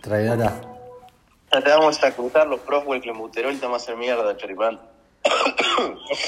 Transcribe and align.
Traidora. 0.00 0.60
Ya 1.52 1.60
te 1.60 1.70
vamos 1.70 2.02
a 2.02 2.10
cruzar 2.10 2.46
los 2.46 2.60
Proswell, 2.60 3.00
Clemuterol, 3.00 3.58
te 3.58 3.66
vamos 3.66 3.82
a 3.82 3.84
hacer 3.84 3.96
mierda, 3.96 4.36
choripán. 4.36 4.80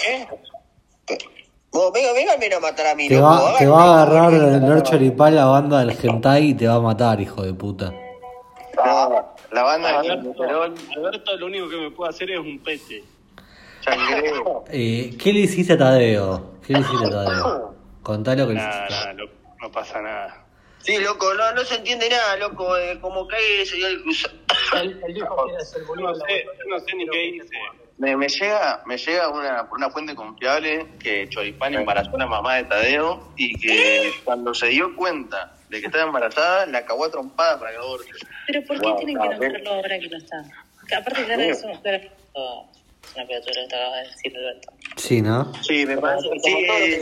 ¿Qué? 0.02 0.28
Vos, 1.72 1.92
venga, 1.92 2.12
venga, 2.38 2.56
a 2.56 2.60
matar 2.60 2.86
a 2.86 2.94
mí, 2.94 3.06
Te 3.06 3.16
loco, 3.16 3.26
va, 3.26 3.58
te 3.58 3.66
va 3.66 3.82
a 3.82 4.02
agarrar 4.02 4.32
el 4.32 4.66
Lord 4.66 4.82
Choripán, 4.84 5.34
la 5.34 5.44
banda 5.44 5.80
del 5.80 5.90
hentai, 5.90 6.50
y 6.50 6.54
te 6.54 6.66
va 6.66 6.76
a 6.76 6.80
matar, 6.80 7.20
hijo 7.20 7.42
de 7.42 7.52
puta. 7.52 7.92
No, 8.76 9.34
la 9.52 9.62
banda 9.62 9.88
de 9.88 9.94
Alberto, 9.96 10.32
Clemuterol, 10.32 10.74
Alberto 10.96 11.36
lo 11.36 11.46
único 11.46 11.68
que 11.68 11.76
me 11.76 11.90
puede 11.90 12.10
hacer 12.10 12.30
es 12.30 12.38
un 12.38 12.58
pete. 12.60 13.04
changreo. 13.82 14.64
Eh, 14.70 15.18
¿Qué 15.22 15.34
le 15.34 15.40
hiciste 15.40 15.74
a 15.74 15.78
Tadeo? 15.78 16.52
¿Qué 16.66 16.72
le 16.72 16.80
hiciste 16.80 17.06
a 17.08 17.10
Tadeo? 17.10 17.74
Contá 18.02 18.34
lo 18.34 18.48
que 18.48 18.54
le 18.54 18.60
hiciste. 18.60 18.90
nada, 18.90 19.12
no, 19.12 19.24
no 19.60 19.70
pasa 19.70 20.00
nada. 20.00 20.45
Sí, 20.86 20.98
loco, 20.98 21.34
no, 21.34 21.52
no 21.52 21.64
se 21.64 21.74
entiende 21.74 22.08
nada, 22.08 22.36
loco. 22.36 22.76
eh, 22.78 22.98
como 23.00 23.26
cae 23.26 23.62
ese 23.62 23.76
día 23.76 23.88
el 23.88 24.02
cruzado. 24.02 24.34
Él, 24.80 25.00
él 25.06 25.14
dijo 25.14 25.46
que 25.46 25.52
era 25.54 25.62
Yo 25.64 25.86
boludo. 25.86 26.08
no 26.10 26.14
sé, 26.14 26.44
yo 26.44 26.64
no 26.68 26.78
sé 26.80 26.96
ni 26.96 27.08
qué 27.08 27.24
hice. 27.26 27.48
Me, 27.98 28.14
me 28.16 28.28
llega, 28.28 28.82
me 28.86 28.96
llega 28.98 29.28
una, 29.30 29.68
por 29.68 29.78
una 29.78 29.90
fuente 29.90 30.14
confiable 30.14 30.86
que 31.00 31.28
Choripán 31.28 31.74
embarazó 31.74 32.14
a 32.14 32.18
la 32.18 32.26
mamá 32.26 32.56
de 32.56 32.64
Tadeo 32.64 33.32
y 33.36 33.58
que 33.58 34.12
cuando 34.22 34.52
se 34.54 34.66
dio 34.68 34.94
cuenta 34.94 35.54
de 35.70 35.80
que 35.80 35.86
estaba 35.86 36.04
embarazada, 36.04 36.66
la 36.66 36.84
cagó 36.84 37.06
a 37.06 37.10
trompada 37.10 37.58
para 37.58 37.70
que 37.72 37.78
aborte. 37.78 38.10
Pero 38.46 38.64
¿por 38.64 38.78
qué 38.80 38.86
Wow, 38.86 38.96
tienen 38.98 39.16
que 39.18 39.28
nombrarlo 39.28 39.70
ahora 39.70 39.98
que 39.98 40.08
no 40.08 40.16
está? 40.18 40.44
Que 40.86 40.94
aparte 40.94 41.20
que 41.20 41.26
claro, 41.26 41.42
oh, 42.34 42.70
es 43.02 43.14
una 43.16 43.24
criatura 43.26 43.62
que 43.62 43.68
te 43.68 43.76
acabas 43.76 44.02
de 44.04 44.10
decir 44.10 44.36
Alberto. 44.36 44.72
Sí, 44.96 45.20
¿no? 45.20 45.52
Sí, 45.62 45.84
me 45.84 45.98
parece 45.98 46.28
que 46.30 46.40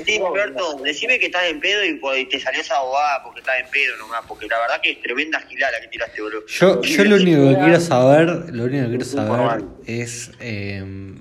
Sí, 0.05 0.15
eh, 0.19 0.23
Alberto, 0.27 0.75
decime 0.83 1.19
que 1.21 1.27
estás 1.27 1.45
en 1.45 1.61
pedo 1.61 1.84
y, 1.84 2.01
y 2.20 2.25
te 2.27 2.41
salió 2.41 2.61
esa 2.61 2.80
bobada 2.80 3.23
porque 3.23 3.39
estás 3.41 3.61
en 3.61 3.70
pedo 3.70 3.97
nomás. 3.98 4.23
Porque 4.27 4.47
la 4.48 4.59
verdad 4.59 4.80
que 4.83 4.91
es 4.93 5.01
tremenda 5.01 5.41
gilada 5.43 5.80
que 5.80 5.87
tiraste, 5.89 6.20
boludo. 6.20 6.45
Yo, 6.47 6.83
yo 6.83 7.05
lo 7.05 7.17
único 7.17 7.48
que 7.51 7.55
quiero 7.62 7.80
saber, 7.80 8.29
lo 8.53 8.65
único 8.65 8.83
que 8.84 8.89
quiero 8.91 9.05
saber 9.05 9.65
es 9.87 10.33
eh, 10.41 11.15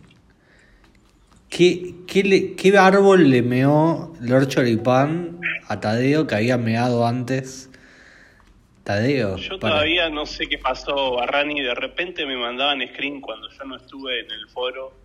¿qué, 1.49 1.94
qué, 2.07 2.23
le- 2.23 2.55
qué 2.55 2.75
árbol 2.77 3.29
le 3.29 3.41
meó 3.44 4.13
Lord 4.19 4.47
Choripán 4.47 5.39
a 5.67 5.79
Tadeo 5.79 6.25
que 6.27 6.35
había 6.35 6.57
meado 6.57 7.05
antes. 7.05 7.69
Tadeo. 8.83 9.38
Yo 9.38 9.59
para- 9.59 9.75
todavía 9.75 10.09
no 10.09 10.25
sé 10.25 10.47
qué 10.47 10.57
pasó, 10.57 11.16
Barrani. 11.17 11.61
De 11.61 11.75
repente 11.75 12.25
me 12.25 12.35
mandaban 12.35 12.81
screen 12.94 13.21
cuando 13.21 13.47
yo 13.49 13.63
no 13.66 13.77
estuve 13.77 14.21
en 14.21 14.31
el 14.31 14.47
foro 14.49 15.02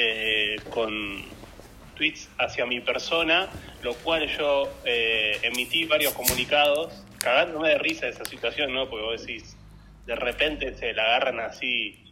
eh, 0.00 0.56
con 0.70 0.92
tweets 1.96 2.28
hacia 2.38 2.64
mi 2.66 2.80
persona, 2.80 3.48
lo 3.82 3.94
cual 3.94 4.28
yo 4.38 4.68
eh, 4.84 5.38
emití 5.42 5.84
varios 5.84 6.12
comunicados, 6.12 6.92
cagándome 7.18 7.70
de 7.70 7.78
risa 7.78 8.06
de 8.06 8.12
esa 8.12 8.24
situación, 8.24 8.72
¿no? 8.72 8.88
Porque 8.88 9.04
vos 9.04 9.20
decís, 9.26 9.56
de 10.06 10.14
repente 10.14 10.74
se 10.78 10.92
la 10.92 11.02
agarran 11.04 11.40
así. 11.40 12.04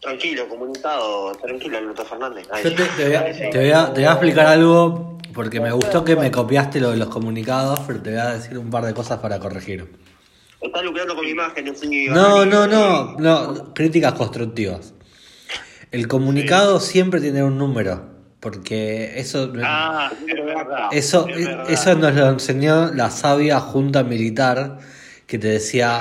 Tranquilo, 0.00 0.48
comunicado, 0.48 1.32
tranquilo, 1.32 1.78
Alberto 1.78 2.04
Fernández. 2.04 2.48
Ay, 2.50 2.64
Yo 2.64 2.74
te, 2.74 2.84
te 2.84 3.04
voy 3.06 3.14
a, 3.16 3.24
te 3.50 3.58
voy 3.58 3.70
a- 3.70 3.92
te 3.92 4.00
voy 4.00 4.04
a 4.04 4.12
explicar 4.12 4.46
algo 4.46 5.18
porque 5.34 5.60
me 5.60 5.70
gustó 5.70 6.04
que 6.04 6.16
me 6.16 6.30
copiaste 6.30 6.80
lo 6.80 6.90
de 6.90 6.96
los 6.96 7.08
comunicados, 7.08 7.80
pero 7.86 8.00
te 8.02 8.10
voy 8.10 8.18
a 8.18 8.30
decir 8.30 8.56
un 8.58 8.70
par 8.70 8.84
de 8.84 8.94
cosas 8.94 9.18
para 9.20 9.38
corregir. 9.38 9.86
Estás 10.60 10.82
lucrando 10.82 11.14
con 11.14 11.24
mi 11.24 11.30
imagen, 11.30 11.72
No, 12.10 12.44
no, 12.44 12.66
no, 12.66 13.16
no, 13.18 13.72
críticas 13.74 14.14
constructivas. 14.14 14.94
El 15.90 16.06
comunicado 16.08 16.78
siempre 16.80 17.20
tiene 17.20 17.42
un 17.42 17.58
número, 17.58 18.08
porque 18.38 19.18
eso, 19.18 19.52
Ah, 19.62 20.10
es 20.26 20.34
verdad. 20.44 20.88
eso, 20.92 21.26
es 21.28 21.46
verdad. 21.46 21.70
eso 21.70 21.94
nos 21.96 22.14
lo 22.14 22.28
enseñó 22.30 22.92
la 22.94 23.10
sabia 23.10 23.58
junta 23.60 24.02
militar 24.04 24.78
que 25.26 25.38
te 25.38 25.48
decía 25.48 26.00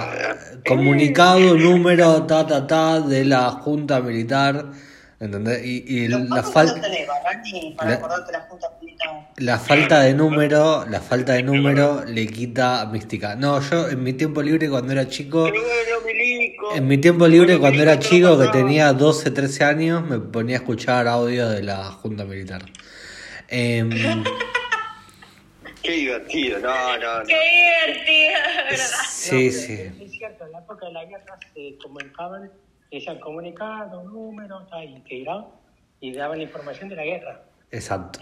comunicado 0.67 1.55
número 1.55 2.23
ta 2.23 2.45
ta 2.47 2.65
ta 2.67 2.99
de 3.01 3.25
la 3.25 3.49
junta 3.51 3.99
militar, 3.99 4.65
¿entendés? 5.19 5.63
Y, 5.65 5.83
y 5.87 6.07
la 6.07 6.41
falta 6.43 6.81
para 7.77 7.89
La- 7.89 7.95
acordarte 7.95 8.31
la 8.31 8.41
junta 8.41 8.67
militar? 8.81 9.09
la 9.37 9.57
falta 9.59 9.99
de 10.01 10.13
número, 10.13 10.85
la 10.89 10.99
falta 11.01 11.33
de 11.33 11.43
número 11.43 12.03
le 12.05 12.27
quita 12.27 12.85
mística. 12.91 13.35
No, 13.35 13.59
yo 13.61 13.87
en 13.89 14.03
mi 14.03 14.13
tiempo 14.13 14.41
libre 14.41 14.69
cuando 14.69 14.91
era 14.93 15.07
chico 15.07 15.47
En 16.75 16.87
mi 16.87 16.97
tiempo 16.97 17.27
libre, 17.27 17.57
cuando 17.57 17.81
era 17.81 17.99
chico, 17.99 18.37
que 18.37 18.47
tenía 18.47 18.93
12, 18.93 19.31
13 19.31 19.63
años, 19.63 20.03
me 20.05 20.19
ponía 20.19 20.57
a 20.57 20.59
escuchar 20.59 21.07
audio 21.07 21.49
de 21.49 21.63
la 21.63 21.85
Junta 21.85 22.25
Militar. 22.25 22.63
Em, 23.47 23.89
Qué 25.81 25.91
divertido, 25.91 26.59
no, 26.59 26.97
no, 26.97 27.19
no. 27.19 27.25
¡Qué 27.25 27.39
divertido! 27.87 28.39
sí, 29.07 29.51
sí. 29.51 29.91
Es 30.01 30.11
cierto, 30.11 30.45
en 30.45 30.51
la 30.51 30.59
época 30.59 30.85
de 30.85 30.91
la 30.91 31.05
guerra 31.05 31.39
se 31.53 31.77
comunicaban, 31.81 32.51
decían 32.91 33.19
comunicado, 33.19 34.03
número, 34.03 34.67
tal, 34.69 34.97
y 34.97 35.01
que 35.01 35.25
y 36.01 36.13
daban 36.13 36.41
información 36.41 36.89
de 36.89 36.95
la 36.95 37.05
guerra. 37.05 37.43
Exacto. 37.71 38.19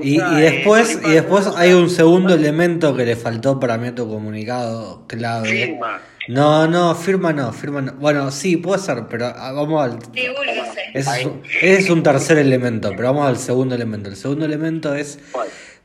Y, 0.00 0.20
y 0.20 0.40
después, 0.40 0.98
y 1.04 1.10
después 1.10 1.46
hay 1.56 1.72
un 1.72 1.88
segundo 1.88 2.34
elemento 2.34 2.96
que 2.96 3.04
le 3.04 3.14
faltó 3.14 3.60
para 3.60 3.78
mí 3.78 3.88
a 3.88 3.94
tu 3.94 4.08
comunicado 4.08 5.06
clave. 5.06 5.48
Firma. 5.48 6.00
No, 6.28 6.66
no, 6.66 6.94
firma 6.94 7.32
no, 7.32 7.52
firma 7.52 7.80
no. 7.80 7.92
Bueno, 7.94 8.30
sí, 8.30 8.56
puede 8.56 8.80
ser, 8.80 9.06
pero 9.08 9.26
ah, 9.26 9.52
vamos 9.52 9.84
al... 9.84 9.98
Ese 10.94 11.20
es, 11.20 11.26
un, 11.26 11.42
ese 11.60 11.78
es 11.78 11.90
un 11.90 12.02
tercer 12.02 12.38
elemento, 12.38 12.90
pero 12.90 13.12
vamos 13.12 13.28
al 13.28 13.38
segundo 13.38 13.74
elemento. 13.74 14.08
El 14.08 14.16
segundo 14.16 14.44
elemento 14.44 14.94
es 14.94 15.18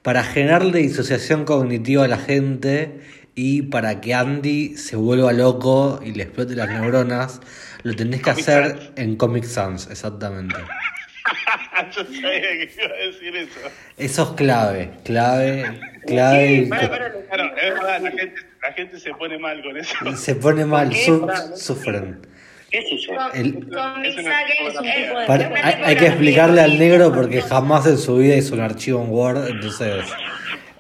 para 0.02 0.24
generarle 0.24 0.80
disociación 0.80 1.46
cognitiva 1.46 2.06
a 2.06 2.08
la 2.08 2.18
gente 2.18 3.00
y 3.36 3.64
para 3.64 4.02
que 4.02 4.16
Andy 4.16 4.76
se 4.76 4.96
vuelva 4.96 5.34
loco 5.34 6.00
y 6.04 6.14
le 6.14 6.24
explote 6.24 6.56
las 6.56 6.70
neuronas, 6.70 7.42
lo 7.84 7.96
tenés 7.96 8.22
que 8.24 8.32
hacer 8.32 8.94
en 8.96 9.16
Comic 9.16 9.44
Sans, 9.44 9.88
exactamente. 9.92 10.56
Yo 11.92 12.04
sabía 12.04 12.42
que 12.42 12.72
iba 12.76 12.94
a 12.94 13.06
decir 13.06 13.36
eso. 13.36 13.60
Eso 13.98 14.24
es 14.24 14.30
clave, 14.32 14.90
clave, 15.04 15.80
clave. 16.06 16.66
Bueno, 16.68 16.90
pero, 16.92 17.26
claro, 17.28 17.56
es 17.58 17.74
verdad, 17.74 18.02
la 18.02 18.12
gente, 18.12 18.36
la 18.62 18.74
gente 18.74 19.00
se 19.00 19.14
pone 19.14 19.38
mal 19.38 19.62
con 19.64 19.78
eso. 19.78 19.96
Se 20.16 20.36
pone 20.36 20.66
mal, 20.66 20.94
su- 20.94 21.28
sufren. 21.56 22.26
¿Qué 22.70 22.80
es 22.80 22.86
eso? 23.04 23.14
El- 23.34 23.54
Con 23.70 24.06
Es 24.06 24.18
una- 24.18 25.26
Para- 25.26 25.48
una 25.50 25.66
hay, 25.66 25.84
hay 25.86 25.96
que 25.96 26.08
explicarle 26.08 26.62
al 26.62 26.78
negro 26.78 27.14
porque 27.14 27.42
jamás 27.42 27.86
en 27.88 27.98
su 27.98 28.18
vida 28.18 28.36
hizo 28.36 28.56
un 28.56 28.62
archivo 28.62 29.02
en 29.04 29.10
Word, 29.10 29.48
entonces... 29.50 30.04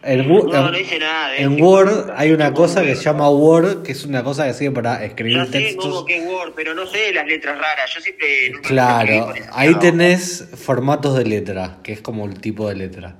En, 0.03 0.29
Wo- 0.29 0.43
No, 0.47 0.65
en- 0.67 0.71
no 0.71 0.77
hice 0.77 0.99
nada. 0.99 1.35
eh. 1.35 1.41
en 1.43 1.61
Word 1.61 2.11
hay 2.15 2.31
una 2.31 2.53
cosa 2.53 2.83
que 2.83 2.95
se 2.95 3.03
llama 3.03 3.29
Word, 3.29 3.81
que 3.83 3.91
es 3.93 4.05
una 4.05 4.23
cosa 4.23 4.45
que 4.47 4.53
sirve 4.53 4.75
para 4.75 5.03
escribir 5.03 5.37
Ya 5.37 5.45
sé 5.45 5.51
textos. 5.51 5.85
cómo 5.85 6.05
que 6.05 6.17
es 6.17 6.25
Word, 6.25 6.53
pero 6.55 6.73
no 6.75 6.85
sé 6.85 7.11
las 7.13 7.25
letras 7.27 7.57
raras. 7.57 7.91
Yo 7.93 8.01
siempre. 8.01 8.51
Claro, 8.63 9.33
ahí 9.51 9.73
tenés 9.75 10.49
formatos 10.55 11.17
de 11.17 11.25
letra, 11.25 11.79
que 11.83 11.93
es 11.93 12.01
como 12.01 12.25
el 12.25 12.39
tipo 12.39 12.69
de 12.69 12.75
letra. 12.75 13.17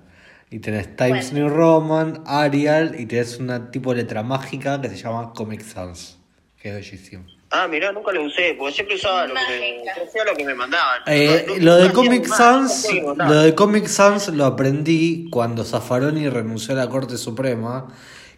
Y 0.50 0.60
tenés 0.60 0.96
Times 0.96 1.34
New 1.34 1.50
Roman, 1.50 2.24
Arial, 2.26 2.96
y 2.98 3.06
tenés 3.06 3.38
una 3.38 3.70
tipo 3.70 3.94
de 3.94 4.04
letra 4.04 4.24
mágica 4.24 4.80
que 4.80 4.88
se 4.90 4.96
llama 4.96 5.34
Comic 5.34 5.62
Sans, 5.62 6.20
que 6.62 6.70
es 6.70 6.76
bellísimo. 6.76 7.26
Ah, 7.50 7.68
mirá, 7.70 7.94
nunca 7.94 8.12
lo 8.12 8.24
usé, 8.24 8.56
porque 8.60 8.74
siempre 8.74 8.96
usaba 8.98 9.26
lo 9.26 9.34
que 9.34 9.40
me, 9.42 10.26
lo 10.26 10.36
que 10.36 10.44
me 10.46 10.54
mandaban. 10.54 11.02
Eh, 11.08 11.46
No- 11.48 11.54
no- 11.56 11.60
lo 11.64 11.72
no 11.72 11.78
de 11.78 11.92
Comic 11.94 12.26
Sans, 12.28 12.88
no 13.16 13.26
lo 13.26 13.42
de 13.42 13.56
Comic 13.56 13.88
Sans 13.88 14.28
lo 14.30 14.46
aprendí 14.46 15.30
cuando 15.32 15.64
Zaffaroni 15.64 16.28
renunció 16.30 16.74
a 16.74 16.78
la 16.78 16.90
Corte 16.90 17.18
Suprema, 17.18 17.88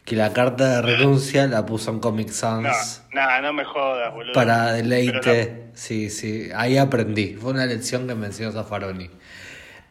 que 0.06 0.16
la 0.16 0.32
carta 0.32 0.76
de 0.76 0.82
renuncia 0.84 1.48
la 1.48 1.66
puso 1.66 1.90
en 1.92 2.00
Comic 2.00 2.28
No, 2.28 2.34
Sans 2.34 3.04
nada, 3.12 3.42
no 3.42 3.52
me 3.54 3.64
jodas, 3.66 4.14
boludo. 4.14 4.34
para 4.34 4.74
deleite. 4.74 5.70
Sí, 5.74 6.10
sí, 6.12 6.50
ahí 6.56 6.78
aprendí. 6.78 7.34
Fue 7.36 7.52
una 7.52 7.66
lección 7.66 8.08
que 8.08 8.14
me 8.14 8.28
enseñó 8.28 8.52
Zaffaroni. 8.52 9.10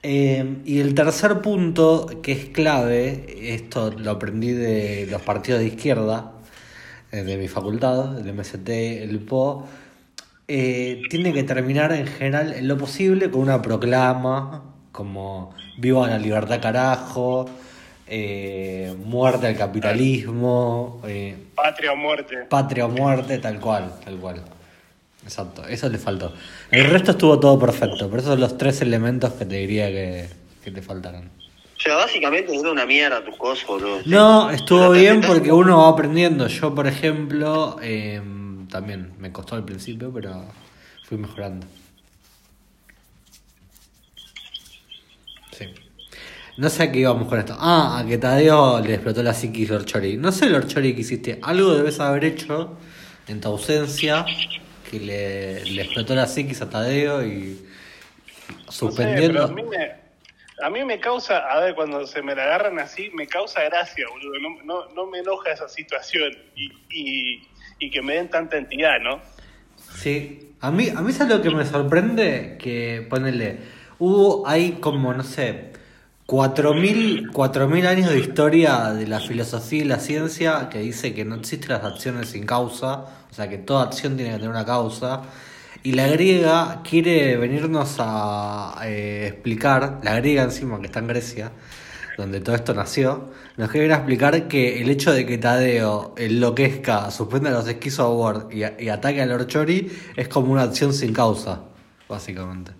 Eh, 0.04 0.58
y 0.64 0.78
el 0.80 0.94
tercer 0.94 1.40
punto, 1.40 2.06
que 2.22 2.30
es 2.32 2.44
clave, 2.50 3.24
esto 3.54 3.90
lo 3.96 4.12
aprendí 4.12 4.52
de 4.52 5.08
los 5.10 5.22
partidos 5.22 5.58
de 5.60 5.66
izquierda, 5.66 6.32
de 7.10 7.36
mi 7.36 7.48
facultad, 7.48 8.18
el 8.18 8.34
MST, 8.34 8.68
el 8.68 9.18
PO, 9.20 9.66
eh, 10.46 11.02
tiene 11.10 11.32
que 11.32 11.42
terminar 11.42 11.92
en 11.92 12.06
general 12.06 12.54
en 12.54 12.68
lo 12.68 12.78
posible 12.78 13.30
con 13.30 13.42
una 13.42 13.60
proclama, 13.60 14.62
como 14.92 15.54
viva 15.76 16.08
la 16.08 16.18
libertad 16.18 16.60
carajo, 16.60 17.46
eh, 18.06 18.94
muerte 19.04 19.46
al 19.46 19.56
capitalismo, 19.56 21.02
eh, 21.06 21.36
patria 21.54 21.92
o 21.92 21.96
muerte. 21.96 22.36
patria 22.48 22.86
o 22.86 22.88
muerte, 22.88 23.38
tal 23.38 23.60
cual, 23.60 23.92
tal 24.02 24.16
cual. 24.16 24.42
Exacto, 25.22 25.66
eso 25.66 25.90
le 25.90 25.98
faltó. 25.98 26.32
El 26.70 26.88
resto 26.88 27.10
estuvo 27.10 27.38
todo 27.38 27.58
perfecto, 27.58 28.08
pero 28.08 28.18
esos 28.18 28.32
son 28.32 28.40
los 28.40 28.56
tres 28.56 28.80
elementos 28.80 29.32
que 29.34 29.44
te 29.44 29.56
diría 29.56 29.88
que, 29.88 30.28
que 30.64 30.70
te 30.70 30.80
faltaron. 30.80 31.37
O 31.78 31.80
sea, 31.80 31.94
básicamente 31.94 32.54
era 32.56 32.72
una 32.72 32.84
mierda 32.84 33.24
tu 33.24 33.36
cosa, 33.36 33.64
boludo. 33.68 34.00
No, 34.04 34.50
estuvo 34.50 34.90
bien 34.90 35.20
porque 35.20 35.52
uno 35.52 35.78
va 35.82 35.88
aprendiendo. 35.90 36.48
Yo, 36.48 36.74
por 36.74 36.88
ejemplo, 36.88 37.76
eh, 37.80 38.20
también 38.68 39.12
me 39.18 39.30
costó 39.30 39.54
al 39.54 39.64
principio, 39.64 40.12
pero 40.12 40.44
fui 41.04 41.16
mejorando. 41.18 41.66
Sí. 45.56 45.66
No 46.56 46.68
sé 46.68 46.82
a 46.82 46.92
qué 46.92 46.98
íbamos 46.98 47.28
con 47.28 47.38
esto. 47.38 47.56
Ah, 47.58 47.98
a 48.00 48.06
que 48.06 48.18
Tadeo 48.18 48.80
le 48.80 48.94
explotó 48.94 49.22
la 49.22 49.32
psiquis 49.32 49.68
Lord 49.70 49.84
Chori. 49.84 50.16
No 50.16 50.32
sé, 50.32 50.50
Lord 50.50 50.66
Chori, 50.66 50.94
qué 50.94 51.02
hiciste. 51.02 51.38
Algo 51.42 51.74
debes 51.74 52.00
haber 52.00 52.24
hecho 52.24 52.76
en 53.28 53.40
tu 53.40 53.48
ausencia, 53.48 54.26
que 54.90 54.98
le, 54.98 55.64
le 55.64 55.82
explotó 55.82 56.16
la 56.16 56.26
psiquis 56.26 56.60
a 56.60 56.68
Tadeo 56.68 57.24
y 57.24 57.60
No 58.66 58.72
sé, 58.72 58.78
suspendiendo. 58.78 59.32
pero 59.34 59.44
a 59.44 59.48
mí 59.54 59.62
me, 59.62 60.07
a 60.62 60.70
mí 60.70 60.84
me 60.84 61.00
causa, 61.00 61.38
a 61.38 61.60
ver, 61.60 61.74
cuando 61.74 62.06
se 62.06 62.22
me 62.22 62.34
la 62.34 62.44
agarran 62.44 62.78
así, 62.78 63.10
me 63.14 63.26
causa 63.26 63.62
gracia, 63.64 64.06
boludo. 64.10 64.32
No, 64.40 64.62
no, 64.64 64.94
no 64.94 65.06
me 65.06 65.18
enoja 65.18 65.52
esa 65.52 65.68
situación 65.68 66.32
y, 66.54 66.72
y, 66.90 67.48
y 67.78 67.90
que 67.90 68.02
me 68.02 68.14
den 68.14 68.28
tanta 68.28 68.56
entidad, 68.56 69.00
¿no? 69.00 69.20
Sí, 69.94 70.54
a 70.60 70.70
mí, 70.70 70.88
a 70.88 71.00
mí 71.00 71.10
es 71.10 71.28
lo 71.28 71.40
que 71.40 71.50
me 71.50 71.64
sorprende 71.64 72.56
que, 72.60 73.06
ponele, 73.08 73.58
hubo, 73.98 74.46
hay 74.46 74.72
como, 74.80 75.14
no 75.14 75.22
sé, 75.22 75.72
4.000 76.26 77.30
4.000 77.32 77.86
años 77.86 78.10
de 78.10 78.18
historia 78.18 78.92
de 78.92 79.06
la 79.06 79.18
filosofía 79.18 79.82
y 79.82 79.84
la 79.84 79.98
ciencia 79.98 80.68
que 80.68 80.80
dice 80.80 81.14
que 81.14 81.24
no 81.24 81.36
existen 81.36 81.70
las 81.70 81.84
acciones 81.84 82.28
sin 82.28 82.44
causa, 82.44 83.04
o 83.30 83.34
sea 83.34 83.48
que 83.48 83.56
toda 83.56 83.84
acción 83.84 84.16
tiene 84.16 84.32
que 84.32 84.36
tener 84.36 84.50
una 84.50 84.66
causa, 84.66 85.22
y 85.82 85.92
la 85.92 86.06
griega 86.08 86.82
quiere 86.88 87.36
venirnos 87.36 87.96
a 87.98 88.80
eh, 88.84 89.26
explicar, 89.28 90.00
la 90.02 90.16
griega 90.16 90.42
encima 90.42 90.80
que 90.80 90.86
está 90.86 90.98
en 90.98 91.06
Grecia, 91.06 91.52
donde 92.16 92.40
todo 92.40 92.56
esto 92.56 92.74
nació, 92.74 93.30
nos 93.56 93.70
quiere 93.70 93.92
explicar 93.92 94.48
que 94.48 94.82
el 94.82 94.90
hecho 94.90 95.12
de 95.12 95.24
que 95.24 95.38
Tadeo 95.38 96.14
enloquezca, 96.16 97.10
suspenda 97.10 97.50
los 97.50 97.66
Esquizo 97.68 98.04
Award 98.04 98.52
y, 98.52 98.84
y 98.84 98.88
ataque 98.88 99.22
a 99.22 99.26
Lord 99.26 99.46
Chori 99.46 99.90
es 100.16 100.28
como 100.28 100.52
una 100.52 100.62
acción 100.62 100.92
sin 100.92 101.12
causa, 101.12 101.62
básicamente. 102.08 102.72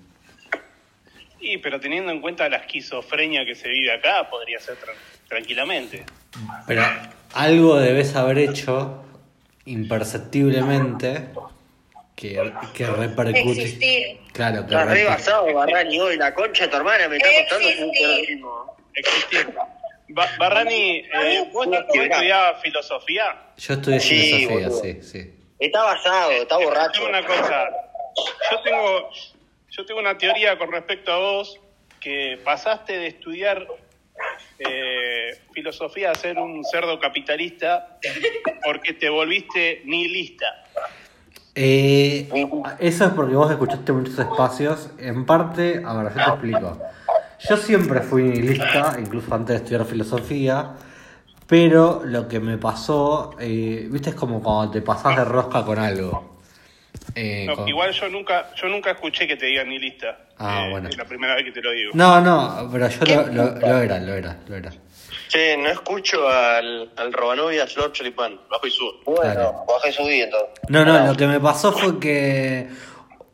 Y, 1.41 1.59
pero 1.59 1.79
teniendo 1.79 2.11
en 2.11 2.21
cuenta 2.21 2.49
la 2.49 2.57
esquizofrenia 2.59 3.45
que 3.45 3.55
se 3.55 3.69
vive 3.69 3.93
acá, 3.93 4.29
podría 4.29 4.59
ser 4.59 4.75
tran- 4.75 5.29
tranquilamente. 5.29 6.05
Pero 6.67 6.83
algo 7.33 7.77
debes 7.77 8.17
haber 8.17 8.39
hecho 8.39 9.05
imperceptiblemente 9.67 11.29
que, 12.19 12.53
que 12.75 12.87
repercute. 12.87 13.63
Existir. 13.63 14.19
Claro, 14.33 14.67
que 14.67 14.75
Estás 14.75 14.89
re 14.89 15.05
reper- 15.05 15.07
basado, 15.07 15.55
Barrani, 15.55 16.01
hoy. 16.01 16.17
La 16.17 16.35
concha 16.35 16.65
de 16.65 16.71
tu 16.71 16.77
hermana 16.77 17.09
me 17.09 17.17
está 17.17 17.29
costando 17.49 17.93
terrorismo. 17.93 18.77
Existir. 18.95 19.55
Ba- 20.09 20.31
Barrani, 20.39 20.97
eh, 21.15 21.45
¿vos, 21.53 21.69
estudiabas 21.73 22.61
filosofía? 22.63 23.41
Yo 23.57 23.75
estudié 23.75 24.01
Sí, 24.01 24.15
filosofía, 24.33 24.69
boludo. 24.69 24.83
sí, 24.83 25.03
sí. 25.03 25.35
Está 25.61 25.83
basado, 25.85 26.31
está 26.33 26.57
borracho. 26.59 26.93
Tengo 27.05 27.09
una 27.09 27.25
cosa. 27.27 27.69
Yo 28.51 28.61
tengo, 28.63 29.11
yo 29.71 29.87
tengo 29.87 30.01
una 30.01 30.19
teoría 30.19 30.59
con 30.59 30.73
respecto 30.73 31.13
a 31.13 31.19
vos 31.19 31.61
que 32.01 32.39
pasaste 32.45 32.99
de 32.99 33.07
estudiar 33.09 33.65
eh, 34.59 35.31
filosofía 35.53 36.11
a 36.11 36.15
ser 36.17 36.39
un 36.39 36.65
cerdo 36.65 36.99
capitalista 36.99 37.99
porque 38.65 38.95
te 38.95 39.09
volviste 39.09 39.83
nihilista. 39.85 40.65
Eh, 41.61 42.29
eso 42.79 43.05
es 43.07 43.11
porque 43.13 43.35
vos 43.35 43.51
escuchaste 43.51 43.93
muchos 43.93 44.17
espacios. 44.19 44.91
En 44.99 45.27
parte, 45.27 45.83
a 45.85 45.93
ver, 45.95 46.13
yo 46.15 46.23
te 46.25 46.31
explico. 46.31 46.79
Yo 47.49 47.57
siempre 47.57 48.01
fui 48.01 48.23
nihilista, 48.23 48.97
incluso 49.01 49.35
antes 49.35 49.49
de 49.49 49.57
estudiar 49.65 49.85
filosofía, 49.85 50.71
pero 51.49 52.03
lo 52.05 52.29
que 52.29 52.39
me 52.39 52.59
pasó, 52.59 53.35
eh, 53.41 53.89
viste, 53.91 54.11
es 54.11 54.17
como 54.17 54.41
cuando 54.43 54.71
te 54.71 54.83
pasás 54.83 55.17
de 55.17 55.25
rosca 55.25 55.65
con 55.65 55.79
algo. 55.79 56.39
Eh, 57.15 57.47
No, 57.49 57.57
con- 57.57 57.69
Igual 57.69 57.91
yo 57.93 58.09
nunca, 58.09 58.55
yo 58.55 58.69
nunca 58.69 58.91
escuché 58.93 59.27
que 59.27 59.37
te 59.37 59.47
digan 59.47 59.69
nihilista. 59.69 60.17
Ah, 60.39 60.65
Eh, 60.67 60.71
bueno. 60.71 60.89
Es 60.89 60.97
la 60.97 61.05
primera 61.07 61.35
vez 61.35 61.45
que 61.45 61.53
te 61.53 61.63
lo 61.63 61.73
digo. 61.73 61.91
No, 61.95 62.21
no, 62.21 62.69
pero 62.71 62.89
yo 62.89 63.05
lo, 63.07 63.27
lo- 63.33 63.61
lo 63.61 63.79
era, 63.83 63.99
lo 63.99 64.15
era, 64.15 64.37
lo 64.47 64.57
era. 64.57 64.71
Che, 65.29 65.57
no 65.59 65.69
escucho 65.69 66.27
al, 66.29 66.91
al 66.97 67.13
Robanovias 67.13 67.77
Lord 67.77 67.93
Choripan, 67.93 68.41
bajo 68.51 68.67
y 68.67 68.71
sube. 68.71 68.93
Bueno, 69.05 69.21
Claro. 69.35 69.65
bajé 69.69 69.93
su 69.93 70.05
vida 70.05 70.25
entonces. 70.25 70.49
No, 70.69 70.85
no, 70.85 71.07
lo 71.07 71.15
que 71.15 71.27
me 71.27 71.39
pasó 71.41 71.71
fue 71.73 71.99
que. 72.01 72.69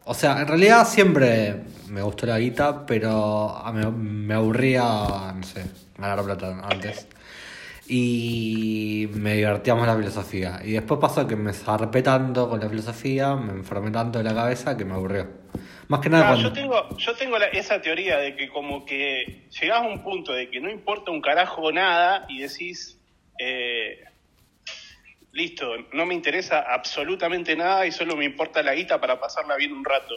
O 0.04 0.12
sea, 0.12 0.40
en 0.42 0.48
realidad 0.48 0.86
siempre 0.86 1.62
me 1.88 2.02
gustó 2.02 2.26
la 2.26 2.38
guita, 2.38 2.84
pero 2.84 3.48
a- 3.56 3.72
me, 3.72 3.88
me 3.90 4.34
aburría, 4.34 4.82
no 4.82 5.42
sé, 5.44 5.64
ganar 5.96 6.22
plata 6.24 6.60
antes. 6.68 7.06
Y 7.86 9.08
me 9.12 9.34
divertía 9.34 9.74
más 9.74 9.86
la 9.86 9.96
filosofía. 9.96 10.60
Y 10.64 10.72
después 10.72 10.98
pasó 11.00 11.26
que 11.26 11.36
me 11.36 11.52
zarpé 11.52 12.02
tanto 12.02 12.48
con 12.48 12.58
la 12.60 12.68
filosofía, 12.68 13.34
me 13.36 13.52
enfermé 13.52 13.90
tanto 13.90 14.18
de 14.18 14.24
la 14.24 14.34
cabeza 14.34 14.76
que 14.76 14.84
me 14.84 14.94
aburrió. 14.94 15.26
Más 15.88 16.00
que 16.00 16.08
nada 16.08 16.28
cuando. 16.28 16.48
yo 16.48 16.52
tengo, 16.52 16.96
yo 16.96 17.14
tengo 17.14 17.38
la- 17.38 17.46
esa 17.46 17.80
teoría 17.80 18.18
de 18.18 18.34
que 18.36 18.48
como 18.48 18.84
que 18.84 19.48
llegás 19.60 19.78
a 19.82 19.86
un 19.86 20.02
punto 20.02 20.32
de 20.32 20.50
que 20.50 20.60
no 20.60 20.70
importa 20.70 21.10
un 21.10 21.20
carajo 21.20 21.70
nada 21.72 22.24
y 22.28 22.40
decís, 22.40 22.98
eh, 23.38 24.02
listo, 25.32 25.66
no 25.92 26.06
me 26.06 26.14
interesa 26.14 26.60
absolutamente 26.60 27.56
nada 27.56 27.86
y 27.86 27.92
solo 27.92 28.16
me 28.16 28.24
importa 28.24 28.62
la 28.62 28.74
guita 28.74 29.00
para 29.00 29.18
pasarla 29.20 29.56
bien 29.56 29.72
un 29.72 29.84
rato. 29.84 30.14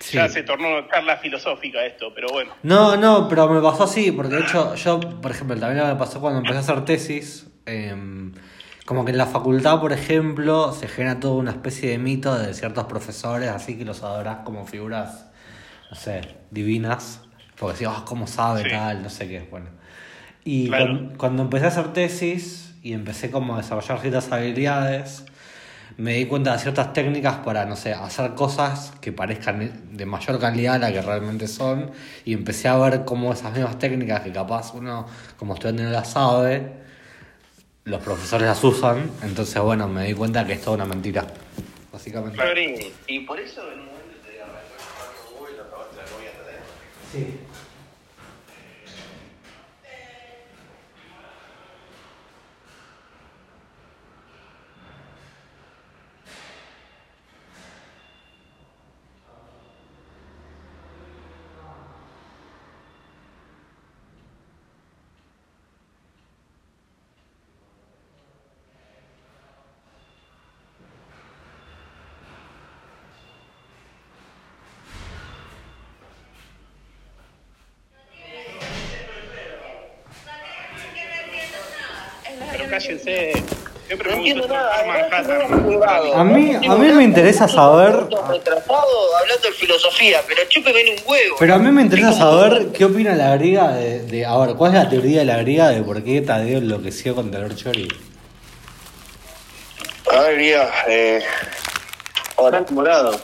Sí. 0.00 0.16
Ya 0.16 0.28
se 0.28 0.42
tornó 0.42 0.86
charla 0.88 1.16
filosófica 1.16 1.84
esto, 1.86 2.12
pero 2.14 2.28
bueno. 2.30 2.52
No, 2.62 2.96
no, 2.96 3.26
pero 3.28 3.48
me 3.48 3.60
pasó 3.62 3.84
así, 3.84 4.12
porque 4.12 4.34
de 4.34 4.42
hecho 4.42 4.74
yo, 4.74 5.00
por 5.00 5.30
ejemplo, 5.30 5.56
también 5.58 5.86
me 5.86 5.94
pasó 5.96 6.20
cuando 6.20 6.40
empecé 6.40 6.58
a 6.58 6.60
hacer 6.60 6.84
tesis, 6.84 7.46
em, 7.64 8.32
como 8.84 9.04
que 9.04 9.12
en 9.12 9.18
la 9.18 9.26
facultad, 9.26 9.80
por 9.80 9.92
ejemplo, 9.92 10.72
se 10.72 10.88
genera 10.88 11.18
toda 11.20 11.34
una 11.36 11.52
especie 11.52 11.90
de 11.90 11.98
mito 11.98 12.36
de 12.36 12.52
ciertos 12.54 12.84
profesores, 12.84 13.48
así 13.50 13.76
que 13.78 13.84
los 13.84 14.02
adorás 14.02 14.38
como 14.44 14.66
figuras, 14.66 15.26
no 15.90 15.96
sé, 15.96 16.20
divinas, 16.50 17.20
porque 17.58 17.78
si, 17.78 17.84
oh, 17.86 18.04
¿cómo 18.06 18.26
sabe 18.26 18.62
Sí. 18.64 18.68
tal? 18.70 19.02
No 19.02 19.08
sé 19.10 19.28
qué, 19.28 19.46
bueno. 19.50 19.66
Y 20.44 20.68
Claro. 20.68 20.86
cuan- 20.86 21.16
cuando 21.16 21.42
empecé 21.44 21.64
a 21.66 21.68
hacer 21.68 21.92
tesis 21.94 22.74
y 22.82 22.92
empecé 22.92 23.30
como 23.30 23.54
a 23.54 23.58
desarrollar 23.58 24.00
ciertas 24.00 24.30
habilidades, 24.30 25.24
me 25.96 26.14
di 26.14 26.26
cuenta 26.26 26.52
de 26.52 26.58
ciertas 26.58 26.92
técnicas 26.92 27.36
para, 27.38 27.64
no 27.66 27.76
sé, 27.76 27.94
hacer 27.94 28.34
cosas 28.34 28.92
que 29.00 29.12
parezcan 29.12 29.70
de 29.92 30.06
mayor 30.06 30.38
calidad 30.40 30.74
a 30.74 30.78
la 30.78 30.92
que 30.92 31.00
realmente 31.00 31.46
son. 31.48 31.92
Y 32.24 32.34
empecé 32.34 32.68
a 32.68 32.76
ver 32.76 33.04
cómo 33.04 33.32
esas 33.32 33.52
mismas 33.54 33.78
técnicas 33.78 34.20
que 34.22 34.32
capaz 34.32 34.74
uno 34.74 35.06
como 35.38 35.54
estudiante 35.54 35.84
no 35.84 35.90
las 35.90 36.10
sabe, 36.10 36.83
los 37.84 38.02
profesores 38.02 38.46
las 38.46 38.62
usan. 38.64 39.10
Entonces, 39.22 39.60
bueno, 39.60 39.88
me 39.88 40.04
di 40.06 40.14
cuenta 40.14 40.46
que 40.46 40.54
es 40.54 40.62
toda 40.62 40.76
una 40.76 40.86
mentira, 40.86 41.26
básicamente. 41.92 42.36
Florini, 42.36 42.92
Y 43.06 43.20
por 43.20 43.38
eso 43.38 43.60
en 43.72 43.80
un 43.80 43.86
momento 43.86 44.16
te 44.24 44.40
arrancó 44.40 44.58
el 44.78 45.36
cuarto 45.36 45.52
y 45.52 45.56
lo 45.56 45.62
acabaste 45.64 45.96
la 45.96 46.02
novia. 46.02 46.30
Sí. 47.12 47.38
Cállense. 82.78 83.32
Siempre 83.86 84.10
no 84.10 84.16
me 84.16 84.22
entiendo 84.28 84.48
nada. 84.48 84.72
Manhattan. 84.86 85.42
A 86.14 86.24
mí- 86.24 86.54
a 86.54 86.74
mí 86.74 86.92
me 86.92 87.04
interesa 87.04 87.46
saber- 87.46 87.92
hablando 87.94 89.42
de 89.42 89.52
filosofía, 89.52 90.20
pero 90.26 90.40
chúpeme 90.48 90.80
un 90.90 90.96
huevo. 91.06 91.36
Pero 91.38 91.54
a 91.54 91.58
mí 91.58 91.70
me 91.70 91.82
interesa 91.82 92.12
saber 92.14 92.68
qué 92.72 92.86
opina 92.86 93.14
la 93.14 93.36
griega 93.36 93.72
de, 93.72 94.00
de... 94.04 94.24
A 94.24 94.36
ver, 94.38 94.56
¿cuál 94.56 94.74
es 94.74 94.82
la 94.84 94.88
teoría 94.88 95.18
de 95.20 95.26
la 95.26 95.36
griega 95.36 95.68
de 95.68 95.82
por 95.82 96.02
qué 96.02 96.22
Tadeo 96.22 96.58
enloqueció 96.58 97.14
contra 97.14 97.40
Lord 97.40 97.56
Chori? 97.56 97.88
A 100.10 100.20
ver, 100.20 100.38
Guía, 100.38 100.70
eh. 100.88 101.22
Ahora, 102.38 102.64
morado. 102.70 103.20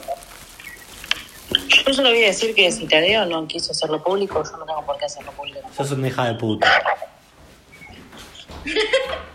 Yo 1.87 1.93
solo 1.93 2.09
voy 2.09 2.23
a 2.23 2.27
decir 2.27 2.53
que 2.53 2.71
si 2.71 2.85
Tadeo 2.85 3.25
no 3.25 3.47
quiso 3.47 3.71
hacerlo 3.71 4.01
público, 4.03 4.43
yo 4.43 4.57
no 4.57 4.65
tengo 4.65 4.85
por 4.85 4.97
qué 4.97 5.05
hacerlo 5.05 5.31
público. 5.31 5.59
Sos 5.75 5.91
una 5.91 6.07
hija 6.07 6.25
de 6.25 6.35
puta. 6.35 6.67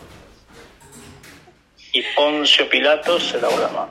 Y 1.96 2.02
Poncio 2.14 2.68
Pilatos 2.68 3.22
se 3.28 3.40
la 3.40 3.48
volaba. 3.48 3.88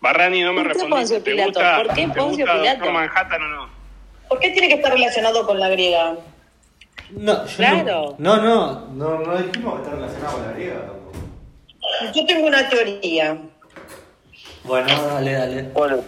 Barrani 0.00 0.42
no 0.42 0.54
me 0.54 0.62
¿Por 0.62 0.72
qué 0.72 0.78
respondiste. 0.78 1.16
Poncio 1.16 1.22
¿Te 1.22 1.30
Pilato? 1.30 1.50
gusta, 1.50 1.76
¿Por 1.82 1.94
qué 1.94 2.08
Poncio 2.08 2.46
Pilato? 2.46 2.68
Doctor 2.78 2.92
Manhattan 2.94 3.42
o 3.42 3.48
no? 3.48 3.68
¿Por 4.30 4.38
qué 4.40 4.50
tiene 4.52 4.68
que 4.68 4.74
estar 4.76 4.90
relacionado 4.90 5.44
con 5.46 5.60
la 5.60 5.68
griega? 5.68 6.14
No, 7.10 7.46
yo 7.46 7.56
Claro. 7.56 8.14
no, 8.16 8.36
no, 8.38 8.42
no, 8.42 8.86
no, 8.94 9.18
no 9.18 9.36
dijimos 9.42 9.74
que 9.74 9.82
está 9.82 9.96
relacionado 9.96 10.32
con 10.38 10.46
la 10.46 10.52
griega 10.52 10.76
tampoco. 10.80 11.12
Yo 12.14 12.26
tengo 12.26 12.46
una 12.46 12.68
teoría. 12.70 13.38
Bueno, 14.64 15.02
dale, 15.08 15.32
dale. 15.34 15.62
Bueno, 15.74 15.98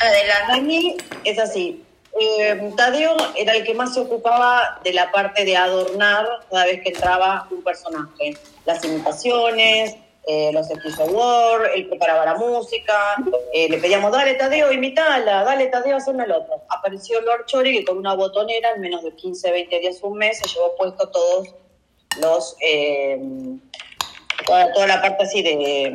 Adelante. 0.00 0.52
A 0.52 0.60
mí 0.60 0.96
es 1.22 1.38
así. 1.38 1.83
Eh, 2.20 2.72
Tadeo 2.76 3.16
era 3.36 3.54
el 3.54 3.64
que 3.64 3.74
más 3.74 3.94
se 3.94 4.00
ocupaba 4.00 4.80
de 4.84 4.92
la 4.92 5.10
parte 5.10 5.44
de 5.44 5.56
adornar 5.56 6.26
cada 6.50 6.64
vez 6.66 6.82
que 6.82 6.90
entraba 6.90 7.46
un 7.50 7.62
personaje. 7.62 8.36
Las 8.64 8.84
imitaciones, 8.84 9.96
eh, 10.26 10.50
los 10.52 10.68
skills 10.68 11.00
award, 11.00 11.66
él 11.74 11.88
preparaba 11.88 12.24
la 12.24 12.34
música, 12.34 13.16
eh, 13.52 13.68
le 13.68 13.78
pedíamos, 13.78 14.10
dale 14.12 14.34
Tadeo, 14.34 14.72
imitala, 14.72 15.44
dale 15.44 15.66
Tadeo, 15.66 15.96
hazme 15.96 16.24
el 16.24 16.32
otro. 16.32 16.62
Apareció 16.68 17.20
Lord 17.20 17.46
Chori 17.46 17.78
que 17.78 17.84
con 17.84 17.98
una 17.98 18.14
botonera 18.14 18.70
en 18.74 18.80
menos 18.80 19.02
de 19.02 19.14
15, 19.14 19.50
20 19.50 19.80
días, 19.80 19.98
un 20.02 20.16
mes, 20.16 20.38
se 20.38 20.48
llevó 20.48 20.74
puesto 20.76 21.08
todos 21.10 21.54
los... 22.20 22.56
eh, 22.60 23.20
toda, 24.46 24.72
toda 24.72 24.86
la 24.86 25.02
parte 25.02 25.24
así 25.24 25.42
de... 25.42 25.90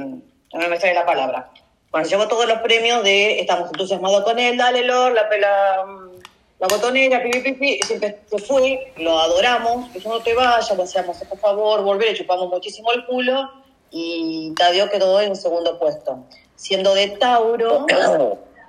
No 0.52 0.68
me 0.68 0.80
sale 0.80 0.96
la 0.96 1.06
palabra. 1.06 1.52
Bueno, 1.92 2.08
llevó 2.08 2.28
todos 2.28 2.48
los 2.48 2.60
premios 2.60 3.04
de 3.04 3.40
estamos 3.40 3.72
entusiasmados 3.72 4.24
con 4.24 4.38
él, 4.38 4.58
dale 4.58 4.84
Lord, 4.84 5.14
la, 5.14 5.28
la, 5.38 5.86
la 6.60 6.68
botonera, 6.68 7.24
pipi, 7.24 7.40
pipi, 7.40 7.80
siempre 7.84 8.20
se 8.30 8.38
fue, 8.40 8.94
lo 8.98 9.18
adoramos, 9.18 9.90
que 9.92 10.00
yo 10.00 10.10
no 10.10 10.20
te 10.20 10.34
vayas, 10.34 10.76
le 10.76 10.84
hacíamos 10.84 11.18
por 11.18 11.40
favor, 11.40 11.84
volver, 11.84 12.10
le 12.10 12.18
chupamos 12.18 12.50
muchísimo 12.50 12.92
el 12.92 13.06
culo 13.06 13.50
y 13.92 14.54
Tadeo 14.56 14.90
quedó 14.90 15.22
en 15.22 15.36
segundo 15.36 15.80
puesto. 15.80 16.26
Siendo 16.56 16.94
de 16.94 17.08
Tauro, 17.12 17.88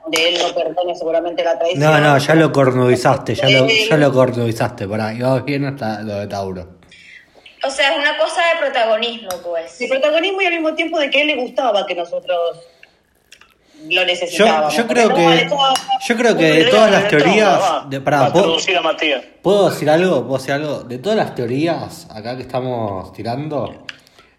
de 0.07 0.29
él 0.29 0.39
no 0.41 0.55
perdone 0.55 0.95
seguramente 0.95 1.43
la 1.43 1.59
traición. 1.59 1.83
No, 1.83 1.99
no, 1.99 2.17
ya 2.17 2.35
lo 2.37 2.53
cornudizaste, 2.53 3.35
ya 3.35 3.49
lo, 3.49 3.67
ya 3.67 3.97
lo 3.97 4.13
cornudizaste, 4.13 4.87
pará, 4.87 5.13
ibas 5.13 5.45
bien 5.45 5.65
hasta 5.65 6.01
lo 6.03 6.15
de 6.15 6.29
Tauro. 6.29 6.69
O 7.63 7.71
sea, 7.71 7.93
es 7.93 7.99
una 7.99 8.17
cosa 8.17 8.41
de 8.55 8.61
protagonismo, 8.61 9.31
pues. 9.45 9.79
De 9.81 9.89
protagonismo 9.89 10.41
y 10.41 10.47
al 10.47 10.53
mismo 10.53 10.75
tiempo 10.75 10.99
de 10.99 11.11
que 11.11 11.19
a 11.19 11.21
él 11.23 11.27
le 11.27 11.37
gustaba 11.37 11.85
que 11.85 11.95
nosotros 11.95 12.59
lo 13.85 13.91
Yo, 13.91 14.05
necesitábamos. 14.05 14.77
yo 14.77 14.87
creo 14.87 15.09
Porque 15.09 15.23
no, 15.25 15.31
que 15.31 15.37
de 15.37 15.49
todas- 15.49 15.81
yo 16.07 16.17
creo 16.17 16.37
que 16.37 16.45
de 16.45 16.65
todas 16.65 16.91
las 16.91 17.09
teorías, 17.09 17.61
de, 17.91 18.01
pará, 18.01 18.33
¿puedo, 18.33 18.45
traducir 18.47 18.77
a 18.77 18.83
Matías. 18.83 19.23
puedo 19.43 19.71
decir 19.71 19.89
algo? 19.91 20.23
¿Puedo 20.27 20.39
decir 20.39 20.53
algo? 20.53 20.81
De 20.85 20.99
todas 20.99 21.17
las 21.19 21.35
teorías 21.35 22.07
acá 22.11 22.37
que 22.37 22.43
estamos 22.43 23.13
tirando, 23.13 23.85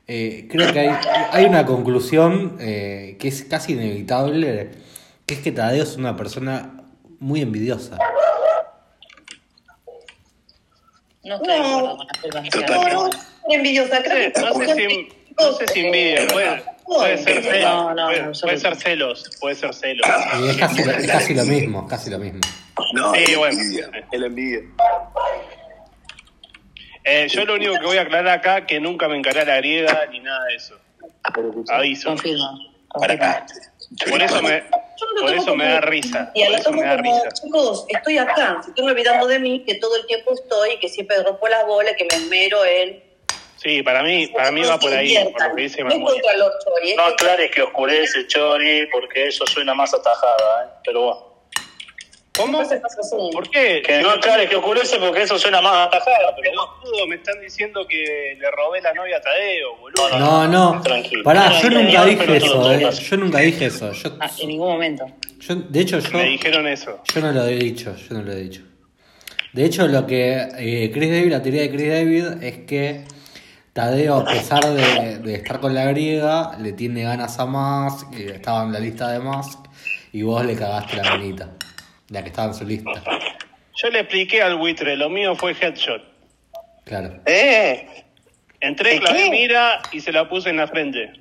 eh, 0.07 0.47
creo 0.49 0.71
que 0.73 0.79
hay, 0.79 0.89
hay 1.31 1.45
una 1.45 1.65
conclusión 1.65 2.57
eh, 2.59 3.17
que 3.19 3.27
es 3.29 3.43
casi 3.43 3.73
inevitable, 3.73 4.71
que 5.25 5.33
es 5.35 5.39
que 5.41 5.51
Tadeo 5.51 5.83
es 5.83 5.95
una 5.97 6.15
persona 6.15 6.83
muy 7.19 7.41
envidiosa. 7.41 7.97
No 11.23 11.35
estoy 11.35 11.53
de 11.53 11.59
No. 11.59 11.65
acuerdo 11.77 11.97
con 11.97 12.07
la 12.07 12.11
afirmación. 12.41 12.65
No, 12.93 13.03
no, 13.03 13.09
envidiosa. 13.49 14.01
Creo 14.03 14.31
No 14.53 14.53
sé 14.65 14.75
si, 14.75 15.09
no 15.39 15.51
sé 15.53 15.67
si 15.67 15.85
envidia, 15.85 16.27
puede, 16.27 16.63
puede 16.85 17.17
ser 17.17 17.43
celos, 17.43 17.61
No, 17.63 17.93
no, 17.93 18.05
puede, 18.07 18.23
no, 18.23 18.31
puede 18.41 18.57
ser 18.57 18.75
celos, 18.75 19.29
puede 19.39 19.55
ser 19.55 19.73
celos. 19.73 20.07
Y 20.41 20.49
es 20.49 20.57
casi, 20.57 20.83
lo- 20.83 20.91
es 20.91 21.07
casi 21.07 21.33
lo 21.33 21.45
mismo, 21.45 21.87
casi 21.87 22.09
lo 22.09 22.19
mismo. 22.19 22.39
No, 22.93 23.13
Sí, 23.13 23.23
el 23.31 23.37
bueno. 23.37 23.59
envidia, 23.59 23.89
el 24.11 24.23
envidia. 24.23 24.59
Eh, 27.03 27.27
yo 27.29 27.45
lo 27.45 27.55
único 27.55 27.73
que 27.79 27.85
voy 27.85 27.97
a 27.97 28.01
aclarar 28.01 28.27
acá 28.39 28.65
que 28.67 28.79
nunca 28.79 29.07
me 29.07 29.17
encaré 29.17 29.41
a 29.41 29.45
la 29.45 29.57
griega 29.57 30.05
ni 30.11 30.19
nada 30.19 30.45
de 30.45 30.55
eso. 30.55 30.77
Aviso. 31.69 32.09
Confirmo. 32.09 32.47
Para 32.93 33.13
acá. 33.15 33.45
Por 34.09 34.21
eso 34.21 34.41
me, 34.41 34.61
no 34.61 35.21
por 35.21 35.33
eso 35.33 35.55
me 35.55 35.65
da 35.65 35.81
risa. 35.81 36.31
Y 36.35 36.41
Por 36.43 36.51
la 36.51 36.57
eso 36.57 36.69
tomo 36.69 36.81
me 36.81 36.87
da 36.87 36.97
como, 36.97 37.15
risa. 37.15 37.29
chicos, 37.31 37.85
estoy 37.89 38.17
acá, 38.19 38.61
se 38.63 38.69
están 38.69 38.85
olvidando 38.85 39.27
de 39.27 39.39
mí, 39.39 39.63
que 39.65 39.75
todo 39.75 39.95
el 39.97 40.05
tiempo 40.05 40.33
estoy, 40.33 40.77
que 40.79 40.89
siempre 40.89 41.21
rompo 41.23 41.47
las 41.47 41.65
bolas, 41.65 41.93
que 41.97 42.05
me 42.05 42.15
esmero 42.15 42.63
en... 42.65 43.03
Sí, 43.61 43.83
para 43.83 44.01
mí, 44.01 44.27
para 44.27 44.51
mí 44.51 44.61
va 44.63 44.79
por 44.79 44.91
ahí, 44.91 45.15
por 45.31 45.49
lo 45.49 45.55
que 45.55 45.61
dice 45.61 45.83
No 45.83 45.99
No 45.99 47.03
aclares 47.03 47.51
que 47.51 47.61
oscurece 47.61 48.25
Chori, 48.27 48.87
porque 48.91 49.27
eso 49.27 49.45
suena 49.45 49.75
más 49.75 49.93
atajada, 49.93 50.63
¿eh? 50.65 50.69
Pero 50.83 51.01
bueno. 51.01 51.31
¿Cómo? 52.35 52.63
¿Por 53.33 53.49
qué? 53.51 53.83
Que 53.85 54.01
no 54.01 54.09
aclares 54.09 54.49
que 54.49 54.55
oscurece 54.55 54.97
porque 54.97 55.23
eso 55.23 55.37
suena 55.37 55.61
más 55.61 55.87
atajada, 55.87 56.33
pero 56.35 56.49
bueno. 56.49 56.73
Boludo, 56.81 57.07
me 57.07 57.15
están 57.17 57.39
diciendo 57.41 57.85
que 57.85 58.35
le 58.39 58.51
robé 58.51 58.81
la 58.81 58.93
novia 58.93 59.17
a 59.17 59.21
Tadeo, 59.21 59.75
boludo. 59.75 60.17
No, 60.17 60.47
no. 60.47 60.81
Tranquilo. 60.81 61.23
Pará, 61.23 61.51
yo 61.61 61.69
nunca 61.69 62.05
dije 62.05 62.37
eso, 62.37 62.71
eh. 62.71 62.89
Yo 62.91 63.17
nunca 63.17 63.39
dije 63.39 63.65
eso. 63.65 63.91
Yo, 63.91 64.09
Ah, 64.19 64.31
en 64.39 64.47
ningún 64.47 64.69
momento. 64.69 65.05
yo, 65.39 65.55
de 65.55 65.79
hecho, 65.81 65.99
yo, 65.99 66.17
Me 66.17 66.23
dijeron 66.23 66.67
eso. 66.67 67.03
yo 67.13 67.21
no 67.21 67.31
lo 67.31 67.45
he 67.45 67.55
dicho, 67.55 67.95
yo 67.95 68.15
no 68.15 68.21
lo 68.23 68.31
he 68.31 68.37
dicho. 68.37 68.61
De 69.53 69.65
hecho, 69.65 69.85
lo 69.87 70.07
que 70.07 70.47
eh, 70.57 70.89
Chris 70.91 71.11
David, 71.11 71.31
la 71.31 71.41
teoría 71.43 71.61
de 71.63 71.69
Chris 71.69 71.89
David 71.89 72.25
es 72.43 72.57
que 72.65 73.03
Tadeo, 73.73 74.17
a 74.17 74.25
pesar 74.25 74.65
de, 74.65 75.19
de 75.19 75.35
estar 75.35 75.59
con 75.59 75.73
la 75.73 75.85
griega, 75.85 76.57
le 76.59 76.73
tiene 76.73 77.03
ganas 77.03 77.39
a 77.39 77.45
Musk, 77.45 78.13
y 78.19 78.23
estaba 78.23 78.63
en 78.63 78.73
la 78.73 78.79
lista 78.79 79.09
de 79.11 79.19
Musk, 79.19 79.59
y 80.11 80.23
vos 80.23 80.45
le 80.45 80.55
cagaste 80.55 80.97
la 80.97 81.03
manita, 81.03 81.51
la 82.09 82.21
que 82.21 82.29
estaba 82.29 82.49
en 82.49 82.53
su 82.53 82.65
lista. 82.65 83.01
Yo 83.81 83.89
le 83.89 84.01
expliqué 84.01 84.41
al 84.41 84.57
buitre, 84.57 84.97
lo 84.97 85.09
mío 85.09 85.35
fue 85.35 85.55
headshot. 85.59 86.03
Claro. 86.83 87.21
¿Eh? 87.25 87.87
Entré, 88.59 88.95
¿De 88.95 88.99
clavé 88.99 89.29
mira 89.31 89.81
y 89.91 90.01
se 90.01 90.11
la 90.11 90.27
puse 90.27 90.49
en 90.49 90.57
la 90.57 90.67
frente. 90.67 91.13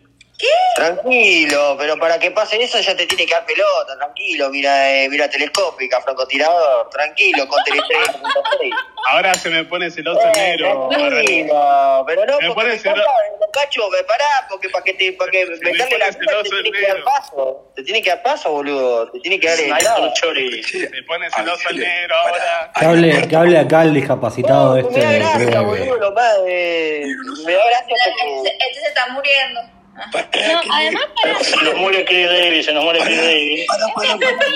Tranquilo, 0.74 1.76
pero 1.78 1.96
para 1.98 2.18
que 2.18 2.30
pase 2.30 2.62
eso 2.62 2.78
ya 2.80 2.96
te 2.96 3.06
tiene 3.06 3.26
que 3.26 3.34
dar 3.34 3.44
pelota, 3.44 3.96
tranquilo, 3.98 4.48
mira, 4.50 4.90
eh, 4.92 5.08
mira 5.08 5.28
telescópica, 5.28 6.00
francotirador, 6.00 6.88
tranquilo, 6.90 7.46
con 7.48 7.62
telestrella.6. 7.64 8.72
Ahora 9.10 9.34
se 9.34 9.50
me 9.50 9.64
pone 9.64 9.90
celoso 9.90 10.20
el 10.22 10.32
negro. 10.32 10.88
Tranquilo, 10.90 12.04
pero 12.06 12.24
no, 12.26 12.40
Me 12.40 12.46
porque 12.48 12.54
pone 12.54 12.68
me 12.70 12.78
celo- 12.78 13.04
cacho, 13.52 13.90
me 13.90 14.02
pará, 14.04 14.46
porque 14.48 14.68
para 14.70 14.84
que 14.84 14.94
te, 14.94 15.12
para 15.14 15.30
que 15.32 15.44
me 15.46 15.72
la 15.72 15.86
te 16.12 16.50
tiene 16.50 16.70
que 16.72 16.86
dar 16.86 17.02
paso, 17.04 17.72
te 17.74 17.82
tiene 17.82 18.02
que 18.02 18.10
dar 18.10 18.22
paso, 18.22 18.50
boludo, 18.52 19.10
te 19.10 19.20
tiene 19.20 19.40
que 19.40 19.48
dar 19.48 19.58
el 19.58 20.12
Chori. 20.14 20.62
Se 20.62 21.02
pone 21.06 21.30
celoso 21.30 21.68
el 21.70 21.78
negro 21.78 22.14
ahora. 22.16 22.70
Que 22.78 22.84
hable, 22.86 23.28
que 23.28 23.36
hable 23.36 23.58
acá 23.58 23.82
el 23.82 23.94
discapacitado 23.94 24.76
No, 24.76 24.88
este 24.88 24.98
me 24.98 25.04
da 25.04 25.10
de 25.10 25.18
gracia, 25.18 25.60
boludo, 25.62 25.96
lo 25.96 26.12
más, 26.12 26.34
eh, 26.46 27.04
me 27.44 27.52
da 27.54 27.64
gracia. 27.66 27.96
Este 27.96 28.56
este 28.68 28.80
se 28.80 28.88
está 28.88 29.08
muriendo. 29.08 29.60
No, 29.94 30.72
además 30.72 31.04
para... 31.22 31.44
Se 31.44 31.56
nos 31.56 31.74
muere 31.76 32.04
Chris 32.04 32.26
Davis, 32.26 32.66
se 32.66 32.72
nos 32.72 32.84
muere 32.84 33.00
Chris 33.00 33.16
Davis. 33.16 33.66
Para, 33.66 33.86
para, 33.94 34.18
para, 34.18 34.36
para, 34.36 34.48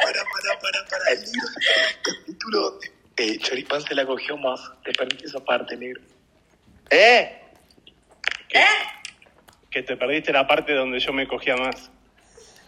para, 0.00 0.24
para, 0.24 0.58
para, 0.60 0.84
para. 0.88 1.10
El 1.10 1.24
libro 1.24 1.48
el 1.58 2.02
capítulo 2.02 2.60
donde 2.60 2.92
eh, 3.16 3.38
Choripán 3.38 3.82
se 3.82 3.94
la 3.94 4.06
cogió 4.06 4.36
más. 4.36 4.60
Te 4.84 4.92
perdí 4.92 5.24
esa 5.24 5.40
parte, 5.40 5.76
negro. 5.76 6.02
¿Eh? 6.90 7.40
Que 9.70 9.82
te 9.82 9.96
perdiste 9.96 10.32
la 10.32 10.46
parte 10.46 10.74
donde 10.74 10.98
yo 11.00 11.12
me 11.12 11.26
cogía 11.26 11.56
más. 11.56 11.90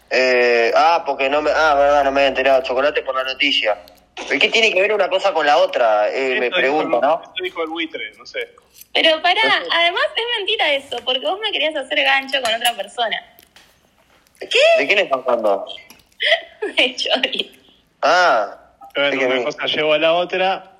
Eh, 0.09 0.71
ah, 0.75 1.03
porque 1.05 1.29
no 1.29 1.41
me... 1.41 1.51
Ah, 1.51 1.75
verdad, 1.75 2.03
no 2.03 2.11
me 2.11 2.21
había 2.21 2.29
enterado. 2.29 2.63
Chocolate 2.63 3.01
por 3.01 3.15
la 3.15 3.23
noticia. 3.23 3.77
¿Qué 4.15 4.49
tiene 4.49 4.71
que 4.73 4.81
ver 4.81 4.93
una 4.93 5.09
cosa 5.09 5.33
con 5.33 5.45
la 5.45 5.57
otra? 5.57 6.09
Eh, 6.09 6.37
me 6.39 6.51
pregunto, 6.51 6.99
¿no? 7.01 7.21
Esto 7.23 7.43
dijo 7.43 7.63
el 7.63 7.69
buitre, 7.69 8.11
no 8.17 8.25
sé. 8.25 8.49
Pero 8.93 9.21
pará, 9.21 9.41
además 9.71 10.03
es 10.15 10.23
mentira 10.37 10.71
eso, 10.73 10.97
porque 11.03 11.21
vos 11.25 11.39
me 11.39 11.51
querías 11.51 11.75
hacer 11.75 12.03
gancho 12.03 12.41
con 12.41 12.53
otra 12.53 12.73
persona. 12.73 13.17
¿De 14.39 14.85
quién 14.87 14.99
estás 14.99 15.19
hablando? 15.25 15.65
De 16.77 16.95
Chori. 16.95 17.59
Ah, 18.01 18.55
Bueno, 18.95 19.27
una 19.27 19.43
cosa 19.45 19.65
llevó 19.65 19.93
a 19.93 19.97
la 19.97 20.13
otra. 20.13 20.71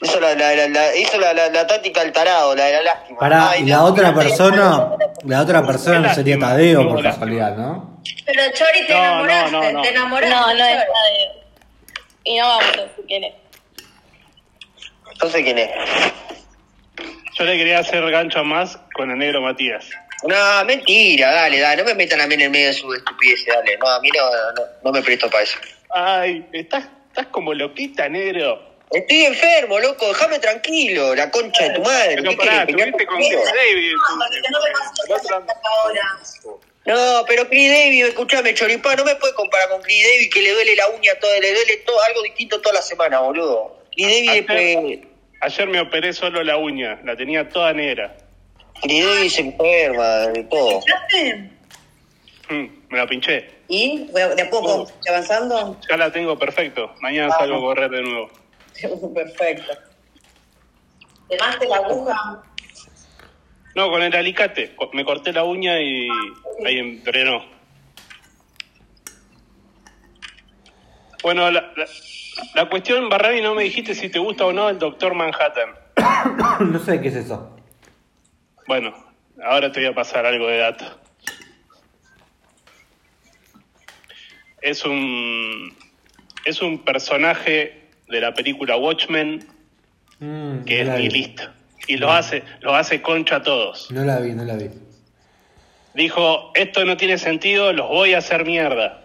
hizo 0.00 0.18
la, 0.20 0.34
la, 0.34 0.54
la, 0.54 0.68
la- 0.68 0.96
hizo 0.96 1.18
la, 1.18 1.32
la, 1.34 1.48
la 1.50 1.66
táctica 1.66 2.00
al 2.00 2.12
tarado, 2.12 2.54
la 2.54 2.64
de 2.66 2.72
la 2.74 2.82
lástima. 2.82 3.18
Pará, 3.20 3.50
Ay, 3.50 3.62
y 3.62 3.66
la 3.66 3.82
otra 3.84 4.14
persona, 4.14 4.92
la 5.24 5.42
otra 5.42 5.64
persona 5.66 6.00
no 6.00 6.14
sería 6.14 6.38
Tadeo 6.38 6.88
por 6.88 7.02
casualidad, 7.02 7.54
¿no? 7.56 8.00
Pero 8.24 8.42
Chori, 8.52 8.86
te 8.86 8.92
No, 8.94 8.98
enamoraste, 8.98 9.50
no, 9.52 9.72
no. 9.72 9.82
te 9.82 9.88
enamoraste. 9.90 10.34
No, 10.34 10.46
no 10.46 10.64
es. 10.64 10.76
Tadeo. 10.86 11.31
Y 12.24 12.38
no 12.38 12.46
vamos 12.48 12.76
si 12.96 13.02
querés. 13.06 13.34
Entonces, 15.12 15.42
¿quién 15.44 15.58
es? 15.58 15.70
Yo 17.34 17.44
le 17.44 17.56
quería 17.56 17.78
hacer 17.80 18.08
gancho 18.10 18.40
a 18.40 18.42
más 18.44 18.78
con 18.94 19.10
el 19.10 19.18
negro 19.18 19.40
Matías. 19.40 19.86
No, 20.24 20.64
mentira, 20.64 21.32
dale, 21.32 21.58
dale, 21.58 21.82
no 21.82 21.88
me 21.88 21.94
metan 21.94 22.20
a 22.20 22.26
mí 22.26 22.34
en 22.34 22.42
el 22.42 22.50
medio 22.50 22.68
de 22.68 22.74
su 22.74 22.92
estupidez, 22.94 23.44
dale. 23.46 23.76
No, 23.78 23.88
a 23.88 24.00
mí 24.00 24.08
no, 24.16 24.30
no, 24.52 24.62
no 24.84 24.92
me 24.92 25.02
presto 25.02 25.28
para 25.28 25.42
eso. 25.42 25.58
Ay, 25.90 26.46
estás, 26.52 26.84
estás 27.08 27.26
como 27.26 27.52
loquita, 27.54 28.08
negro. 28.08 28.70
Estoy 28.92 29.24
enfermo, 29.24 29.78
loco, 29.80 30.06
déjame 30.08 30.38
tranquilo, 30.38 31.14
la 31.14 31.30
concha 31.30 31.64
de 31.64 31.70
tu 31.70 31.82
madre. 31.82 32.16
Pero 32.16 32.30
¿qué 32.30 32.36
pará, 32.36 32.66
tuviste 32.66 33.06
con 33.06 33.18
David. 33.20 33.92
No, 33.92 34.18
porque 34.18 34.40
no 34.50 34.60
me 35.30 35.34
anda- 35.36 35.60
ahora. 35.64 36.20
No, 36.84 37.24
pero 37.28 37.48
Chris 37.48 37.70
David, 37.70 38.06
escuchame, 38.06 38.54
Choripán, 38.54 38.96
no 38.96 39.04
me 39.04 39.14
puedes 39.16 39.36
comparar 39.36 39.68
con 39.68 39.82
Chris 39.82 40.02
David 40.04 40.32
que 40.32 40.42
le 40.42 40.52
duele 40.52 40.74
la 40.76 40.88
uña 40.88 41.12
toda, 41.20 41.38
le 41.38 41.54
duele 41.54 41.76
todo, 41.78 41.96
algo 42.02 42.22
distinto 42.22 42.60
toda 42.60 42.74
la 42.76 42.82
semana, 42.82 43.20
boludo. 43.20 43.78
Chris 43.92 44.06
David 44.06 44.28
Ayer- 44.30 44.46
después, 44.46 44.98
Ayer 45.44 45.68
me 45.68 45.80
operé 45.80 46.12
solo 46.12 46.42
la 46.44 46.56
uña, 46.56 47.00
la 47.04 47.16
tenía 47.16 47.48
toda 47.48 47.72
negra. 47.72 48.16
Chris 48.80 49.04
David 49.04 49.28
se 49.30 49.40
enferma 49.42 50.08
de 50.28 50.44
todo. 50.44 50.80
Mm, 52.48 52.66
me 52.90 52.98
la 52.98 53.06
pinché. 53.06 53.48
¿Y? 53.68 54.06
¿De 54.12 54.42
a 54.42 54.50
poco? 54.50 54.84
¿Estoy 54.84 55.08
avanzando? 55.14 55.80
Ya 55.88 55.96
la 55.96 56.12
tengo 56.12 56.38
perfecto. 56.38 56.92
Mañana 57.00 57.32
salgo 57.38 57.56
a 57.56 57.60
correr 57.60 57.90
de 57.90 58.02
nuevo. 58.02 58.30
Perfecto. 59.14 59.72
¿Quemaste 61.28 61.66
la 61.66 61.76
aguja? 61.76 62.42
No, 63.74 63.90
con 63.90 64.02
el 64.02 64.14
alicate. 64.14 64.74
Me 64.92 65.04
corté 65.04 65.32
la 65.32 65.44
uña 65.44 65.80
y 65.80 66.08
ahí 66.64 66.78
entrenó. 66.78 67.44
Bueno, 71.22 71.50
la, 71.50 71.72
la, 71.76 71.86
la 72.54 72.68
cuestión, 72.68 73.08
Barrani, 73.08 73.40
no 73.40 73.54
me 73.54 73.62
dijiste 73.64 73.94
si 73.94 74.08
te 74.08 74.18
gusta 74.18 74.44
o 74.44 74.52
no 74.52 74.68
el 74.68 74.78
Doctor 74.78 75.14
Manhattan. 75.14 75.70
no 76.72 76.78
sé 76.78 77.00
qué 77.00 77.08
es 77.08 77.16
eso. 77.16 77.56
Bueno, 78.66 78.92
ahora 79.44 79.70
te 79.70 79.80
voy 79.80 79.88
a 79.88 79.94
pasar 79.94 80.26
algo 80.26 80.48
de 80.48 80.58
data. 80.58 80.98
Es 84.60 84.84
un 84.84 85.76
es 86.44 86.60
un 86.60 86.84
personaje 86.84 87.88
de 88.08 88.20
la 88.20 88.34
película 88.34 88.76
Watchmen 88.76 89.46
Mm, 90.22 90.64
que 90.64 90.82
es 90.82 90.88
nihilista 90.88 91.52
y 91.86 91.96
lo 91.96 92.10
hace 92.12 92.42
lo 92.60 92.74
hace 92.74 93.02
concha 93.02 93.36
a 93.36 93.42
todos. 93.42 93.90
No 93.90 94.04
la 94.04 94.18
vi, 94.20 94.32
no 94.32 94.44
la 94.44 94.54
vi. 94.54 94.70
Dijo, 95.94 96.52
esto 96.54 96.84
no 96.84 96.96
tiene 96.96 97.18
sentido, 97.18 97.72
los 97.72 97.88
voy 97.88 98.14
a 98.14 98.18
hacer 98.18 98.44
mierda. 98.46 98.98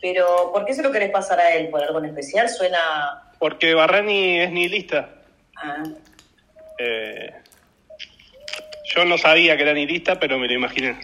Pero, 0.00 0.50
¿por 0.52 0.64
qué 0.64 0.74
se 0.74 0.82
lo 0.82 0.90
querés 0.90 1.10
pasar 1.10 1.38
a 1.38 1.54
él? 1.54 1.68
¿Por 1.68 1.82
algo 1.82 1.98
en 2.00 2.06
especial? 2.06 2.48
Suena... 2.48 3.22
Porque 3.38 3.74
Barrani 3.74 4.40
es 4.40 4.50
nihilista. 4.50 5.08
ah, 5.56 5.82
Eh, 6.78 7.32
yo 8.94 9.04
no 9.04 9.16
sabía 9.16 9.56
que 9.56 9.62
era 9.62 9.72
nihilista, 9.72 10.18
pero 10.18 10.38
me 10.38 10.48
lo 10.48 10.54
imaginé. 10.54 10.98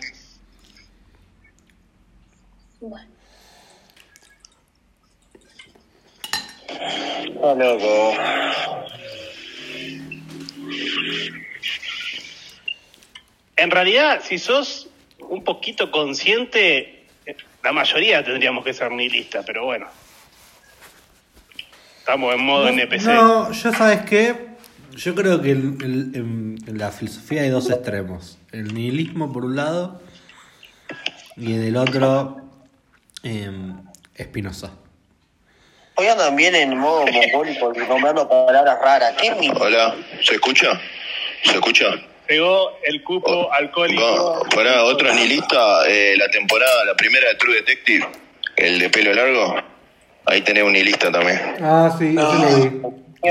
Bueno. 2.81 3.09
Oh, 7.41 7.55
loco. 7.55 8.15
En 13.57 13.71
realidad, 13.71 14.21
si 14.25 14.39
sos 14.39 14.89
un 15.19 15.43
poquito 15.43 15.91
consciente, 15.91 17.07
la 17.63 17.73
mayoría 17.73 18.25
tendríamos 18.25 18.65
que 18.65 18.73
ser 18.73 18.93
nihilistas, 18.93 19.45
pero 19.47 19.65
bueno. 19.65 19.87
Estamos 21.99 22.35
en 22.35 22.41
modo 22.41 22.69
NPC. 22.69 23.05
No, 23.07 23.53
yo 23.53 23.73
sabes 23.73 24.03
qué. 24.03 24.49
Yo 24.93 25.15
creo 25.15 25.43
que 25.43 25.51
el- 25.53 25.77
el- 25.83 26.11
en, 26.15 26.59
en 26.67 26.79
la 26.79 26.91
filosofía 26.91 27.43
hay 27.43 27.51
dos 27.51 27.69
extremos. 27.71 28.39
El 28.53 28.73
nihilismo 28.75 29.33
por 29.33 29.45
un 29.45 29.57
lado 29.57 30.01
y 31.37 31.53
del 31.53 31.77
otro 31.77 32.39
em, 33.23 33.77
Espinosa. 34.15 34.73
Hoy 36.01 36.07
andan 36.07 36.37
bien 36.37 36.55
en 36.55 36.79
modo 36.79 37.05
mongólico 37.07 37.73
y 37.75 37.79
nombrando 37.89 38.29
palabras 38.29 38.79
raras. 38.81 39.15
¿Qué 39.21 39.35
mi... 39.35 39.51
Hola, 39.51 39.97
¿se 40.23 40.35
escucha? 40.35 40.81
¿Se 41.43 41.53
escucha? 41.55 41.87
Pegó 42.25 42.71
el 42.85 43.03
cupo 43.03 43.53
alcohólico. 43.53 44.03
Va, 44.45 44.49
Pará, 44.55 44.85
otro 44.85 45.13
nihilista, 45.13 45.89
eh, 45.89 46.15
la 46.17 46.29
temporada, 46.31 46.85
la 46.85 46.95
primera 46.95 47.29
de 47.29 47.35
True 47.35 47.57
Detective, 47.57 48.07
el 48.57 48.79
de 48.79 48.91
pelo 48.91 49.13
largo. 49.13 49.57
Ahí 50.27 50.41
tenés 50.43 50.63
un 50.63 50.73
nihilista 50.75 51.11
también. 51.11 51.41
Ah, 51.63 51.93
sí, 51.99 52.05
No. 52.11 52.33
eso 52.33 52.43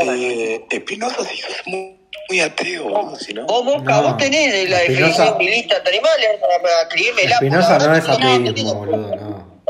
lo 0.06 0.12
vi. 0.12 0.26
Eh, 0.26 0.66
Espinosa 0.70 1.24
sí 1.24 1.38
sos 1.38 1.56
muy, 1.68 1.96
muy 2.28 2.40
ateo, 2.42 3.16
si 3.18 3.34
no. 3.34 3.46
Vos, 3.46 3.82
No. 3.84 4.02
vos 4.02 4.18
tenés 4.18 4.70
la 4.70 4.82
Espinosa- 4.84 5.24
definición 5.26 5.38
de 5.38 5.46
lista 5.46 5.80
de 5.80 5.90
animales 5.90 6.28
para 6.42 6.82
escribirme 6.82 7.24
la 7.30 7.36
Espinosa 7.36 7.78
no 7.80 7.96
es 7.96 8.08
no, 8.08 8.14
ateísmo, 8.14 8.74
boludo, 8.74 9.16
no. 9.16 9.62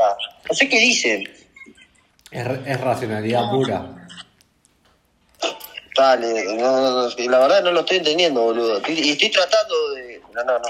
no 0.48 0.54
sé 0.54 0.68
qué 0.68 0.80
dicen. 0.80 1.30
Es, 2.30 2.46
es 2.66 2.80
racionalidad 2.80 3.50
pura. 3.50 3.98
Dale, 5.98 6.44
no, 6.54 6.80
no, 6.80 7.08
no, 7.08 7.30
la 7.30 7.38
verdad 7.40 7.62
no 7.64 7.72
lo 7.72 7.80
estoy 7.80 7.96
entendiendo, 7.96 8.40
boludo. 8.40 8.80
Y 8.86 9.10
estoy 9.10 9.30
tratando 9.30 9.90
de. 9.90 10.20
No, 10.32 10.44
no, 10.44 10.52
no. 10.58 10.68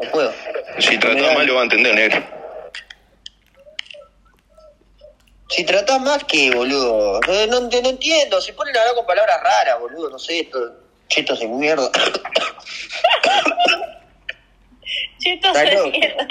No 0.00 0.10
puedo. 0.10 0.32
Si 0.78 0.96
tratás 0.98 1.34
mal 1.34 1.46
lo 1.46 1.56
va 1.56 1.60
a 1.60 1.64
entender, 1.64 1.94
negro. 1.94 2.22
Si 5.50 5.64
tratás 5.64 6.00
más 6.00 6.24
que, 6.24 6.50
boludo. 6.54 7.20
No, 7.20 7.46
no, 7.60 7.60
no 7.68 7.88
entiendo. 7.90 8.40
Se 8.40 8.54
ponen 8.54 8.74
a 8.74 8.80
hablar 8.80 8.94
con 8.94 9.04
palabras 9.04 9.42
raras, 9.42 9.78
boludo. 9.78 10.08
No 10.08 10.18
sé, 10.18 10.40
esto. 10.40 10.58
Chetos 11.08 11.40
de 11.40 11.48
mierda. 11.48 11.90
Chetos 15.18 15.52
de 15.52 15.90
mierda. 15.90 16.26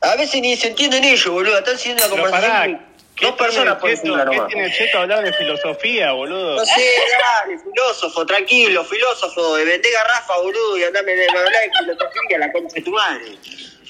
A 0.00 0.16
veces 0.16 0.40
ni 0.40 0.56
se 0.56 0.68
entienden 0.68 1.04
ellos, 1.04 1.28
boludo. 1.28 1.58
Están 1.58 1.74
haciendo 1.74 2.04
Pero 2.08 2.22
conversación. 2.22 2.89
Pará, 3.20 3.20
que 3.20 3.26
¿qué 3.26 3.26
Dos 3.26 3.34
personas 3.36 3.76
por 3.76 3.90
encima 3.90 4.24
¿qué 4.30 4.40
tiene 4.48 4.66
el 4.66 4.72
Cheto 4.72 4.98
a 4.98 5.02
hablar 5.02 5.24
de 5.24 5.32
filosofía, 5.32 6.12
boludo? 6.12 6.56
No 6.56 6.64
sé, 6.64 6.72
dale, 7.44 7.58
filósofo, 7.58 8.26
tranquilo, 8.26 8.84
filósofo, 8.84 9.56
de 9.56 9.64
vendé 9.64 9.90
garrafa, 9.90 10.38
boludo, 10.38 10.78
y 10.78 10.84
andame 10.84 11.12
de 11.12 11.28
hablar 11.28 11.44
de 11.44 11.70
filosofía, 11.78 12.38
la 12.38 12.52
concha 12.52 12.74
de 12.74 12.82
tu 12.82 12.90
madre. 12.90 13.36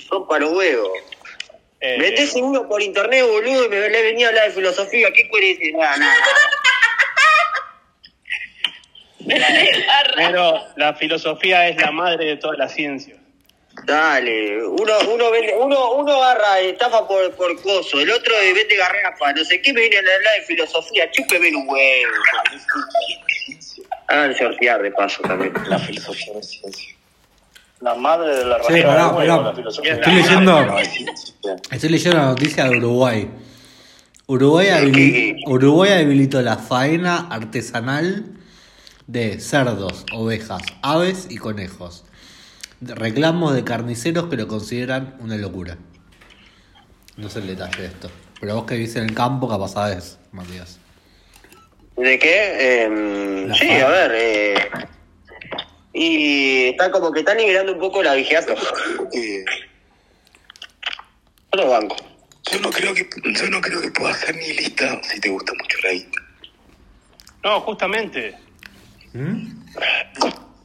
Son 0.08 0.26
para 0.26 0.40
los 0.40 0.52
huevos. 0.52 0.90
Eh, 1.80 1.96
Metés 1.98 2.34
uno 2.34 2.68
por 2.68 2.82
internet, 2.82 3.24
boludo, 3.26 3.66
y 3.66 3.68
me 3.68 3.88
le 3.88 4.02
venía 4.02 4.26
a 4.26 4.28
hablar 4.30 4.46
de 4.46 4.50
filosofía. 4.52 5.10
¿Qué 5.12 5.28
querés 5.30 5.58
decir? 5.58 5.74
Nada, 5.74 5.96
nada. 5.96 6.14
pero 10.16 10.60
la 10.76 10.94
filosofía 10.94 11.68
es 11.68 11.76
la 11.80 11.90
madre 11.90 12.26
de 12.26 12.36
todas 12.36 12.58
las 12.58 12.72
ciencias. 12.72 13.19
Dale, 13.84 14.64
uno, 14.66 14.92
uno 15.12 15.30
vende, 15.30 15.54
uno, 15.56 15.92
uno 15.94 16.12
agarra 16.22 16.60
estafa 16.60 17.06
por, 17.08 17.30
por 17.34 17.60
coso, 17.62 18.00
el 18.00 18.10
otro 18.10 18.34
vende 18.54 18.76
garrafa, 18.76 19.32
no 19.32 19.44
sé 19.44 19.60
qué 19.62 19.72
me 19.72 19.80
viene 19.82 19.96
a 19.96 20.00
hablar 20.00 20.20
de 20.38 20.44
filosofía, 20.46 21.10
chúpeme 21.10 21.48
un 21.56 21.68
huevo. 21.68 22.12
Hagan 24.08 24.34
sortear 24.36 24.82
de 24.82 24.90
paso 24.90 25.22
también. 25.22 25.52
La 25.68 25.78
filosofía 25.78 26.34
es 26.40 26.48
ciencia. 26.50 26.94
La 27.80 27.94
madre 27.94 28.36
de 28.36 28.44
la 28.44 28.62
Sí, 28.62 28.82
rajada 28.82 29.12
pará, 29.14 29.36
pará. 29.36 29.42
la 29.50 29.54
filosofía. 29.54 29.94
Estoy 29.94 30.12
leyendo, 30.14 30.76
estoy 31.70 31.88
leyendo 31.88 32.18
la 32.18 32.26
noticia 32.26 32.64
de 32.64 32.76
Uruguay. 32.76 33.30
Uruguay, 34.26 34.66
habili- 34.68 35.36
Uruguay 35.46 35.92
habilitó 35.92 36.42
la 36.42 36.56
faena 36.58 37.26
artesanal 37.30 38.26
de 39.06 39.40
cerdos, 39.40 40.04
ovejas, 40.12 40.62
aves 40.82 41.26
y 41.30 41.38
conejos. 41.38 42.04
Reclamos 42.80 43.54
de 43.54 43.62
carniceros 43.64 44.28
que 44.28 44.36
lo 44.36 44.48
consideran 44.48 45.16
una 45.20 45.36
locura. 45.36 45.76
No 47.16 47.28
sé 47.28 47.40
el 47.40 47.48
detalle 47.48 47.82
de 47.82 47.86
esto. 47.88 48.10
Pero 48.40 48.54
vos 48.56 48.64
que 48.64 48.74
vivís 48.74 48.96
en 48.96 49.04
el 49.04 49.14
campo, 49.14 49.48
capaz 49.48 49.72
sabes, 49.72 50.18
Matías. 50.32 50.78
¿De 51.96 52.18
qué? 52.18 52.82
Em, 52.84 53.52
sí, 53.54 53.68
a 53.70 53.88
ver. 53.88 54.12
Eh, 54.14 54.54
y 55.92 56.68
está 56.68 56.90
como 56.90 57.12
que 57.12 57.20
está 57.20 57.34
liberando 57.34 57.72
un 57.74 57.78
poco 57.78 58.02
la 58.02 58.14
vigilancia. 58.14 58.54
Eh, 59.12 59.44
Yo 61.54 61.68
banco. 61.68 61.96
yo 62.50 62.60
no 62.60 62.70
creo 62.70 62.94
que 62.94 63.06
yo 63.34 63.50
no 63.50 63.60
creo 63.60 63.80
que 63.82 63.90
puedas 63.90 64.18
ser 64.20 64.34
nihilista 64.36 64.98
si 65.02 65.20
te 65.20 65.28
gusta 65.28 65.52
mucho 65.52 65.76
la 65.82 65.90
guita. 65.92 66.18
No, 67.44 67.60
justamente. 67.60 68.34
¿Mm? 69.12 69.48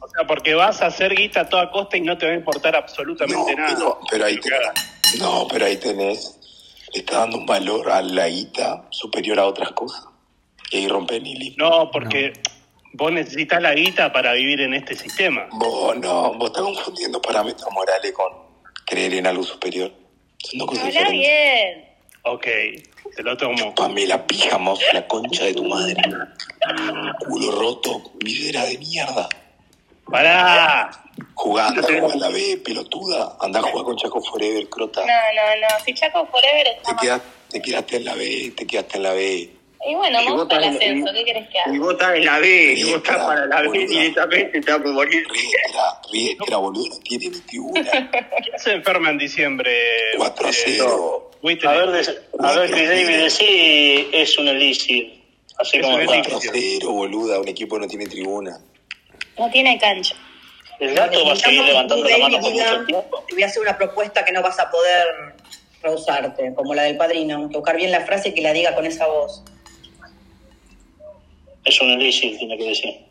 O 0.06 0.08
sea, 0.10 0.26
porque 0.26 0.54
vas 0.54 0.80
a 0.82 0.86
hacer 0.86 1.14
guita 1.14 1.40
a 1.42 1.48
toda 1.48 1.70
costa 1.70 1.96
y 1.96 2.00
no 2.00 2.16
te 2.16 2.26
va 2.26 2.32
a 2.32 2.36
importar 2.36 2.72
No, 2.72 2.78
absolutamente 2.78 3.54
nada. 3.56 3.74
pero, 3.76 4.00
pero 4.10 4.24
ahí 4.24 4.38
tenés, 4.40 5.18
no, 5.18 5.46
pero 5.48 5.66
ahí 5.66 5.76
tenés, 5.76 6.38
le 6.94 7.00
está 7.00 7.18
dando 7.18 7.38
un 7.38 7.46
valor 7.46 7.90
a 7.90 8.00
la 8.02 8.28
guita 8.28 8.84
superior 8.90 9.38
a 9.40 9.46
otras 9.46 9.72
cosas. 9.72 10.04
Y 10.70 10.78
ahí 10.78 10.88
rompe 10.88 11.16
el. 11.16 11.54
No, 11.56 11.90
porque 11.90 12.32
vos 12.92 13.12
necesitas 13.12 13.60
la 13.60 13.74
guita 13.74 14.12
para 14.12 14.32
vivir 14.32 14.60
en 14.62 14.74
este 14.74 14.94
sistema. 14.94 15.46
Vos 15.52 15.96
no, 15.98 16.34
vos 16.34 16.46
estás 16.50 16.62
confundiendo 16.62 17.20
parámetros 17.20 17.68
morales 17.72 18.12
con 18.12 18.32
creer 18.84 19.14
en 19.14 19.26
algo 19.26 19.42
superior. 19.42 19.92
Son 20.38 20.58
dos 20.60 20.68
cosas 20.68 20.84
Habla 20.86 21.00
diferentes. 21.10 21.28
bien. 21.28 21.86
Ok, 22.22 22.46
te 23.14 23.22
lo 23.22 23.36
tomo. 23.36 23.74
Pamela 23.74 24.26
Pijamos, 24.26 24.80
la 24.92 25.06
concha 25.06 25.44
de 25.44 25.54
tu 25.54 25.64
madre. 25.64 25.94
Culo 27.20 27.52
roto, 27.52 28.02
videra 28.16 28.64
de 28.64 28.78
mierda. 28.78 29.28
¡Pará! 30.10 30.90
Jugá, 31.34 31.68
anda 31.68 31.80
a 31.82 31.84
jugar 32.00 32.16
la 32.16 32.28
B, 32.28 32.60
pelotuda. 32.64 33.36
Anda 33.40 33.60
a 33.60 33.62
jugar 33.62 33.84
con 33.84 33.96
Chaco 33.96 34.22
Forever, 34.22 34.68
crota. 34.68 35.00
No, 35.00 35.06
no, 35.06 35.60
no. 35.60 35.84
Si 35.84 35.94
Chaco 35.94 36.26
Forever 36.26 36.66
está 36.68 36.82
Te, 36.90 36.92
más... 36.94 37.02
quedas- 37.02 37.22
te 37.50 37.62
quedaste 37.62 37.96
en 37.96 38.04
la 38.04 38.14
B, 38.14 38.52
te 38.56 38.66
quedaste 38.66 38.96
en 38.98 39.02
la 39.02 39.12
B. 39.12 39.50
Y 39.88 39.94
bueno, 39.94 40.20
Y 40.20 40.24
me 40.24 40.30
vos 40.32 40.40
gusta 40.40 40.56
el 40.56 40.64
ascenso. 40.64 41.12
¿Qué 41.12 41.24
querés 41.24 41.48
que 41.48 41.56
Y 41.58 41.60
haga? 41.60 41.78
vos 41.78 41.92
estás 41.92 42.14
en 42.16 42.24
la 42.24 42.38
B, 42.40 42.72
y 42.76 42.82
vos 42.84 42.94
estás 42.96 43.16
para 43.18 43.46
la 43.46 43.62
B 43.62 43.78
directamente, 43.86 44.60
te 44.60 44.72
vas 44.72 44.80
a 44.80 44.88
morir. 44.92 45.26
Riestra, 45.28 46.00
Riestra, 46.12 46.56
boludo, 46.56 46.88
no 46.88 46.98
tiene 47.00 47.28
ni 47.28 47.40
tribuna. 47.40 47.90
¿Quién 47.90 48.58
se 48.58 48.72
enferma 48.72 49.10
en 49.10 49.18
diciembre? 49.18 49.72
4 50.16 50.46
a 50.46 50.50
Eh, 50.50 50.54
0. 50.54 51.30
Wither? 51.42 51.68
A 51.68 51.72
ver, 51.72 51.90
de- 51.90 52.18
a 52.40 52.52
ver, 52.52 52.70
Chris 52.70 52.88
David, 52.88 53.16
decí 53.22 54.08
es 54.12 54.38
un 54.38 54.48
elixir. 54.48 55.22
Así 55.58 55.76
Es 55.78 55.82
como 55.84 55.96
un 55.96 56.02
está. 56.02 56.14
elixir. 56.14 56.32
4 56.32 56.50
a 56.50 56.52
0, 56.80 56.92
boluda. 56.92 57.40
Un 57.40 57.48
equipo 57.48 57.78
no 57.78 57.86
tiene 57.86 58.06
tribuna. 58.06 58.58
No 59.38 59.50
tiene 59.50 59.78
cancha. 59.78 60.14
El 60.78 60.94
gato 60.94 61.24
va 61.24 61.32
a 61.32 61.36
seguir 61.36 61.64
levantando 61.64 62.08
la 62.08 62.18
mano 62.18 62.40
por 62.40 62.52
mucho 62.52 62.84
tiempo. 62.84 63.24
Te 63.26 63.34
voy 63.34 63.42
a 63.42 63.46
hacer 63.46 63.62
una 63.62 63.78
propuesta 63.78 64.24
que 64.24 64.32
no 64.32 64.42
vas 64.42 64.58
a 64.58 64.70
poder 64.70 65.34
rehusarte, 65.82 66.54
como 66.54 66.74
la 66.74 66.82
del 66.82 66.96
padrino. 66.96 67.48
Que 67.48 67.56
buscar 67.56 67.76
bien 67.76 67.90
la 67.90 68.00
frase 68.02 68.30
y 68.30 68.34
que 68.34 68.42
la 68.42 68.52
diga 68.52 68.74
con 68.74 68.84
esa 68.84 69.06
voz. 69.06 69.42
Es 71.64 71.80
un 71.80 71.90
elixir, 71.90 72.38
tiene 72.38 72.56
que 72.58 72.68
decir. 72.68 73.06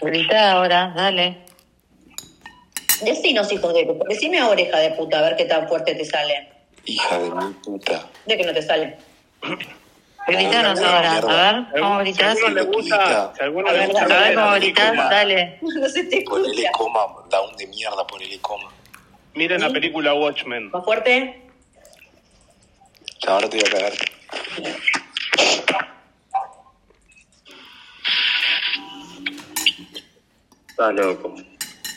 Grita 0.00 0.52
ahora, 0.52 0.92
dale. 0.96 1.38
Decinos, 3.02 3.50
hijos 3.52 3.74
de 3.74 3.86
puta. 3.86 4.04
Decime 4.08 4.38
ahora, 4.38 4.60
hija 4.60 4.78
de 4.78 4.90
puta, 4.92 5.18
a 5.18 5.22
ver 5.22 5.36
qué 5.36 5.44
tan 5.46 5.68
fuerte 5.68 5.94
te 5.94 6.04
sale. 6.04 6.48
Hija 6.84 7.18
de 7.18 7.30
mi 7.30 7.52
puta. 7.54 8.06
De 8.26 8.36
que 8.36 8.44
no 8.44 8.52
te 8.52 8.62
sale. 8.62 8.96
Gritanos 10.36 10.80
ahora, 10.80 11.16
a 11.16 11.52
ver, 11.52 11.80
¿cómo 11.80 11.98
gritas? 11.98 12.38
Si 12.38 12.44
a 12.44 12.48
alguno 12.48 12.54
le 12.54 12.62
gusta, 12.76 13.32
si 13.34 13.40
a 13.40 13.44
alguno 13.44 13.68
A 13.68 13.72
le 13.72 13.78
ver, 13.78 13.88
gusta 13.88 14.04
A 14.04 14.08
ver 14.20 14.34
cómo 14.34 14.50
película, 14.52 14.92
dale. 15.10 15.58
No 15.62 15.88
se 15.88 16.04
te 16.04 16.22
Ponele 16.22 16.50
escucha. 16.62 16.72
coma, 16.72 17.00
down 17.30 17.56
de 17.56 17.66
mierda, 17.66 18.06
ponele 18.06 18.38
coma. 18.40 18.70
miren 19.34 19.60
la 19.60 19.70
película 19.70 20.14
Watchmen. 20.14 20.70
¿Más 20.70 20.84
fuerte? 20.84 21.42
Ahora 23.26 23.48
te 23.48 23.58
voy 23.58 23.66
a 23.66 23.70
cagar. 23.70 23.92
Está 30.68 30.92
loco. 30.92 31.34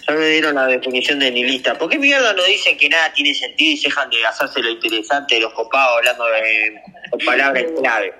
Ya 0.07 0.15
me 0.15 0.27
dieron 0.27 0.55
la 0.55 0.67
definición 0.67 1.19
de 1.19 1.31
nihilista. 1.31 1.77
¿Por 1.77 1.89
qué 1.89 1.97
mierda 1.97 2.33
no 2.33 2.43
dicen 2.43 2.77
que 2.77 2.89
nada 2.89 3.11
tiene 3.13 3.33
sentido 3.33 3.71
y 3.71 3.77
se 3.77 3.87
dejan 3.87 4.09
de 4.09 4.25
hacerse 4.25 4.61
lo 4.61 4.69
interesante 4.69 5.35
de 5.35 5.41
los 5.41 5.53
copados 5.53 5.97
hablando 5.97 6.25
de, 6.25 6.81
con 7.09 7.19
palabras 7.25 7.65
clave? 7.79 8.13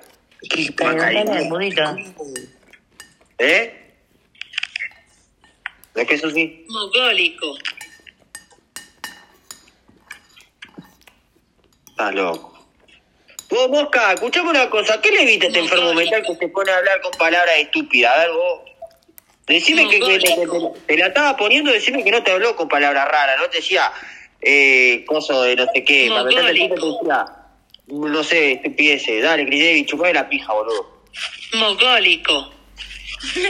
Budito. 1.50 1.96
¿Eh? 3.39 3.80
¿Es 5.96 6.08
que 6.08 6.15
eso 6.15 6.30
sí? 6.30 6.65
Mogólico. 6.69 7.58
Está 11.89 12.12
loco. 12.12 12.54
Vos, 13.50 13.69
Mosca, 13.69 14.13
escuchame 14.13 14.50
una 14.50 14.69
cosa. 14.69 15.00
¿Qué 15.00 15.12
le 15.12 15.26
viste 15.26 15.46
a 15.46 15.50
este 15.50 15.60
enfermo 15.60 15.93
mental 15.93 16.24
que 16.24 16.36
se 16.36 16.48
pone 16.48 16.72
a 16.72 16.78
hablar 16.78 17.02
con 17.02 17.12
palabras 17.12 17.56
estúpidas? 17.60 18.12
A 18.15 18.19
ver, 18.19 18.32
vos. 18.32 18.62
Decime 19.47 19.89
que, 19.89 19.99
que- 19.99 20.19
que- 20.19 20.36
que- 20.36 20.79
te 20.88 20.97
la 20.97 21.08
estaba 21.08 21.36
poniendo, 21.36 21.71
decime 21.71 22.03
que 22.03 22.12
no 22.12 22.23
te 22.23 22.32
habló 22.32 22.56
con 22.56 22.67
palabras 22.69 23.08
raras, 23.08 23.38
no 23.39 23.49
te 23.49 23.58
decía 23.58 23.91
eh, 24.41 25.03
coso 25.06 25.41
de 25.43 25.56
no 25.56 25.65
sé 25.73 25.84
qué. 25.84 26.08
Para 26.10 26.23
meterte 26.23 26.51
el 26.51 26.69
te 26.69 26.75
decía, 26.75 27.25
no 27.88 28.23
sé, 28.23 28.51
estupideces. 28.53 29.23
Dale, 29.23 29.45
Cridevi, 29.45 29.86
chupame 29.86 30.13
la 30.13 30.29
pija, 30.29 30.53
boludo. 30.53 31.03
Mogólico. 31.53 32.51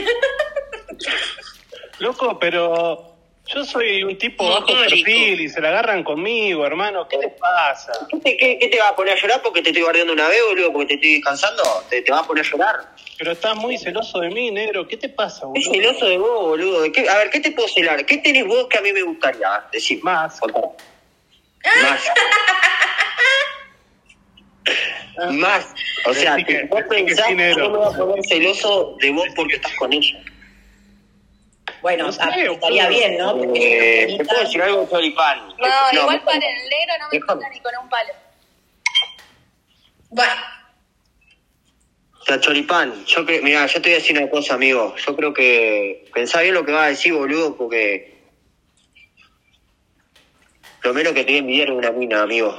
Loco, 1.98 2.38
pero 2.38 3.13
yo 3.46 3.62
soy 3.64 4.02
un 4.04 4.16
tipo 4.16 4.48
bajo 4.48 4.66
perfil 4.88 5.40
y 5.40 5.48
se 5.48 5.60
la 5.60 5.68
agarran 5.68 6.02
conmigo, 6.02 6.64
hermano. 6.66 7.06
¿Qué 7.08 7.18
te 7.18 7.28
pasa? 7.28 7.92
¿Qué 8.10 8.16
te, 8.18 8.36
qué- 8.36 8.58
qué 8.58 8.68
te 8.68 8.78
va 8.78 8.88
a 8.88 8.96
poner 8.96 9.12
a 9.14 9.20
llorar 9.20 9.42
porque 9.42 9.60
te 9.62 9.68
estoy 9.70 9.82
guardiando 9.82 10.12
una 10.14 10.28
vez, 10.28 10.38
boludo? 10.48 10.72
Porque 10.72 10.86
te 10.86 10.94
estoy 10.94 11.14
descansando. 11.16 11.62
¿Te, 11.90 12.00
te 12.02 12.10
va 12.10 12.20
a 12.20 12.24
poner 12.24 12.44
a 12.44 12.48
llorar? 12.50 12.76
Pero 13.18 13.32
estás 13.32 13.54
muy 13.56 13.76
celoso 13.78 14.20
de 14.20 14.30
mí, 14.30 14.50
negro. 14.50 14.88
¿Qué 14.88 14.96
te 14.96 15.08
pasa, 15.10 15.46
boludo? 15.46 15.70
celoso 15.72 16.06
de 16.06 16.16
vos, 16.18 16.40
boludo. 16.40 16.80
¿De 16.82 16.90
qué- 16.92 17.08
a 17.08 17.18
ver, 17.18 17.30
¿qué 17.30 17.40
te 17.40 17.52
puedo 17.52 17.68
celar? 17.68 18.04
¿Qué 18.06 18.16
tenés 18.18 18.46
vos 18.46 18.66
que 18.68 18.78
a 18.78 18.80
mí 18.80 18.92
me 18.92 19.02
gustaría? 19.02 19.62
Decir. 19.72 20.02
Más. 20.02 20.40
Más. 21.82 22.02
Más. 25.32 25.66
O 26.06 26.14
sea, 26.14 26.36
que- 26.36 26.64
vos 26.64 26.82
pensás 26.88 27.28
que 27.28 27.34
me 27.34 27.54
voy 27.54 27.62
a 27.86 27.96
poner 27.96 28.24
celoso 28.26 28.96
de 29.00 29.10
vos 29.10 29.26
porque 29.36 29.56
estás 29.56 29.74
con 29.76 29.92
ella. 29.92 30.18
Bueno, 31.84 32.06
No 32.06 32.12
sé, 32.12 32.22
estaría 32.50 32.88
bien, 32.88 33.18
¿no? 33.18 33.36
Porque 33.36 34.06
Eh, 34.06 34.16
¿Te 34.16 34.24
puedo 34.24 34.40
decir 34.40 34.62
algo, 34.62 34.88
Choripán? 34.88 35.48
No, 35.48 35.66
No, 35.92 36.00
igual 36.00 36.22
para 36.22 36.38
el 36.38 36.42
negro 36.70 36.94
no 36.98 37.08
me 37.12 37.20
toca 37.20 37.48
ni 37.50 37.60
con 37.60 37.72
un 37.82 37.88
palo. 37.90 38.10
Bueno, 40.08 40.32
sea, 42.26 42.40
Choripán, 42.40 43.04
yo 43.04 43.26
creo, 43.26 43.42
mira, 43.42 43.66
yo 43.66 43.82
te 43.82 43.90
voy 43.90 43.92
a 43.92 43.96
decir 43.98 44.16
una 44.16 44.30
cosa, 44.30 44.54
amigo. 44.54 44.94
Yo 44.96 45.14
creo 45.14 45.34
que 45.34 46.08
pensá 46.14 46.40
bien 46.40 46.54
lo 46.54 46.64
que 46.64 46.72
vas 46.72 46.84
a 46.84 46.88
decir, 46.88 47.12
boludo, 47.12 47.54
porque 47.54 48.16
lo 50.84 50.94
menos 50.94 51.12
que 51.12 51.20
te 51.24 51.32
voy 51.32 51.36
a 51.36 51.40
envidiar 51.40 51.68
es 51.68 51.74
una 51.74 51.90
mina, 51.90 52.22
amigo. 52.22 52.58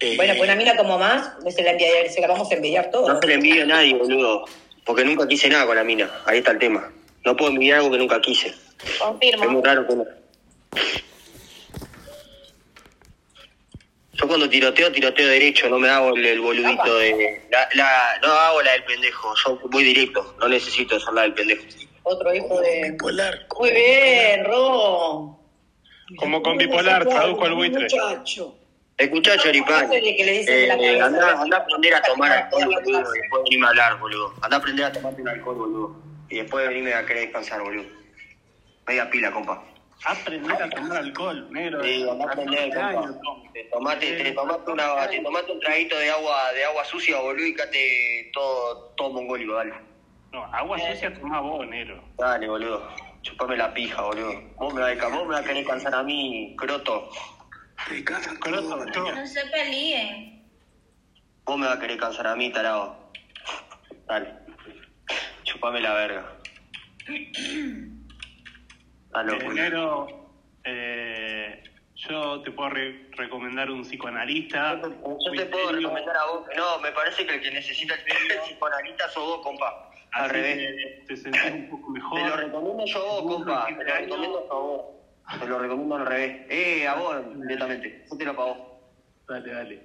Eh, 0.00 0.16
Bueno, 0.16 0.32
pues 0.38 0.48
una 0.48 0.56
mina 0.56 0.74
como 0.78 0.98
más, 0.98 1.30
se 1.54 1.62
la, 1.62 1.72
envidia- 1.72 2.08
se 2.08 2.22
la 2.22 2.28
vamos 2.28 2.50
a 2.50 2.54
envidiar 2.54 2.86
No 2.86 2.90
todos. 2.90 3.18
se 3.20 3.26
le 3.26 3.34
envidio 3.34 3.64
a 3.64 3.66
nadie, 3.66 3.92
boludo, 3.94 4.46
porque 4.86 5.04
nunca 5.04 5.28
quise 5.28 5.50
nada 5.50 5.66
con 5.66 5.76
la 5.76 5.84
mina. 5.84 6.10
Ahí 6.24 6.38
está 6.38 6.52
el 6.52 6.58
tema. 6.58 6.90
No 7.26 7.36
puedo 7.36 7.50
envidiar 7.50 7.78
algo 7.78 7.90
que 7.90 7.98
nunca 7.98 8.20
quise. 8.20 8.46
Es 8.48 8.54
muy 8.86 8.98
confirmo. 9.00 9.60
raro 9.64 9.86
que 9.88 9.96
no. 9.96 10.04
Yo 14.12 14.28
cuando 14.28 14.48
tiroteo, 14.48 14.90
tiroteo 14.92 15.26
derecho, 15.28 15.68
no 15.68 15.78
me 15.78 15.88
hago 15.90 16.14
el, 16.14 16.24
el 16.24 16.40
boludito 16.40 16.98
de... 16.98 17.42
La, 17.50 17.68
la- 17.74 18.18
no 18.22 18.28
hago 18.32 18.62
la 18.62 18.72
del 18.72 18.84
pendejo, 18.84 19.34
yo 19.44 19.58
voy 19.70 19.84
directo, 19.84 20.36
no 20.40 20.48
necesito 20.48 20.96
hacer 20.96 21.12
la 21.12 21.22
del 21.22 21.34
pendejo. 21.34 21.62
Otro 22.04 22.32
hijo 22.32 22.60
de... 22.60 22.90
Bipolar. 22.92 23.46
Muy 23.58 23.70
bien, 23.72 24.44
Ro. 24.44 25.38
Como 26.18 26.40
con 26.42 26.56
bipolar, 26.56 27.06
traduzco 27.06 27.44
al 27.44 27.54
buitre. 27.54 27.82
Muchacho. 27.82 28.56
Escuchá, 28.96 29.36
Choripán, 29.36 29.90
eh, 29.92 30.70
anda, 31.02 31.42
anda 31.42 31.56
a 31.56 31.60
aprender 31.60 31.92
a 31.92 32.00
tomar 32.02 32.32
alcohol, 32.32 32.64
boludo, 32.66 33.00
y 33.14 33.18
después 33.20 33.42
venirme 33.44 33.66
a 33.66 33.70
hablar, 33.70 33.98
boludo. 33.98 34.32
Anda 34.40 34.56
a 34.56 34.60
aprender 34.60 34.84
a 34.86 34.92
tomarte 34.92 35.20
un 35.20 35.28
alcohol, 35.28 35.56
boludo. 35.56 36.05
Y 36.28 36.38
después 36.38 36.68
venirme 36.68 36.94
a 36.94 37.06
querer 37.06 37.24
descansar, 37.24 37.62
boludo. 37.62 37.88
Media 38.86 39.10
pila, 39.10 39.32
compa. 39.32 39.62
Aprender 40.04 40.62
a 40.62 40.68
tomar 40.68 40.98
alcohol, 40.98 41.50
negro. 41.50 41.82
Sí, 41.82 42.06
a 42.08 42.24
aprender, 42.24 42.74
compa. 42.74 43.52
Te 43.52 43.64
tomaste, 43.64 44.12
te 44.22 44.32
tomaste, 44.32 44.70
una, 44.70 45.08
te 45.08 45.20
tomaste 45.20 45.52
un 45.52 45.60
traguito 45.60 45.98
de 45.98 46.10
agua, 46.10 46.52
de 46.52 46.64
agua 46.64 46.84
sucia, 46.84 47.18
boludo, 47.20 47.46
y 47.46 47.54
quedate 47.54 48.30
todo, 48.32 48.92
todo 48.96 49.10
mongólico, 49.10 49.54
dale. 49.54 49.74
No, 50.32 50.44
agua 50.54 50.78
sucia 50.78 51.14
tomá 51.14 51.40
vos, 51.40 51.66
negro. 51.66 52.02
Dale, 52.18 52.48
boludo. 52.48 52.88
Chupame 53.22 53.56
la 53.56 53.72
pija, 53.72 54.02
boludo. 54.02 54.40
Vos 54.56 54.74
me 54.74 54.82
vas 54.82 54.98
a, 54.98 55.08
vos 55.08 55.26
me 55.26 55.34
vas 55.34 55.44
a 55.44 55.48
querer 55.48 55.64
cansar 55.64 55.94
a 55.94 56.02
mí, 56.02 56.54
croto. 56.58 57.10
Te 57.88 58.02
casan 58.04 58.36
Croto. 58.36 58.84
No 58.84 59.26
se 59.26 59.46
peleen. 59.46 60.44
Vos 61.44 61.58
me 61.58 61.66
vas 61.66 61.76
a 61.76 61.80
querer 61.80 61.98
cansar 61.98 62.26
a 62.26 62.36
mí, 62.36 62.50
tarado. 62.50 63.10
Dale. 64.06 64.45
Chupame 65.56 65.80
la 65.80 65.94
verga. 65.94 66.32
Eh, 69.18 69.38
pues. 69.42 69.54
negro, 69.54 70.06
eh, 70.62 71.62
yo 71.94 72.42
te 72.42 72.50
puedo 72.50 72.68
re- 72.68 73.08
recomendar 73.12 73.70
un 73.70 73.80
psicoanalista. 73.80 74.74
Yo 74.74 74.90
te 74.90 74.96
muy 74.98 75.44
puedo 75.46 75.72
recomendar 75.72 76.16
a 76.18 76.24
vos. 76.26 76.46
No, 76.54 76.78
me 76.80 76.92
parece 76.92 77.26
que 77.26 77.36
el 77.36 77.40
que 77.40 77.50
necesita 77.50 77.94
el 77.94 78.02
psicoanalista 78.44 79.08
sos 79.08 79.24
vos, 79.24 79.40
compa. 79.42 79.90
Al 80.12 80.24
así 80.26 80.32
revés. 80.34 81.06
Te 81.06 81.16
sentís 81.16 81.50
un 81.50 81.70
poco 81.70 81.94
Te 81.94 81.98
lo 82.00 82.04
mejor. 82.26 82.38
recomiendo 82.40 82.84
yo 82.84 82.98
a 82.98 83.22
vos, 83.22 83.22
compa. 83.36 83.66
Te 83.68 83.72
lo 83.72 83.94
recomiendo 83.94 84.38
a 84.50 84.54
vos. 84.54 84.82
Te 85.40 85.46
lo 85.46 85.58
recomiendo 85.60 85.96
al 85.96 86.06
revés. 86.06 86.46
Eh, 86.50 86.86
a 86.86 86.94
vos 86.96 87.16
directamente. 87.40 88.02
Hacételo 88.04 88.36
para 88.36 88.48
vos. 88.52 88.58
Dale, 89.28 89.50
dale. 89.52 89.82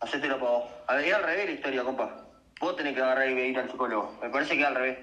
Hacételo 0.00 0.38
para 0.38 0.50
vos. 0.50 0.64
A 0.86 0.94
ver, 0.94 1.12
al 1.14 1.22
revés 1.24 1.44
la 1.44 1.50
historia, 1.52 1.82
compa. 1.84 2.21
Vos 2.62 2.76
tenés 2.76 2.94
que 2.94 3.02
agarrar 3.02 3.28
y 3.28 3.32
ir 3.32 3.58
al 3.58 3.68
psicólogo. 3.68 4.16
Me 4.22 4.30
parece 4.30 4.56
que 4.56 4.64
al 4.64 4.76
revés. 4.76 4.98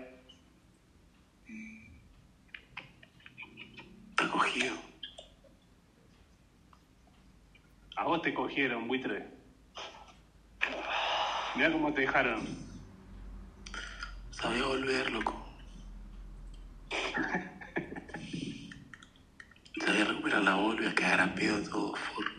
Está 4.11 4.29
cogido. 4.31 4.73
A 7.97 8.05
vos 8.05 8.21
te 8.21 8.33
cogieron, 8.33 8.87
buitre. 8.87 9.27
Mirá 11.57 11.69
cómo 11.69 11.93
te 11.93 11.99
dejaron. 12.01 12.47
Sabía 14.31 14.63
volver, 14.63 15.11
loco. 15.11 15.45
Sabía 19.85 20.05
recuperar 20.05 20.43
la 20.43 20.55
voz, 20.55 20.77
voy 20.77 20.85
a 20.85 20.95
quedar 20.95 21.19
a 21.19 21.35
pedo 21.35 21.61
todo 21.69 21.93
forro. 21.93 22.31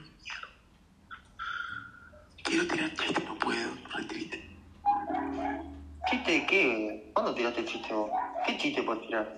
Quiero 2.42 2.66
tirar 2.68 2.94
chiste, 2.94 3.22
no 3.24 3.38
puedo, 3.38 3.74
re 3.94 4.04
triste. 4.04 4.29
¿Chiste 6.10 6.32
de 6.32 6.46
qué? 6.46 7.10
¿Cuándo 7.12 7.32
tiraste 7.34 7.64
chiste 7.64 7.94
vos? 7.94 8.10
¿Qué 8.44 8.56
chiste 8.56 8.82
puedes 8.82 9.06
tirar? 9.06 9.32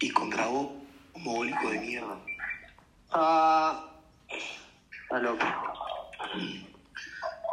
Y 0.00 0.10
contra 0.10 0.46
vos, 0.48 0.68
un 1.14 1.24
mogólico 1.24 1.70
de 1.70 1.80
mierda. 1.80 2.18
Ah. 3.10 3.88
Está 4.28 5.18
loco. 5.18 5.46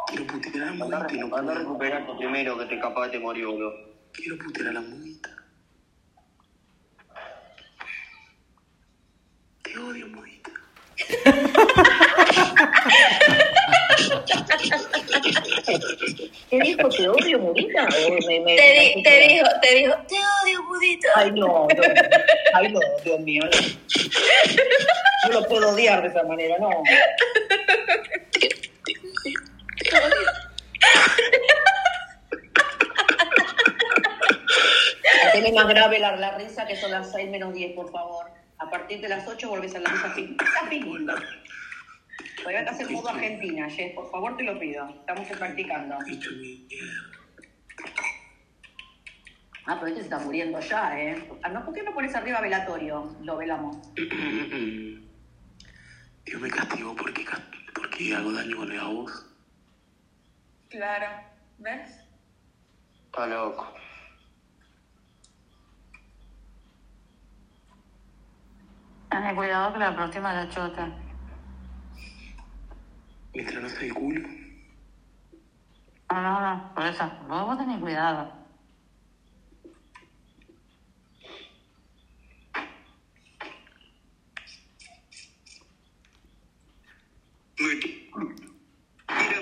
Quiero 0.08 0.26
putear 0.26 0.64
a 0.64 0.66
la 0.66 0.72
muita 0.72 1.06
y 1.14 1.18
no 1.18 1.24
anda 1.24 1.38
a 1.38 1.42
puedo. 1.42 1.58
recuperarte 1.60 2.12
primero 2.18 2.58
que 2.58 2.66
te 2.66 2.78
capaz 2.78 3.08
te 3.08 3.18
morí, 3.18 3.42
boludo. 3.42 3.72
Quiero 4.12 4.36
putear 4.36 4.68
a 4.68 4.72
la 4.72 4.80
muita. 4.82 5.30
Te 9.62 9.78
odio, 9.78 10.06
muita. 10.08 10.50
¿Qué 16.50 16.58
dijo? 16.60 16.88
¿Te 16.88 17.08
odio, 17.08 17.38
Murita? 17.38 17.82
O 18.06 18.10
me- 18.28 18.40
me- 18.40 18.56
Te, 18.56 18.92
me- 18.96 19.02
te 19.02 19.28
dijo, 19.28 19.46
te 19.62 19.74
dijo, 19.74 19.94
te 20.08 20.14
odio, 20.16 20.62
budito. 20.68 21.08
Ay, 21.14 21.30
no, 21.32 21.46
no. 21.46 21.68
Ay, 22.54 22.72
no, 22.72 22.80
Dios 23.04 23.20
mío. 23.20 23.42
No. 23.44 23.50
No 25.28 25.40
lo 25.40 25.48
puedo 25.48 25.70
odiar 25.70 26.02
de 26.02 26.08
esa 26.08 26.22
manera, 26.24 26.56
no. 26.58 26.70
Haceme 35.28 35.52
más 35.52 35.68
grave 35.68 35.98
la, 35.98 36.16
la 36.16 36.36
risa 36.36 36.66
que 36.66 36.76
son 36.76 36.90
las 36.90 37.10
6 37.12 37.30
menos 37.30 37.52
10, 37.54 37.74
por 37.74 37.90
favor. 37.90 38.26
A 38.58 38.70
partir 38.70 39.00
de 39.00 39.08
las 39.08 39.26
8 39.26 39.48
volvés 39.48 39.74
a 39.74 39.80
la 39.80 39.90
risa 39.90 40.10
fin- 40.10 40.36
a 42.52 42.70
hacer 42.70 42.90
modo 42.90 43.08
Argentina, 43.08 43.68
Jess, 43.70 43.94
por 43.94 44.10
favor 44.10 44.36
te 44.36 44.42
lo 44.42 44.58
pido. 44.58 44.88
Estamos 44.88 45.26
practicando. 45.28 45.96
Ah, 49.66 49.76
pero 49.80 49.86
este 49.86 50.00
se 50.00 50.04
está 50.04 50.18
muriendo 50.18 50.60
ya, 50.60 51.00
¿eh? 51.00 51.26
Ah, 51.42 51.48
no, 51.48 51.64
¿Por 51.64 51.72
qué 51.72 51.82
no 51.82 51.94
pones 51.94 52.14
arriba 52.14 52.42
velatorio? 52.42 53.16
Lo 53.22 53.38
velamos. 53.38 53.78
Dios 56.26 56.40
me 56.40 56.50
castigó 56.50 56.94
porque, 56.94 57.24
porque 57.74 58.14
hago 58.14 58.32
daño 58.32 58.56
con 58.56 58.76
la 58.76 58.84
voz. 58.84 59.26
Claro. 60.68 61.06
¿Ves? 61.58 61.98
Está 63.06 63.26
loco. 63.26 63.72
Ten 69.10 69.36
cuidado 69.36 69.72
que 69.72 69.78
la 69.78 69.94
próxima 69.94 70.34
la 70.34 70.48
chota. 70.48 71.03
Mientras 73.34 73.62
no 73.62 73.80
el 73.80 73.94
culo. 73.94 74.28
No, 76.10 76.22
no, 76.22 76.40
no, 76.40 76.74
por 76.74 76.86
eso. 76.86 77.10
Vos, 77.28 77.46
vos 77.46 77.58
tenés 77.58 77.80
cuidado. 77.80 78.32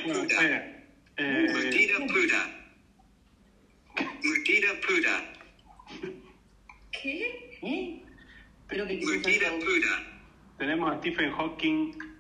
No, 0.06 0.14
espera. 0.14 0.84
Eh, 1.16 1.46
Mutira 1.52 1.98
Puda. 2.06 2.40
Mutira 4.24 4.68
Puda. 4.86 5.32
¿Qué? 6.90 7.58
¿Eh? 7.62 8.02
Creo 8.68 8.86
que 8.86 8.96
tenemos 10.58 10.90
a 10.90 10.98
Stephen 10.98 11.32
Hawking. 11.32 12.11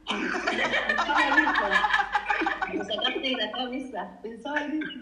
Lo 2.72 2.84
sacaste 2.84 3.20
de 3.20 3.36
la 3.36 3.52
cabeza. 3.52 4.18
Pensaba 4.22 4.62
en 4.62 4.82
eso. 4.82 4.98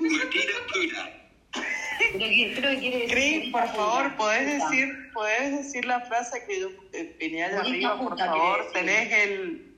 Mutira 0.00 0.54
Puda. 0.72 1.26
Creo 1.98 2.28
que, 2.28 2.54
creo 2.56 2.70
que 2.70 2.78
quiere 2.78 2.98
decir. 2.98 3.10
Cris, 3.10 3.52
por 3.52 3.66
favor, 3.68 4.16
¿podés 4.16 4.46
decir, 4.46 5.12
podés 5.12 5.56
decir 5.58 5.84
la 5.86 6.00
frase 6.00 6.44
que 6.46 6.60
yo 6.60 6.68
eh, 6.92 7.16
venía 7.18 7.48
de 7.48 7.56
Bonita 7.56 7.70
arriba, 7.70 7.98
por 7.98 8.10
puta, 8.10 8.26
favor? 8.26 8.66
Tenés 8.72 9.12
el, 9.12 9.74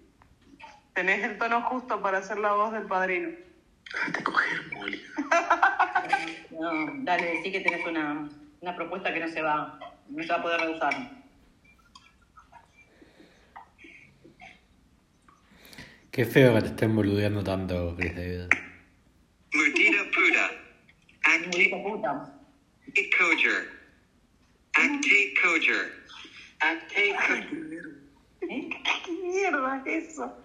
tenés 0.95 1.23
el 1.23 1.39
tono 1.39 1.63
justo 1.63 2.03
para 2.03 2.19
hacer 2.19 2.39
la 2.39 2.53
voz 2.55 2.73
del 2.73 2.87
padrino. 2.87 3.31
Te 4.13 4.23
coger, 4.23 4.73
Molly. 4.73 5.03
No, 6.51 6.71
dale, 7.05 7.25
decí 7.37 7.53
que 7.53 7.61
tenés 7.61 7.87
una, 7.87 8.29
una 8.61 8.75
propuesta 8.75 9.15
que 9.15 9.21
no 9.21 9.29
se 9.29 9.41
va, 9.41 9.79
no 10.09 10.23
se 10.23 10.29
va 10.29 10.35
a 10.37 10.43
poder 10.43 10.61
rehusar. 10.61 11.18
Qué 16.19 16.25
feo 16.25 16.53
que 16.53 16.63
te 16.63 16.67
estén 16.71 16.97
boludeando 16.97 17.45
tanto, 17.45 17.95
Chris 17.97 18.13
David. 18.17 18.49
Mutira 19.55 20.03
Puda. 20.13 20.51
Bonita 21.47 21.77
puta. 21.85 22.11
Actate 22.89 23.11
Koger. 23.17 23.71
Actate 24.75 25.35
Koger. 25.41 25.87
Actate 26.59 27.15
Koger. 27.25 27.87
¿Eh? 28.51 28.69
¿Qué 29.05 29.13
mierda 29.13 29.81
es 29.87 30.09
eso? 30.09 30.37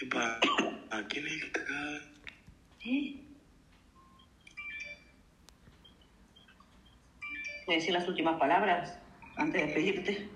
Epa, 0.00 0.38
¿a 0.90 1.02
quién 1.08 1.26
es 1.26 1.32
el 1.32 1.40
que 1.40 1.46
está 1.46 1.60
acá? 1.60 2.00
¿Eh? 2.84 3.16
¿Quieres 7.66 7.77
decir 7.88 7.94
las 7.94 8.08
últimas 8.08 8.38
palabras 8.38 8.98
antes 9.36 9.60
de 9.60 9.66
despedirte? 9.66 10.28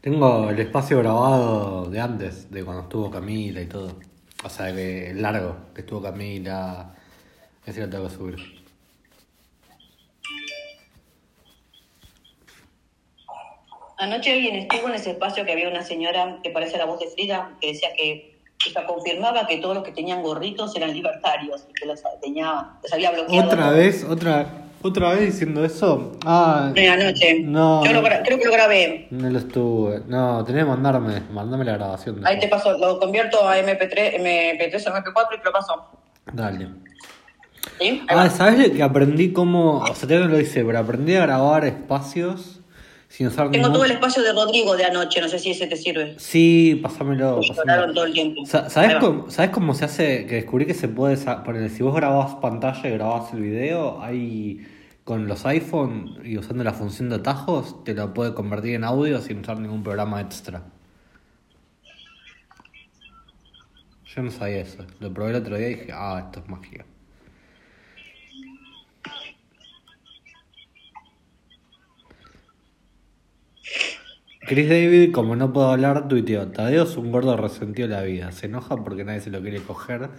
Tengo 0.00 0.48
el 0.48 0.58
espacio 0.58 0.98
grabado 0.98 1.90
de 1.90 2.00
antes, 2.00 2.50
de 2.50 2.64
cuando 2.64 2.82
estuvo 2.84 3.10
Camila 3.10 3.60
y 3.60 3.66
todo. 3.66 4.09
O 4.42 4.48
sea, 4.48 4.74
que 4.74 5.10
el 5.10 5.22
largo, 5.22 5.56
que 5.74 5.82
estuvo 5.82 6.02
Camila. 6.02 6.94
Ese 7.66 7.80
lo 7.80 7.90
tengo 7.90 8.08
que 8.08 8.14
subir. 8.14 8.60
Anoche 13.98 14.32
alguien 14.32 14.56
estuvo 14.56 14.88
en 14.88 14.94
ese 14.94 15.10
espacio 15.10 15.44
que 15.44 15.52
había 15.52 15.68
una 15.68 15.82
señora 15.82 16.38
que 16.42 16.50
parece 16.50 16.78
la 16.78 16.86
voz 16.86 17.00
de 17.00 17.08
Frida, 17.08 17.52
que 17.60 17.68
decía 17.68 17.90
que 17.94 18.38
ella 18.66 18.86
confirmaba 18.86 19.46
que 19.46 19.58
todos 19.58 19.74
los 19.74 19.84
que 19.84 19.92
tenían 19.92 20.22
gorritos 20.22 20.74
eran 20.74 20.92
libertarios 20.94 21.66
y 21.68 21.74
que 21.74 21.86
los, 21.86 22.02
tenía, 22.22 22.70
los 22.82 22.92
había 22.92 23.10
bloqueado. 23.10 23.48
¿Otra 23.48 23.70
vez? 23.70 24.04
¿Otra, 24.04 24.69
¿Otra 24.82 25.10
vez 25.10 25.20
diciendo 25.32 25.62
eso? 25.64 26.12
Ah, 26.24 26.72
anoche. 26.74 27.40
no. 27.42 27.84
Yo 27.84 27.92
lo 27.92 28.02
gra- 28.02 28.22
creo 28.24 28.38
que 28.38 28.46
lo 28.46 28.52
grabé. 28.52 29.08
No 29.10 29.28
lo 29.28 29.38
estuve. 29.38 30.02
No, 30.08 30.42
tenés 30.44 30.64
que 30.64 30.70
mandarme, 30.70 31.20
mandame 31.32 31.64
la 31.66 31.72
grabación. 31.72 32.26
Ahí 32.26 32.36
te 32.36 32.46
después. 32.46 32.62
paso, 32.62 32.78
lo 32.78 32.98
convierto 32.98 33.46
a 33.46 33.58
MP3, 33.58 34.14
MP3 34.20 34.86
o 34.86 34.94
MP4 34.94 35.26
y 35.34 35.38
te 35.38 35.44
lo 35.44 35.52
paso. 35.52 35.86
Dale. 36.32 36.68
¿Sí? 37.78 38.02
Ah. 38.08 38.30
¿sabes 38.30 38.70
que 38.70 38.82
aprendí 38.82 39.32
cómo.? 39.32 39.78
O 39.80 39.94
sea, 39.94 40.18
no 40.18 40.28
lo 40.28 40.40
hice, 40.40 40.64
pero 40.64 40.78
aprendí 40.78 41.14
a 41.14 41.26
grabar 41.26 41.64
espacios 41.66 42.59
sin 43.10 43.26
usar 43.26 43.50
Tengo 43.50 43.66
ningún. 43.66 43.72
todo 43.74 43.84
el 43.84 43.90
espacio 43.90 44.22
de 44.22 44.32
Rodrigo 44.32 44.76
de 44.76 44.84
anoche, 44.84 45.20
no 45.20 45.28
sé 45.28 45.38
si 45.40 45.50
ese 45.50 45.66
te 45.66 45.76
sirve. 45.76 46.14
Sí, 46.18 46.78
pásamelo. 46.82 47.40
Lloraron 47.42 47.56
pásamelo. 47.66 47.92
todo 47.94 48.04
el 48.06 48.12
tiempo. 48.14 48.46
Sa- 48.46 48.64
Ahí 48.64 48.70
¿Sabes 48.70 48.96
cómo, 49.00 49.30
¿Sabes 49.30 49.50
cómo 49.50 49.74
se 49.74 49.84
hace? 49.84 50.26
Que 50.26 50.36
descubrí 50.36 50.64
que 50.64 50.74
se 50.74 50.86
puede 50.88 51.16
poner. 51.44 51.68
Si 51.70 51.82
vos 51.82 51.94
grabás 51.94 52.36
pantalla 52.36 52.88
y 52.88 52.92
grabás 52.92 53.32
el 53.34 53.40
video, 53.42 54.00
hay. 54.00 54.66
Con 55.02 55.26
los 55.26 55.44
iPhone 55.44 56.20
y 56.24 56.38
usando 56.38 56.62
la 56.62 56.72
función 56.72 57.08
de 57.08 57.16
atajos, 57.16 57.82
te 57.82 57.94
lo 57.94 58.14
puede 58.14 58.32
convertir 58.32 58.74
en 58.76 58.84
audio 58.84 59.20
sin 59.20 59.40
usar 59.40 59.58
ningún 59.58 59.82
programa 59.82 60.20
extra. 60.20 60.62
Yo 64.14 64.22
no 64.22 64.30
sabía 64.30 64.58
eso. 64.60 64.84
Lo 65.00 65.12
probé 65.12 65.30
el 65.30 65.36
otro 65.36 65.56
día 65.56 65.68
y 65.70 65.74
dije, 65.74 65.92
ah, 65.92 66.22
esto 66.26 66.40
es 66.40 66.48
magia. 66.48 66.84
Chris 74.50 74.68
David, 74.68 75.12
como 75.12 75.36
no 75.36 75.52
puedo 75.52 75.70
hablar, 75.70 76.08
tuiteó. 76.08 76.48
Tadeo 76.48 76.82
es 76.82 76.96
un 76.96 77.12
gordo 77.12 77.36
resentido 77.36 77.86
de 77.86 77.94
la 77.94 78.02
vida. 78.02 78.32
Se 78.32 78.46
enoja 78.46 78.82
porque 78.82 79.04
nadie 79.04 79.20
se 79.20 79.30
lo 79.30 79.40
quiere 79.42 79.62
coger 79.62 80.10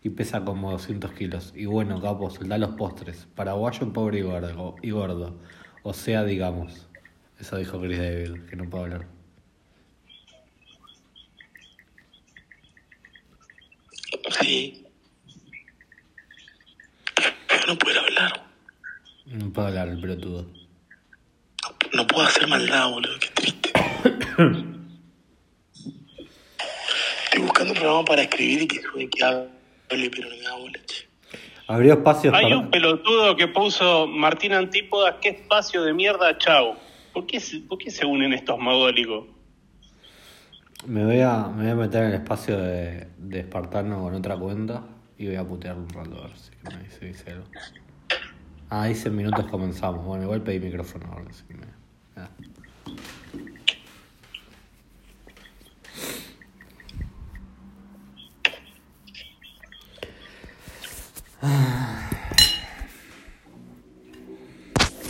y 0.00 0.10
pesa 0.10 0.44
como 0.44 0.70
200 0.70 1.10
kilos. 1.10 1.52
Y 1.56 1.64
bueno, 1.64 2.00
capo, 2.00 2.30
soltá 2.30 2.56
los 2.56 2.76
postres. 2.76 3.26
Paraguayo, 3.34 3.92
pobre 3.92 4.20
y 4.20 4.22
gordo, 4.22 4.76
y 4.80 4.92
gordo. 4.92 5.40
O 5.82 5.92
sea, 5.92 6.22
digamos. 6.22 6.86
Eso 7.40 7.56
dijo 7.56 7.80
Chris 7.80 7.98
David, 7.98 8.44
que 8.48 8.54
no 8.54 8.70
puedo 8.70 8.84
hablar. 8.84 9.08
Sí. 14.40 14.86
Pero 17.48 17.66
no 17.66 17.76
puedo 17.76 17.98
hablar. 17.98 18.46
No 19.26 19.52
puedo 19.52 19.66
hablar, 19.66 19.88
el 19.88 20.00
pelotudo. 20.00 20.46
No 21.92 22.06
puedo 22.06 22.28
hacer 22.28 22.46
maldad, 22.46 22.88
boludo. 22.88 23.18
Qué 23.18 23.28
triste. 23.34 23.59
Estoy 27.24 27.42
buscando 27.42 27.72
un 27.72 27.78
programa 27.78 28.04
para 28.04 28.22
escribir 28.22 28.62
y 28.62 28.66
que 28.68 28.82
suene 28.82 29.08
que 29.08 29.24
hable, 29.24 29.50
pero 29.88 30.28
no 30.28 30.36
me 30.36 30.42
da 30.42 30.54
bola. 30.56 30.78
Abrió 31.68 31.92
espacios 31.94 32.34
Hay 32.34 32.44
para... 32.44 32.58
un 32.58 32.70
pelotudo 32.70 33.36
que 33.36 33.46
puso 33.48 34.06
Martín 34.06 34.52
Antípodas, 34.52 35.16
qué 35.20 35.28
espacio 35.30 35.82
de 35.82 35.92
mierda, 35.94 36.36
chau. 36.38 36.74
¿Por 37.12 37.26
qué, 37.26 37.38
se- 37.40 37.60
por 37.60 37.78
qué 37.78 37.90
se 37.90 38.04
unen 38.06 38.32
estos 38.32 38.58
mogólicos? 38.58 39.26
Me 40.86 41.04
voy, 41.04 41.20
a, 41.20 41.46
me 41.48 41.62
voy 41.64 41.70
a 41.72 41.74
meter 41.74 42.02
en 42.04 42.08
el 42.08 42.14
espacio 42.14 42.58
de, 42.58 43.06
de 43.18 43.40
Espartano 43.40 44.00
con 44.02 44.14
otra 44.14 44.36
cuenta 44.36 44.82
y 45.18 45.26
voy 45.26 45.36
a 45.36 45.44
putear 45.44 45.76
un 45.76 45.88
rato 45.90 46.16
a 46.18 46.26
ver 46.28 46.36
si 46.38 46.50
me 46.74 46.82
dice, 46.82 47.04
dice 47.06 47.30
algo. 47.32 47.44
Ah, 48.70 48.86
dice 48.86 49.08
en 49.08 49.16
minutos 49.16 49.46
comenzamos. 49.50 50.04
Bueno, 50.04 50.24
igual 50.24 50.42
pedí 50.42 50.58
micrófono 50.60 51.06
ahora, 51.12 51.26
así 51.30 51.44
que 51.46 51.54
me... 51.54 51.66
ah. 52.16 52.30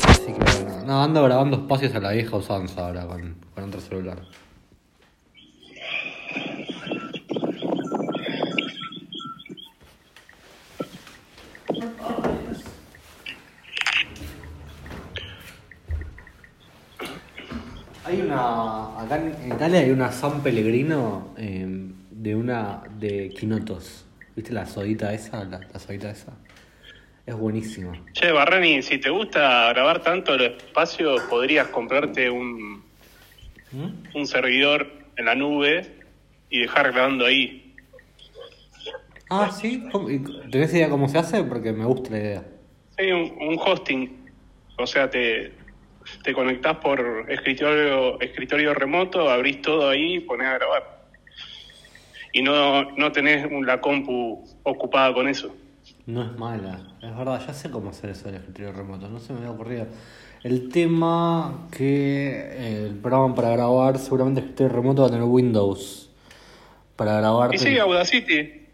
Así 0.09 0.27
que 0.27 0.33
bueno, 0.33 0.85
no, 0.87 1.03
ando 1.03 1.25
grabando 1.25 1.57
espacios 1.57 1.95
a 1.95 2.01
la 2.01 2.13
vieja 2.13 2.37
usanza 2.37 2.87
ahora 2.87 3.07
con, 3.07 3.35
con 3.55 3.65
otro 3.65 3.81
celular. 3.81 4.23
Hay 18.05 18.21
una. 18.23 19.01
Acá 19.01 19.17
en 19.17 19.53
Italia 19.53 19.81
hay 19.81 19.91
una 19.91 20.13
San 20.13 20.43
Pellegrino 20.43 21.29
eh, 21.37 21.91
de 22.11 22.37
una. 22.37 22.83
de 22.99 23.31
Quinotos. 23.31 24.05
¿Viste 24.37 24.53
la 24.53 24.67
sodita 24.67 25.13
esa? 25.13 25.45
La, 25.45 25.61
la 25.73 25.79
sodita 25.79 26.11
esa. 26.11 26.33
Es 27.27 27.35
buenísima. 27.37 27.93
Che, 28.13 28.33
Barrani, 28.33 28.83
si 28.83 28.99
te 28.99 29.11
gusta 29.11 29.73
grabar 29.73 30.03
tanto 30.03 30.35
el 30.35 30.43
espacio, 30.43 31.17
podrías 31.29 31.69
comprarte 31.69 32.31
un, 32.31 32.83
un 34.15 34.27
servidor 34.27 34.87
en 35.17 35.25
la 35.27 35.35
nube 35.35 35.87
y 36.49 36.61
dejar 36.61 36.93
grabando 36.93 37.27
ahí. 37.27 37.75
Ah, 39.29 39.51
sí. 39.53 39.85
¿Cómo- 39.93 40.11
y- 40.11 40.23
¿Tenés 40.51 40.73
idea 40.75 40.89
cómo 40.89 41.09
se 41.09 41.19
hace? 41.19 41.45
Porque 41.45 41.73
me 41.73 41.85
gusta 41.85 42.11
la 42.11 42.19
idea. 42.19 42.45
Sí, 42.99 43.11
un, 43.13 43.33
un 43.49 43.59
hosting. 43.59 44.27
O 44.77 44.87
sea, 44.87 45.09
te, 45.09 45.53
te 46.25 46.33
conectás 46.33 46.79
por 46.79 47.27
escritorio, 47.29 48.19
escritorio 48.21 48.75
remoto, 48.75 49.29
abrís 49.31 49.61
todo 49.63 49.89
ahí 49.91 50.17
y 50.17 50.21
ponés 50.21 50.49
a 50.49 50.55
grabar. 50.55 51.00
Y 52.33 52.43
no, 52.43 52.91
no 52.93 53.13
tenés 53.13 53.47
la 53.67 53.81
compu 53.81 54.45
ocupada 54.63 55.13
con 55.15 55.29
eso. 55.29 55.55
No 56.07 56.23
es 56.23 56.37
mala. 56.39 56.81
Es 57.03 57.17
verdad, 57.17 57.45
ya 57.47 57.53
sé 57.55 57.71
cómo 57.71 57.91
hacer 57.91 58.11
eso 58.11 58.27
del 58.27 58.37
escritorio 58.37 58.73
remoto. 58.73 59.09
No 59.09 59.19
se 59.19 59.33
me 59.33 59.41
había 59.41 59.51
ocurrido. 59.51 59.87
El 60.43 60.69
tema 60.71 61.69
que 61.77 62.31
eh, 62.31 62.87
el 62.89 62.95
programa 62.97 63.35
para 63.35 63.51
grabar, 63.51 63.99
seguramente 63.99 64.41
el 64.41 64.47
escritorio 64.47 64.73
remoto 64.77 65.03
va 65.03 65.09
a 65.09 65.11
tener 65.11 65.25
Windows. 65.25 66.11
Para 66.97 67.17
grabar. 67.17 67.55
Y 67.55 67.59
sí, 67.59 67.79
Audacity, 67.79 68.67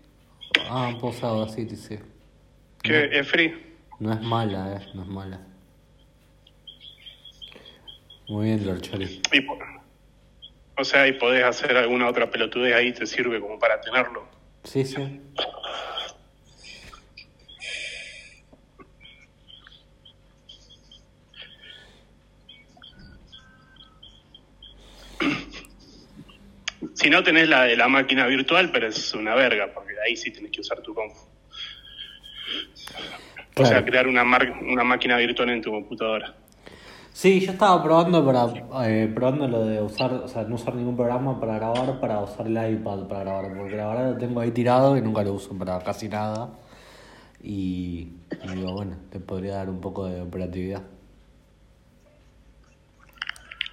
Ah, 0.69 0.95
usar 1.03 1.31
Audacity, 1.31 1.77
sí. 1.77 1.99
que 2.83 3.19
es 3.19 3.27
free. 3.29 3.53
No 4.01 4.13
es 4.13 4.21
mala, 4.23 4.75
eh. 4.77 4.87
No 4.95 5.03
es 5.03 5.09
mala. 5.09 5.41
Muy 8.29 8.47
bien, 8.47 8.67
Lord. 8.67 8.83
Y 9.33 9.41
po- 9.43 9.59
o 10.79 10.85
sea, 10.85 11.07
y 11.07 11.13
podés 11.13 11.45
hacer 11.45 11.77
alguna 11.77 12.09
otra 12.09 12.31
pelotudez 12.31 12.75
ahí, 12.75 12.93
te 12.93 13.07
sirve 13.07 13.41
como 13.41 13.59
para 13.59 13.81
tenerlo. 13.81 14.29
Sí, 14.65 14.85
sí. 14.85 15.21
Si 26.95 27.11
no 27.11 27.23
tenés 27.23 27.49
la 27.49 27.65
de 27.65 27.77
la 27.77 27.89
máquina 27.89 28.27
virtual, 28.27 28.71
pero 28.73 28.89
es 28.89 29.15
una 29.15 29.35
verga, 29.35 29.73
porque 29.73 29.95
ahí 30.05 30.17
sí 30.17 30.31
tenés 30.33 30.51
que 30.51 30.61
usar 30.61 30.81
tu 30.81 30.95
compu. 30.95 31.19
O 33.59 33.65
sea, 33.65 33.85
crear 33.85 34.07
una, 34.07 34.23
una 34.23 34.85
máquina 34.85 35.17
virtual 35.17 35.51
en 35.51 35.63
tu 35.63 35.71
computadora. 35.71 36.35
Sí, 37.17 37.41
yo 37.41 37.53
estaba 37.53 37.83
probando 37.83 38.23
para 38.27 38.87
eh, 38.87 39.11
probando 39.15 39.49
lo 39.49 39.65
de 39.65 39.81
usar, 39.81 40.13
o 40.13 40.29
sea, 40.29 40.43
no 40.43 40.57
usar 40.57 40.75
ningún 40.75 40.97
programa 40.97 41.41
para 41.41 41.55
grabar, 41.55 41.99
para 41.99 42.21
usar 42.21 42.47
el 42.47 42.75
iPad 42.75 43.09
para 43.09 43.21
grabar, 43.21 43.57
porque 43.57 43.75
la 43.75 43.87
verdad 43.87 44.11
lo 44.11 44.19
tengo 44.19 44.39
ahí 44.39 44.51
tirado 44.51 44.99
y 44.99 45.01
nunca 45.01 45.23
lo 45.23 45.33
uso 45.33 45.57
para 45.57 45.79
casi 45.79 46.11
nada. 46.11 46.51
Y, 47.43 48.09
y 48.45 48.55
digo, 48.55 48.75
bueno, 48.75 48.99
te 49.11 49.19
podría 49.19 49.55
dar 49.55 49.71
un 49.71 49.81
poco 49.81 50.05
de 50.05 50.21
operatividad. 50.21 50.83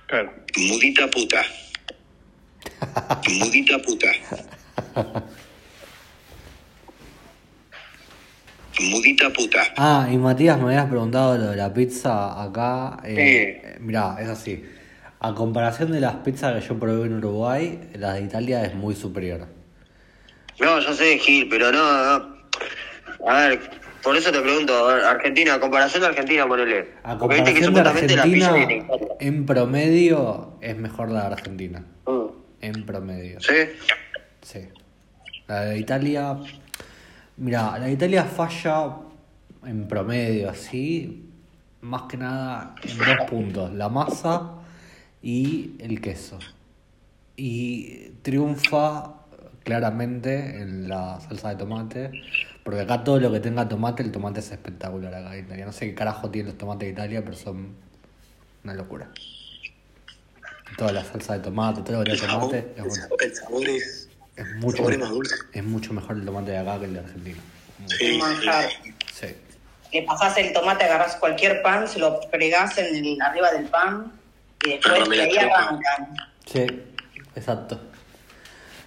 Claro. 0.07 0.31
Mudita 0.55 1.09
puta. 1.09 1.43
Mudita 3.39 3.77
puta. 3.79 4.07
Mudita 8.81 9.29
puta. 9.31 9.61
Ah, 9.77 10.07
y 10.11 10.17
Matías 10.17 10.57
me 10.57 10.65
habías 10.65 10.87
preguntado 10.87 11.37
lo 11.37 11.51
de 11.51 11.55
la 11.55 11.73
pizza 11.73 12.41
acá. 12.41 12.97
Eh, 13.03 13.77
Mirá, 13.79 14.17
es 14.19 14.29
así. 14.29 14.63
A 15.19 15.33
comparación 15.33 15.91
de 15.91 16.01
las 16.01 16.15
pizzas 16.17 16.53
que 16.61 16.67
yo 16.67 16.79
probé 16.79 17.05
en 17.05 17.13
Uruguay, 17.17 17.79
la 17.93 18.13
de 18.13 18.23
Italia 18.23 18.63
es 18.65 18.73
muy 18.73 18.95
superior. 18.95 19.47
No, 20.59 20.79
yo 20.79 20.93
sé, 20.93 21.17
Gil, 21.17 21.47
pero 21.49 21.71
no, 21.71 22.19
no. 22.19 22.33
A 23.27 23.47
ver, 23.47 23.59
por 24.03 24.17
eso 24.17 24.31
te 24.31 24.41
pregunto, 24.41 24.73
a 24.75 24.95
ver, 24.95 25.05
Argentina, 25.05 25.53
a 25.53 25.59
comparación 25.59 26.01
de 26.01 26.07
Argentina, 26.09 26.45
ponele. 26.45 26.89
A 27.03 27.17
Porque 27.17 27.35
viste 27.35 27.53
que 27.53 27.65
comparación 27.65 28.07
de 28.07 28.13
Argentina, 28.15 28.87
en 29.19 29.45
promedio 29.45 30.57
es 30.61 30.77
mejor 30.77 31.09
la 31.09 31.21
de 31.21 31.27
Argentina. 31.27 31.85
Mm. 32.05 32.25
En 32.61 32.85
promedio. 32.85 33.39
¿Sí? 33.39 33.53
Sí. 34.41 34.59
La 35.47 35.61
de 35.65 35.77
Italia. 35.77 36.37
Mira, 37.37 37.77
la 37.79 37.89
Italia 37.89 38.23
falla 38.25 38.97
en 39.65 39.87
promedio, 39.87 40.49
así. 40.49 41.29
Más 41.81 42.03
que 42.03 42.17
nada 42.17 42.75
en 42.83 42.97
dos 42.97 43.29
puntos: 43.29 43.73
la 43.73 43.89
masa 43.89 44.53
y 45.21 45.75
el 45.79 45.99
queso. 45.99 46.39
Y 47.35 48.11
triunfa 48.21 49.15
claramente 49.63 50.61
en 50.61 50.87
la 50.87 51.19
salsa 51.19 51.49
de 51.49 51.55
tomate. 51.55 52.11
Porque 52.63 52.79
acá 52.79 53.03
todo 53.03 53.19
lo 53.19 53.31
que 53.31 53.41
tenga 53.41 53.67
tomate, 53.67 54.03
el 54.03 54.11
tomate 54.11 54.39
es 54.39 54.51
espectacular 54.51 55.13
acá 55.13 55.35
en 55.35 55.45
Italia. 55.45 55.65
No 55.65 55.73
sé 55.73 55.87
qué 55.87 55.95
carajo 55.95 56.29
tienen 56.29 56.51
los 56.51 56.57
tomates 56.57 56.87
de 56.87 56.93
Italia, 56.93 57.21
pero 57.23 57.35
son 57.35 57.75
una 58.63 58.73
locura. 58.73 59.09
Toda 60.77 60.93
la 60.93 61.03
salsa 61.03 61.33
de 61.33 61.39
tomate, 61.39 61.81
todo 61.81 61.97
lo 61.97 62.03
que 62.05 62.11
tiene 62.11 62.27
tomate 62.27 62.73
el 62.77 63.35
sabor 63.35 63.67
es, 63.67 64.02
Es 64.35 64.47
mucho, 64.55 64.83
más 64.83 65.09
dulce. 65.09 65.35
es 65.53 65.63
mucho 65.63 65.93
mejor 65.93 66.17
el 66.17 66.25
tomate 66.25 66.51
de 66.51 66.57
acá 66.57 66.79
que 66.79 66.85
el 66.85 66.93
de 66.93 66.99
Argentina. 66.99 67.37
Un 68.01 68.17
manjar. 68.17 68.69
Sí. 69.13 69.27
Le 69.91 70.01
pasás 70.03 70.35
el 70.37 70.53
tomate, 70.53 70.85
agarrás 70.85 71.15
cualquier 71.17 71.61
pan, 71.61 71.87
se 71.87 71.99
lo 71.99 72.19
fregás 72.31 72.77
en 72.79 72.95
el, 73.05 73.21
arriba 73.21 73.51
del 73.51 73.65
pan 73.65 74.11
y 74.65 74.69
después 74.71 75.07
de 75.09 75.21
ahí 75.21 75.37
arrancan. 75.37 76.15
Sí, 76.45 76.65
exacto. 77.35 77.79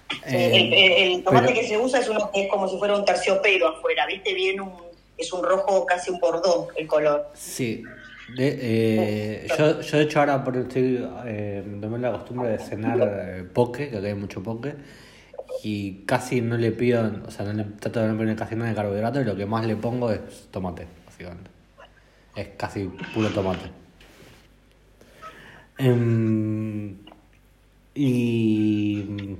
Sí, 0.09 0.17
Eh, 0.25 0.51
el, 0.55 0.73
el- 1.17 1.23
tomate 1.23 1.47
pero- 1.47 1.59
que 1.61 1.67
se 1.67 1.77
usa 1.77 1.99
es 1.99 2.09
uno 2.09 2.29
que 2.33 2.43
es 2.43 2.49
como 2.49 2.67
si 2.67 2.77
fuera 2.77 2.95
un 2.95 3.05
terciopelo 3.05 3.69
afuera, 3.69 4.05
¿viste? 4.05 4.33
Bien 4.33 4.59
un, 4.61 4.73
es 5.17 5.31
un 5.33 5.43
rojo 5.43 5.85
casi 5.85 6.11
un 6.11 6.19
bordó 6.19 6.67
el 6.75 6.87
color. 6.87 7.29
Sí. 7.33 7.83
De- 8.35 8.59
eh, 8.61 9.47
yo, 9.57 9.79
yo 9.79 9.97
de 9.97 10.03
hecho 10.03 10.19
ahora 10.19 10.43
por 10.43 10.57
estoy, 10.57 11.07
eh, 11.25 11.63
tomé 11.79 11.99
la 11.99 12.11
costumbre 12.11 12.49
de 12.49 12.59
cenar 12.59 12.99
eh, 13.01 13.43
poke, 13.53 13.89
que 13.89 13.97
acá 13.97 14.07
hay 14.07 14.13
mucho 14.13 14.43
poke, 14.43 14.75
y 15.63 16.03
casi 16.05 16.41
no 16.41 16.57
le 16.57 16.71
pido, 16.71 17.11
o 17.25 17.31
sea, 17.31 17.45
no 17.45 17.53
le, 17.53 17.63
trato 17.63 18.01
de 18.01 18.09
no 18.09 18.17
poner 18.17 18.35
casi 18.35 18.55
nada 18.55 18.69
de 18.69 18.75
carbohidrato 18.75 19.21
y 19.21 19.25
lo 19.25 19.35
que 19.35 19.45
más 19.45 19.65
le 19.65 19.75
pongo 19.75 20.11
es 20.11 20.19
tomate, 20.51 20.87
básicamente. 21.05 21.49
Es 22.35 22.49
casi 22.57 22.85
puro 23.13 23.29
tomate. 23.29 23.71
Em, 25.77 26.95
y... 27.95 29.37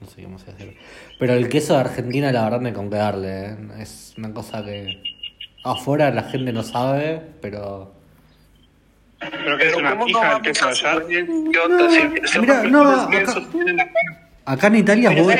No 0.00 0.06
sé 0.06 0.22
qué 0.22 0.28
más 0.28 0.48
hacer. 0.48 0.74
Pero 1.18 1.34
el 1.34 1.48
queso 1.48 1.74
de 1.74 1.80
Argentina, 1.80 2.32
la 2.32 2.44
verdad, 2.44 2.60
no 2.60 2.68
hay 2.68 2.72
con 2.72 2.88
qué 2.88 2.96
darle. 2.96 3.46
¿eh? 3.46 3.56
Es 3.80 4.14
una 4.16 4.32
cosa 4.32 4.64
que 4.64 5.02
afuera 5.62 6.10
la 6.10 6.22
gente 6.22 6.52
no 6.52 6.62
sabe, 6.62 7.20
pero. 7.42 7.92
Pero 9.18 9.58
que 9.58 9.68
es 9.68 9.76
una 9.76 9.90
¿cómo 9.90 10.06
no 10.06 10.06
pija 10.06 10.36
el 10.36 10.42
queso 10.42 10.68
allá. 10.68 11.02
Mira, 12.40 12.62
no, 12.64 13.02
acá- 13.02 13.24
acá. 14.52 14.66
En 14.68 14.76
Italia, 14.76 15.10
vos-. 15.10 15.34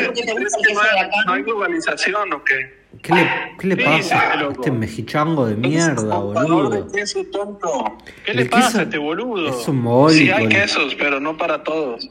¿No 1.26 1.32
hay 1.32 1.42
globalización 1.42 2.32
o 2.32 2.44
qué? 2.44 2.80
¿qué 3.02 3.14
le, 3.14 3.28
qué 3.58 3.66
le 3.68 3.76
Sí, 3.76 3.82
pasa 3.84 4.32
sí, 4.38 4.44
este 4.50 4.70
mexichango 4.72 5.46
de 5.46 5.54
mierda, 5.56 6.18
boludo? 6.18 6.70
de 6.70 6.92
queso 6.92 7.24
tonto. 7.32 7.96
¿Qué 8.24 8.34
le 8.34 8.46
pasa 8.46 8.80
a 8.80 8.82
este 8.82 8.98
boludo? 8.98 9.48
Es 9.60 9.68
un 9.68 9.80
mogólico. 9.82 10.24
Sí 10.24 10.30
hay 10.30 10.48
quesos, 10.48 10.94
pero 10.96 11.20
no 11.20 11.36
para 11.36 11.62
todos. 11.62 12.10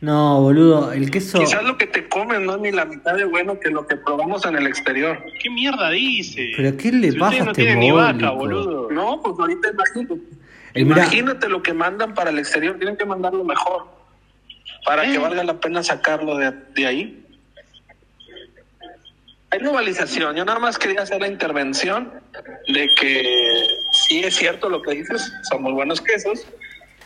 No, 0.00 0.40
boludo, 0.40 0.92
el 0.92 1.10
queso. 1.10 1.38
Quizás 1.38 1.62
lo 1.64 1.76
que 1.78 1.86
te 1.86 2.08
comen 2.08 2.44
no 2.44 2.56
es 2.56 2.60
ni 2.60 2.72
la 2.72 2.84
mitad 2.84 3.14
de 3.14 3.24
bueno 3.24 3.58
que 3.60 3.70
lo 3.70 3.86
que 3.86 3.96
probamos 3.96 4.44
en 4.46 4.56
el 4.56 4.66
exterior. 4.66 5.18
¿Qué 5.40 5.48
mierda 5.50 5.90
dice? 5.90 6.52
¿Pero 6.56 6.76
qué 6.76 6.90
le 6.92 7.12
Si 7.12 7.18
pasa 7.18 7.42
a 7.42 7.44
no 7.46 7.50
este 7.52 7.76
ni 7.76 7.90
vaca, 7.92 8.30
boludo. 8.30 8.90
No, 8.90 9.20
pues 9.22 9.36
ahorita 9.38 9.68
imagínate. 9.70 10.14
Eh, 10.74 10.84
mira- 10.84 11.02
Imagínate 11.02 11.48
lo 11.48 11.62
que 11.62 11.72
mandan 11.74 12.14
para 12.14 12.30
el 12.30 12.38
exterior, 12.38 12.76
tienen 12.78 12.96
que 12.96 13.04
mandarlo 13.04 13.44
mejor. 13.44 13.86
Para 14.84 15.04
que 15.04 15.18
valga 15.18 15.44
la 15.44 15.60
pena 15.60 15.82
sacarlo 15.82 16.36
de, 16.36 16.52
de 16.74 16.86
ahí. 16.86 17.18
Hay 19.50 19.58
globalización. 19.58 20.34
Yo 20.34 20.44
nada 20.44 20.58
más 20.58 20.78
quería 20.78 21.02
hacer 21.02 21.20
la 21.20 21.28
intervención 21.28 22.10
de 22.68 22.88
que 22.98 23.66
sí 23.92 24.20
es 24.20 24.34
cierto 24.34 24.70
lo 24.70 24.80
que 24.80 24.92
dices, 24.92 25.30
son 25.42 25.62
muy 25.62 25.72
buenos 25.72 26.00
quesos, 26.00 26.46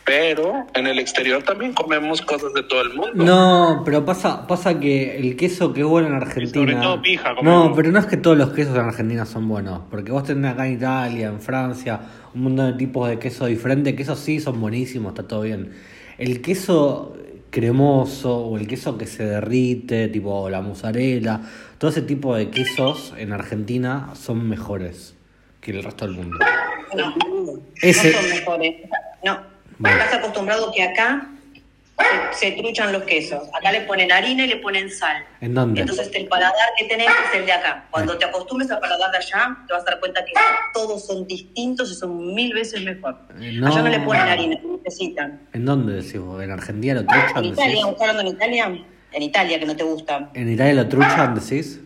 Pero 0.04 0.68
en 0.74 0.86
el 0.86 1.00
exterior 1.00 1.42
también 1.42 1.72
comemos 1.72 2.22
cosas 2.22 2.54
de 2.54 2.62
todo 2.62 2.82
el 2.82 2.94
mundo. 2.94 3.24
No, 3.24 3.82
pero 3.84 4.04
pasa, 4.04 4.46
pasa 4.46 4.78
que 4.78 5.18
el 5.18 5.34
queso 5.34 5.72
que 5.72 5.80
es 5.80 5.86
bueno 5.86 6.06
en 6.06 6.14
Argentina. 6.14 6.52
sobre 6.52 6.74
todo 6.76 7.02
pija 7.02 7.34
no, 7.42 7.72
pero 7.74 7.90
no 7.90 7.98
es 7.98 8.06
que 8.06 8.16
todos 8.16 8.38
los 8.38 8.52
quesos 8.52 8.76
en 8.76 8.82
Argentina 8.82 9.26
son 9.26 9.48
buenos. 9.48 9.80
Porque 9.90 10.12
vos 10.12 10.22
tenés 10.22 10.52
acá 10.52 10.68
en 10.68 10.74
Italia, 10.74 11.26
en 11.26 11.40
Francia, 11.40 11.98
un 12.32 12.42
montón 12.42 12.70
de 12.70 12.78
tipos 12.78 13.08
de 13.08 13.18
queso 13.18 13.46
diferentes. 13.46 13.96
Que 13.96 14.02
esos 14.04 14.20
sí 14.20 14.38
son 14.38 14.60
buenísimos, 14.60 15.10
está 15.10 15.26
todo 15.26 15.40
bien. 15.40 15.72
El 16.18 16.40
queso 16.40 17.16
cremoso 17.50 18.36
o 18.36 18.58
el 18.58 18.66
queso 18.66 18.98
que 18.98 19.06
se 19.06 19.24
derrite, 19.24 20.08
tipo 20.08 20.48
la 20.50 20.60
mozzarella, 20.60 21.40
todo 21.78 21.90
ese 21.90 22.02
tipo 22.02 22.34
de 22.34 22.50
quesos 22.50 23.14
en 23.16 23.32
Argentina 23.32 24.10
son 24.14 24.48
mejores 24.48 25.14
que 25.60 25.70
el 25.72 25.82
resto 25.82 26.06
del 26.06 26.14
mundo. 26.16 26.36
No, 26.96 27.14
Ese- 27.82 28.12
no 28.12 28.18
son 28.20 28.28
mejores. 28.30 28.74
No, 29.24 29.40
Bueno. 29.78 29.98
estás 29.98 30.18
acostumbrado 30.20 30.70
que 30.74 30.82
acá 30.82 31.30
se, 31.98 32.50
se 32.50 32.52
truchan 32.52 32.92
los 32.92 33.02
quesos. 33.04 33.48
Acá 33.54 33.72
le 33.72 33.82
ponen 33.82 34.12
harina 34.12 34.44
y 34.44 34.48
le 34.48 34.56
ponen 34.56 34.90
sal. 34.90 35.24
¿En 35.40 35.54
dónde? 35.54 35.80
Entonces 35.80 36.10
el 36.14 36.26
paladar 36.28 36.68
que 36.78 36.84
tenés 36.86 37.08
es 37.08 37.40
el 37.40 37.46
de 37.46 37.52
acá. 37.52 37.86
Cuando 37.90 38.16
te 38.18 38.24
acostumbres 38.26 38.70
al 38.70 38.80
paladar 38.80 39.10
de 39.10 39.16
allá, 39.18 39.56
te 39.66 39.72
vas 39.72 39.82
a 39.82 39.86
dar 39.86 40.00
cuenta 40.00 40.24
que 40.24 40.32
todos 40.74 41.06
son 41.06 41.26
distintos 41.26 41.90
y 41.90 41.94
son 41.94 42.34
mil 42.34 42.52
veces 42.52 42.82
mejor. 42.82 43.16
Eh, 43.40 43.52
no. 43.54 43.68
Allá 43.68 43.82
no 43.82 43.88
le 43.88 44.00
ponen 44.00 44.22
harina, 44.22 44.56
necesitan. 44.84 45.40
¿En 45.52 45.64
dónde 45.64 45.94
decís 45.94 46.18
vos? 46.20 46.42
¿En 46.42 46.50
Argentina 46.50 46.94
lo 46.94 47.00
En 47.00 47.06
truchan, 47.06 47.34
decís? 47.42 47.52
Italia, 47.52 47.80
¿estás 47.88 48.00
hablando 48.00 48.20
en 48.22 48.28
Italia? 48.28 48.84
En 49.12 49.22
Italia, 49.22 49.58
que 49.58 49.66
no 49.66 49.76
te 49.76 49.84
gusta. 49.84 50.30
¿En 50.34 50.52
Italia 50.52 50.74
lo 50.74 50.88
truchan, 50.88 51.34
decís? 51.34 51.80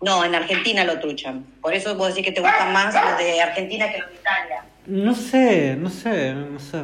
No, 0.00 0.24
en 0.24 0.34
Argentina 0.34 0.84
lo 0.84 1.00
truchan. 1.00 1.44
Por 1.60 1.74
eso 1.74 1.94
vos 1.96 2.08
decís 2.08 2.24
que 2.26 2.32
te 2.32 2.40
gustan 2.40 2.72
más 2.72 2.94
los 2.94 3.18
de 3.18 3.40
Argentina 3.40 3.90
que 3.90 3.98
los 3.98 4.10
de 4.10 4.16
Italia. 4.16 4.64
No 4.86 5.14
sé, 5.14 5.76
no 5.76 5.88
sé, 5.88 6.34
no 6.34 6.60
sé. 6.60 6.82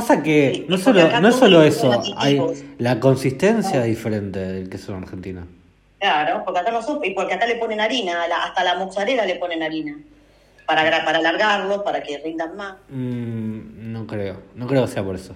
Pasa 0.00 0.22
que 0.22 0.64
no 0.68 0.76
porque 0.76 0.82
solo, 0.84 1.20
no 1.20 1.28
es 1.28 1.34
solo 1.34 1.62
eso, 1.62 2.02
hay 2.16 2.40
la 2.78 3.00
consistencia 3.00 3.80
es 3.80 3.86
diferente 3.86 4.38
del 4.38 4.68
queso 4.70 4.94
en 4.96 5.02
Argentina. 5.02 5.44
Claro, 5.98 6.42
porque 6.44 6.60
acá 6.60 6.70
no 6.70 6.80
son, 6.82 7.04
y 7.04 7.10
porque 7.10 7.34
acá 7.34 7.46
le 7.46 7.56
ponen 7.56 7.80
harina, 7.80 8.28
la- 8.28 8.44
hasta 8.44 8.62
la 8.62 8.76
mozzarella 8.76 9.26
le 9.26 9.34
ponen 9.36 9.62
harina. 9.62 9.96
Para, 10.66 10.82
para 11.04 11.18
alargarlo, 11.18 11.82
para 11.82 12.02
que 12.02 12.18
rindan 12.18 12.54
más. 12.56 12.74
Mm, 12.90 13.92
no 13.92 14.06
creo, 14.06 14.42
no 14.54 14.66
creo 14.68 14.82
que 14.86 14.92
sea 14.92 15.02
por 15.02 15.16
eso 15.16 15.34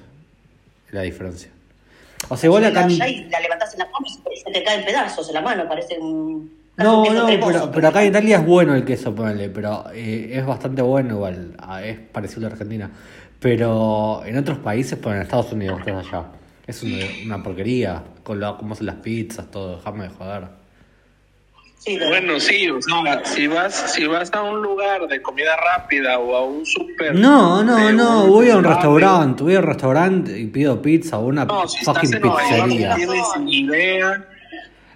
la 0.92 1.00
diferencia. 1.02 1.50
O 2.28 2.36
sea, 2.36 2.46
igual 2.48 2.64
acá... 2.66 2.86
Y 2.88 3.24
la 3.28 3.40
levantás 3.40 3.72
en 3.72 3.80
la 3.80 3.86
mano 3.86 4.06
y 4.06 4.36
se- 4.36 4.50
te 4.52 4.62
caen 4.62 4.84
pedazos 4.84 5.26
en 5.28 5.34
la 5.34 5.40
mano, 5.40 5.66
parece 5.66 5.98
un... 5.98 6.62
No, 6.76 7.04
no, 7.04 7.26
cremoso. 7.26 7.52
pero, 7.52 7.70
pero 7.72 7.88
acá 7.88 8.02
en 8.02 8.08
Italia 8.10 8.36
es 8.38 8.46
bueno 8.46 8.74
el 8.74 8.84
queso, 8.84 9.14
ponele, 9.14 9.50
pero 9.50 9.84
eh, 9.92 10.30
es 10.34 10.46
bastante 10.46 10.80
bueno 10.82 11.14
igual, 11.16 11.54
ah, 11.58 11.82
es 11.82 11.98
parecido 11.98 12.46
a 12.46 12.48
la 12.50 12.52
Argentina. 12.54 12.90
Pero 13.42 14.22
en 14.24 14.38
otros 14.38 14.58
países, 14.58 14.96
pues 15.02 15.16
en 15.16 15.22
Estados 15.22 15.52
Unidos, 15.52 15.82
que 15.84 15.90
es 15.90 15.96
allá, 15.96 16.26
es 16.66 16.82
una, 16.84 17.04
una 17.24 17.42
porquería, 17.42 18.02
con 18.22 18.38
lo, 18.38 18.56
cómo 18.56 18.74
hacen 18.74 18.86
las 18.86 18.96
pizzas, 18.96 19.50
todo, 19.50 19.76
déjame 19.76 20.04
de 20.04 20.10
joder. 20.10 20.62
Bueno, 21.84 22.38
sí, 22.38 22.70
o 22.70 22.80
sea, 22.80 23.24
si 23.24 23.48
vas, 23.48 23.92
si 23.92 24.06
vas 24.06 24.32
a 24.32 24.42
un 24.42 24.62
lugar 24.62 25.08
de 25.08 25.20
comida 25.20 25.56
rápida 25.56 26.16
o 26.20 26.36
a 26.36 26.44
un 26.44 26.64
súper. 26.64 27.16
No, 27.16 27.64
no, 27.64 27.90
no, 27.90 28.28
voy 28.28 28.50
a 28.50 28.56
un 28.56 28.62
restaurante, 28.62 29.42
voy 29.42 29.56
a 29.56 29.58
un 29.58 29.64
restaurante 29.64 30.38
y 30.38 30.46
pido 30.46 30.80
pizza 30.80 31.18
o 31.18 31.26
una 31.26 31.44
No, 31.44 31.66
si 31.66 31.80
estás 31.80 31.96
fucking 31.96 32.14
en 32.14 32.20
Nueva 32.20 32.50
York, 32.50 32.68
pizzería. 32.68 32.88
no 32.90 32.96
tienes 32.96 33.26
idea. 33.46 34.28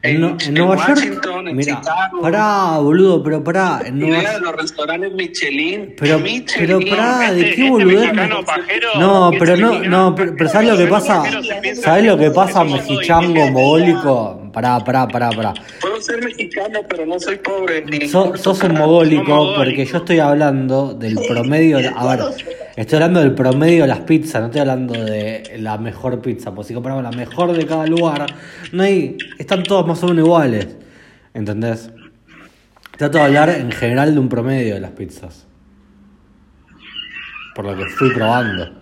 En, 0.07 0.25
en 0.25 0.37
en 0.41 0.55
Nueva 0.55 0.77
Washington, 0.77 1.33
York, 1.35 1.49
en 1.49 1.57
mira, 1.57 1.81
Chicago. 1.81 2.21
pará, 2.23 2.79
boludo, 2.79 3.23
pero 3.23 3.43
pará, 3.43 3.83
en 3.85 3.99
Nueva 3.99 4.33
de 4.33 4.41
los 4.41 4.53
restaurantes 4.57 5.13
Michelin. 5.13 5.95
Pero, 5.99 6.19
Michelin. 6.19 6.79
pero 6.81 6.97
pará, 6.97 7.33
¿de 7.33 7.55
qué 7.55 7.67
este 7.67 8.45
pajero 8.45 8.89
No, 8.99 9.31
pero 9.39 9.57
no, 9.57 9.81
no, 9.81 10.15
pero, 10.15 10.35
pero 10.37 10.51
¿sabes 10.51 10.69
lo 10.69 10.77
que 10.77 10.87
pasa? 10.87 11.23
¿Sabes 11.75 12.05
lo 12.05 12.17
que 12.17 12.31
pasa, 12.31 12.65
mexichango, 12.65 13.51
mogólico? 13.51 14.46
Pará, 14.57 14.81
pará, 14.83 15.07
pará, 15.07 15.29
pará. 15.33 15.53
Puedo 15.83 16.01
ser 16.01 16.25
mexicano, 16.25 16.79
pero 16.89 17.05
no 17.05 17.21
soy 17.21 17.37
pobre. 17.37 17.85
Ni 17.85 18.09
So- 18.09 18.35
sos 18.39 18.63
un 18.63 18.73
mogólico 18.73 19.53
porque 19.55 19.85
yo 19.85 19.99
estoy 19.99 20.19
hablando 20.19 20.95
del 20.95 21.15
promedio. 21.29 21.77
A 21.95 22.17
ver, 22.17 22.25
estoy 22.75 22.97
hablando 22.97 23.21
del 23.21 23.35
promedio 23.35 23.83
de 23.83 23.89
las 23.89 24.01
pizzas, 24.01 24.41
no 24.41 24.47
estoy 24.47 24.63
hablando 24.63 24.95
de 24.95 25.59
la 25.59 25.77
mejor 25.77 26.23
pizza. 26.23 26.55
Porque 26.55 26.69
si 26.69 26.73
comparamos 26.75 27.05
la 27.05 27.11
mejor 27.11 27.53
de 27.53 27.67
cada 27.67 27.87
lugar, 27.87 28.25
no 28.73 28.83
hay. 28.83 29.19
Están 29.39 29.63
todos 29.63 29.87
más 29.87 30.03
o 30.03 30.07
menos 30.09 30.25
iguales. 30.25 30.69
¿Entendés? 31.35 31.91
Trato 32.97 33.19
de 33.19 33.25
hablar 33.25 33.51
en 33.51 33.71
general 33.71 34.15
de 34.15 34.21
un 34.21 34.31
promedio 34.31 34.73
de 34.77 34.81
las 34.81 34.93
pizzas. 34.93 35.47
Por 37.55 37.67
lo 37.67 37.77
que 37.77 37.85
fui 37.91 38.09
probando. 38.15 38.73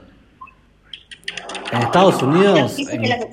En 1.72 1.82
Estados 1.82 2.22
Unidos. 2.22 2.78
En- 2.78 3.08
la 3.08 3.18
que 3.18 3.28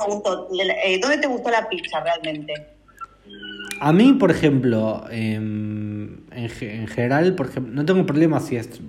eh, 0.85 0.99
¿dónde 0.99 1.17
te 1.17 1.27
gustó 1.27 1.49
la 1.49 1.67
pizza 1.69 1.99
realmente? 1.99 2.53
A 3.79 3.91
mí, 3.91 4.13
por 4.13 4.31
ejemplo, 4.31 5.03
em, 5.09 6.17
en, 6.31 6.49
ge- 6.49 6.75
en 6.75 6.87
general, 6.87 7.33
por 7.35 7.47
ejemplo, 7.47 7.73
no 7.73 7.85
tengo 7.85 8.05
problema 8.05 8.39
si 8.39 8.55
es 8.55 8.79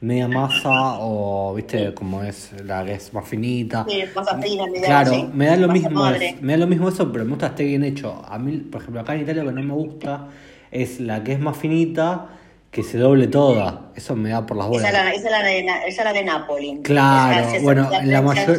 media 0.00 0.26
masa 0.26 0.98
o, 0.98 1.54
viste, 1.54 1.94
como 1.94 2.24
es 2.24 2.50
la 2.64 2.84
que 2.84 2.94
es 2.94 3.12
más 3.14 3.28
finita. 3.28 3.86
Sí, 3.88 4.02
masa 4.14 4.38
fina, 4.38 4.66
media 4.66 4.82
Claro, 4.84 5.12
sí, 5.14 5.28
me 5.32 5.46
da 5.46 5.56
lo 5.56 5.68
mismo, 5.68 6.06
es- 6.10 6.42
me 6.42 6.52
da 6.52 6.58
lo 6.58 6.66
mismo 6.66 6.88
eso, 6.88 7.12
pero 7.12 7.24
me 7.24 7.30
gusta 7.30 7.46
que 7.48 7.50
esté 7.52 7.64
bien 7.64 7.84
hecho. 7.84 8.20
A 8.26 8.38
mí, 8.38 8.56
por 8.58 8.80
ejemplo, 8.80 9.00
acá 9.00 9.14
en 9.14 9.20
Italia 9.22 9.44
lo 9.44 9.50
que 9.50 9.60
no 9.62 9.62
me 9.62 9.74
gusta 9.74 10.28
es 10.72 10.98
la 11.00 11.22
que 11.22 11.32
es 11.32 11.40
más 11.40 11.56
finita, 11.56 12.30
que 12.72 12.82
se 12.82 12.98
doble 12.98 13.28
toda. 13.28 13.92
Eso 13.94 14.16
me 14.16 14.30
da 14.30 14.44
por 14.44 14.56
las 14.56 14.68
la, 14.92 15.12
esa 15.12 15.26
es 15.26 15.30
la 15.30 15.42
de, 15.42 15.58
esa 15.60 15.86
es 15.86 16.04
la 16.04 16.12
de 16.12 16.24
Nápoli. 16.24 16.80
Claro, 16.82 17.48
Esa 17.48 17.62
bueno, 17.62 17.88
la- 17.90 17.98
en 18.00 18.10
la, 18.10 18.22
mayor- 18.22 18.56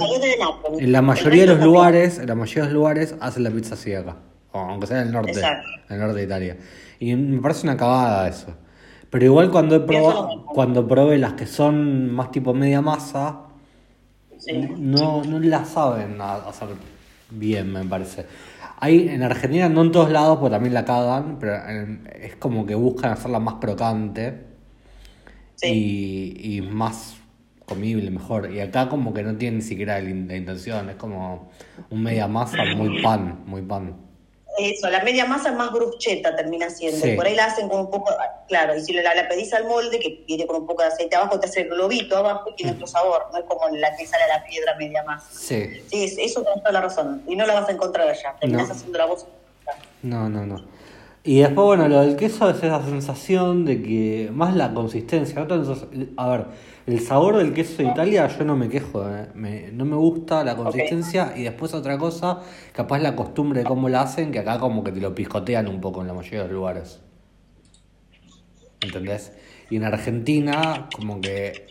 en 0.80 0.92
la 0.92 1.02
mayoría 1.02 1.42
de 1.42 1.48
los 1.48 1.56
también. 1.58 1.74
lugares, 1.74 2.20
en 2.20 2.28
la 2.28 2.36
mayoría 2.36 2.62
de 2.64 2.68
los 2.70 2.74
lugares 2.76 3.16
hacen 3.20 3.44
la 3.44 3.50
pizza 3.52 3.74
así 3.74 3.94
acá, 3.94 4.16
aunque 4.54 4.88
sea 4.88 5.02
en 5.02 5.08
el 5.08 5.14
norte, 5.14 5.32
Exacto. 5.32 5.68
en 5.90 5.96
el 5.96 6.00
norte 6.00 6.16
de 6.20 6.24
Italia. 6.26 6.58
Y 7.00 7.16
me 7.16 7.42
parece 7.42 7.66
una 7.68 7.76
cagada 7.76 8.28
eso. 8.30 8.54
Pero 9.10 9.26
igual 9.26 9.50
cuando 9.52 9.76
he 9.76 9.80
probado, 9.82 10.46
cuando 10.46 10.88
probé 10.88 11.18
las 11.18 11.34
que 11.34 11.46
son 11.48 12.12
más 12.14 12.32
tipo 12.32 12.54
media 12.54 12.82
masa, 12.82 13.42
no, 14.78 15.24
no 15.24 15.40
las 15.40 15.70
saben 15.70 16.20
hacer 16.22 16.68
bien, 17.30 17.72
me 17.74 17.84
parece. 17.86 18.26
Hay 18.84 19.08
en 19.10 19.24
Argentina, 19.24 19.70
no 19.70 19.82
en 19.84 19.92
todos 19.92 20.12
lados, 20.12 20.38
porque 20.40 20.52
también 20.56 20.74
la 20.74 20.86
cagan, 20.86 21.38
pero 21.40 21.56
en- 21.70 22.08
es 22.22 22.36
como 22.36 22.66
que 22.66 22.76
buscan 22.76 23.12
hacerla 23.14 23.40
más 23.40 23.56
crocante 23.56 24.24
y, 25.62 26.58
y 26.58 26.62
más 26.62 27.18
comible, 27.66 28.12
mejor. 28.12 28.52
Y 28.52 28.60
acá 28.60 28.90
como 28.90 29.14
que 29.14 29.24
no 29.24 29.36
tiene 29.38 29.58
ni 29.58 29.62
siquiera 29.64 30.00
la 30.02 30.10
intención, 30.10 30.90
es 30.90 30.96
como 30.98 31.50
un 31.90 32.04
media 32.04 32.28
masa, 32.28 32.66
muy 32.66 32.90
pan, 33.02 33.44
muy 33.46 33.62
pan. 33.62 33.96
Eso, 34.58 34.90
la 34.90 35.04
media 35.04 35.26
masa 35.26 35.50
es 35.50 35.56
más 35.56 35.72
bruschetta 35.72 36.36
termina 36.36 36.70
siendo. 36.70 37.00
Sí. 37.06 37.14
Por 37.16 37.26
ahí 37.26 37.36
la 37.36 37.46
hacen 37.46 37.68
con 37.70 37.80
un 37.82 37.90
poco, 37.90 38.12
claro, 38.48 38.76
y 38.76 38.82
si 38.82 38.94
la, 38.94 39.14
la 39.16 39.28
pedís 39.28 39.52
al 39.54 39.66
molde, 39.66 40.00
que 40.00 40.24
viene 40.28 40.46
con 40.46 40.58
un 40.62 40.68
poco 40.68 40.84
de 40.84 40.90
aceite 40.90 41.16
abajo, 41.16 41.40
te 41.40 41.48
hace 41.48 41.62
el 41.62 41.70
globito 41.70 42.18
abajo 42.18 42.52
y 42.52 42.56
tiene 42.56 42.74
otro 42.74 42.86
sabor. 42.86 43.26
No 43.32 43.40
es 43.40 43.46
como 43.46 43.68
la 43.76 43.96
que 43.96 44.06
sale 44.06 44.24
a 44.26 44.38
la 44.40 44.44
piedra 44.46 44.76
media 44.76 45.04
masa. 45.04 45.28
Sí, 45.32 45.82
Sí, 45.90 46.04
es- 46.04 46.18
eso 46.20 46.44
tenés 46.44 46.60
toda 46.60 46.72
la 46.72 46.82
razón. 46.82 47.24
Y 47.28 47.36
no 47.36 47.46
la 47.48 47.56
vas 47.56 47.68
a 47.68 47.72
encontrar 47.72 48.08
allá. 48.08 48.36
Terminás 48.40 48.68
No. 48.68 48.74
haciendo 48.76 48.98
la 48.98 49.06
voz. 49.06 49.26
no, 50.04 50.30
no, 50.30 50.46
no. 50.46 50.64
Y 51.26 51.40
después, 51.40 51.66
bueno, 51.66 51.88
lo 51.88 52.02
del 52.02 52.18
queso 52.18 52.50
es 52.50 52.58
esa 52.58 52.84
sensación 52.84 53.64
de 53.66 53.82
que, 53.82 54.30
más 54.34 54.56
la 54.56 54.74
consistencia, 54.74 55.40
no 55.40 55.48
tanto 55.48 55.88
a 56.18 56.28
ver, 56.30 56.46
el 56.86 57.00
sabor 57.00 57.38
del 57.38 57.54
queso 57.54 57.82
de 57.82 57.90
Italia 57.90 58.28
yo 58.28 58.44
no 58.44 58.56
me 58.58 58.68
quejo, 58.70 59.08
eh. 59.10 59.28
Me- 59.36 59.72
no 59.72 59.86
me 59.86 59.96
gusta 59.96 60.44
la 60.44 60.56
consistencia 60.56 61.34
y 61.36 61.44
después 61.44 61.74
otra 61.74 61.98
cosa, 61.98 62.42
capaz 62.74 63.00
la 63.00 63.16
costumbre 63.16 63.60
de 63.62 63.66
cómo 63.66 63.88
la 63.90 64.02
hacen, 64.02 64.32
que 64.32 64.40
acá 64.40 64.60
como 64.60 64.84
que 64.84 64.92
te 64.92 65.00
lo 65.00 65.16
piscotean 65.16 65.68
un 65.68 65.80
poco 65.80 66.02
en 66.02 66.08
la 66.08 66.14
mayoría 66.14 66.40
de 66.42 66.46
los 66.48 66.54
lugares. 66.54 67.00
¿Entendés? 68.82 69.32
Y 69.70 69.78
en 69.78 69.86
Argentina 69.86 70.90
como 70.96 71.22
que 71.22 71.68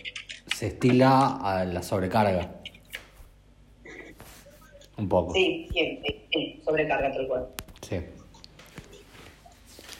se 0.57 0.69
estila 0.69 1.37
a 1.43 1.65
la 1.65 1.83
sobrecarga. 1.83 2.51
Un 4.97 5.09
poco. 5.09 5.35
Sí, 5.35 5.69
sí, 5.73 6.01
sí, 6.33 6.61
sobrecarga 6.65 7.13
tal 7.13 7.27
cual. 7.29 7.49
Sí. 7.83 7.97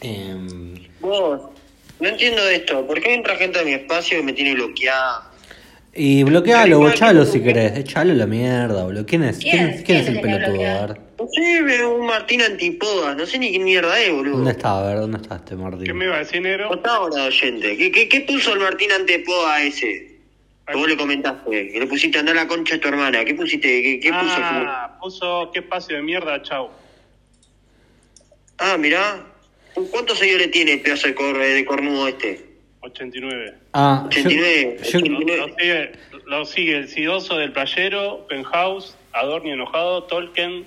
Em, 0.01 0.75
Vos, 1.01 1.43
no 2.03 2.09
entiendo 2.09 2.47
esto. 2.49 2.87
¿Por 2.87 3.01
qué 3.01 3.15
entra 3.15 3.37
gente 3.37 3.61
a 3.61 3.65
mi 3.65 3.73
espacio 3.73 4.19
y 4.19 4.23
me 4.23 4.33
tiene 4.33 4.55
bloqueada? 4.55 5.29
y 5.95 6.23
bloquealo, 6.23 6.81
o 6.81 6.89
echalo 6.89 7.25
si 7.27 7.43
querés. 7.43 7.77
Echalo 7.77 8.15
la 8.15 8.27
mierda, 8.27 8.85
boludo. 8.85 9.05
¿Quién 9.05 9.25
es? 9.25 9.39
¿Quién, 9.39 9.73
¿Quién? 9.73 9.83
quién 9.85 9.99
es 9.99 10.05
¿Quién 10.07 10.17
el 10.17 10.23
pelotudo? 10.23 10.47
A 10.47 10.51
bloqueado? 10.51 10.89
ver. 10.89 11.01
No 11.19 11.29
sé, 11.29 11.85
un 11.87 12.07
Martín 12.07 12.43
Antipodas. 12.43 13.17
No 13.17 13.27
sé 13.27 13.39
ni 13.39 13.51
quién 13.51 13.65
mierda 13.65 14.01
es, 14.01 14.11
boludo. 14.11 14.37
¿Dónde 14.37 14.51
está? 14.53 14.79
A 14.79 14.87
ver, 14.87 14.99
¿dónde 15.01 15.19
está 15.19 15.37
este 15.37 15.55
Martín? 15.55 15.85
¿Qué 15.85 15.93
me 15.93 16.07
iba 16.07 16.17
a 16.17 16.19
decir, 16.21 16.41
negro? 16.41 16.71
No 16.71 16.75
está 16.77 16.95
ahora, 16.95 17.25
oyente. 17.25 17.77
¿Qué, 17.77 17.93
qué, 17.93 18.09
qué 18.09 18.21
puso 18.23 18.55
el 18.55 18.61
Martín 18.61 18.91
Antepoda 18.91 19.63
ese? 19.63 20.13
Que 20.67 20.77
vos 20.77 20.89
le 20.89 20.97
comentaste. 20.97 21.69
Que 21.73 21.79
le 21.81 21.87
pusiste 21.87 22.17
a 22.17 22.21
andar 22.21 22.37
la 22.37 22.49
concha 22.49 22.77
a 22.77 22.81
tu 22.81 22.89
hermana. 22.89 23.23
¿Qué 23.25 23.35
pusiste? 23.35 23.83
¿Qué, 23.83 24.01
qué 24.01 24.13
puso? 24.13 24.37
Ah, 24.39 24.99
puso 25.01 25.51
qué 25.53 25.59
espacio 25.61 25.97
de 25.97 26.03
mierda, 26.03 26.41
chau. 26.43 26.71
Ah, 28.59 28.77
mirá. 28.79 29.27
¿Cuántos 29.91 30.19
seguidores 30.19 30.51
tiene 30.51 30.79
pedazo 30.79 31.09
de, 31.09 31.15
cor- 31.15 31.39
de 31.39 31.65
cornudo 31.65 32.09
este? 32.09 32.45
89. 32.81 33.55
Ah, 33.73 34.09
yo- 34.11 34.21
89, 34.21 34.79
yo- 34.91 35.01
Lo, 35.01 35.47
lo 35.47 35.55
sigue, 35.57 35.93
lo 36.27 36.45
sigue 36.47 36.77
el 36.79 36.89
Sidoso 36.89 37.37
del 37.39 37.53
Playero, 37.53 38.27
Penthouse, 38.29 38.97
Adorni 39.13 39.53
Enojado, 39.53 40.03
Tolkien, 40.05 40.65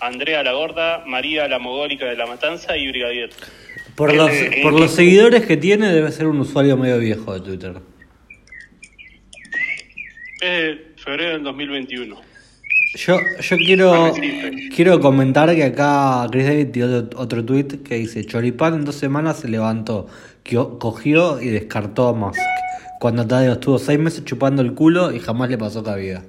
Andrea 0.00 0.42
la 0.42 0.52
Gorda, 0.52 1.02
María 1.06 1.48
la 1.48 1.58
Mogólica 1.58 2.04
de 2.06 2.16
la 2.16 2.26
Matanza 2.26 2.76
y 2.76 2.88
Brigadier. 2.88 3.30
por 3.96 4.12
los, 4.14 4.30
Eh, 4.30 4.60
por 4.62 4.74
eh, 4.74 4.80
los 4.80 4.90
seguidores 4.92 5.46
que 5.46 5.56
tiene, 5.56 5.92
debe 5.92 6.12
ser 6.12 6.26
un 6.26 6.38
usuario 6.40 6.76
medio 6.76 6.98
viejo 6.98 7.32
de 7.32 7.40
Twitter. 7.40 7.74
Es 10.40 10.50
de 10.50 10.78
febrero 10.96 11.32
del 11.34 11.42
2021. 11.44 12.20
Yo, 12.94 13.18
yo 13.40 13.56
quiero, 13.56 14.14
quiero 14.74 15.00
comentar 15.00 15.52
que 15.54 15.64
acá 15.64 16.26
Chris 16.30 16.46
David 16.46 16.68
tiró 16.70 17.08
otro- 17.16 17.44
tweet 17.44 17.82
que 17.82 17.96
dice: 17.96 18.24
Choripán 18.24 18.74
en 18.74 18.84
dos 18.84 18.94
semanas 18.94 19.38
se 19.40 19.48
levantó, 19.48 20.06
cogió 20.78 21.40
y 21.40 21.48
descartó 21.48 22.08
a 22.08 22.12
Musk. 22.14 22.38
Cuando 23.00 23.26
Tadeo 23.26 23.54
estuvo 23.54 23.78
seis 23.78 23.98
meses 23.98 24.24
chupando 24.24 24.62
el 24.62 24.74
culo 24.74 25.12
y 25.12 25.18
jamás 25.18 25.50
le 25.50 25.58
pasó 25.58 25.82
cabida. 25.82 26.22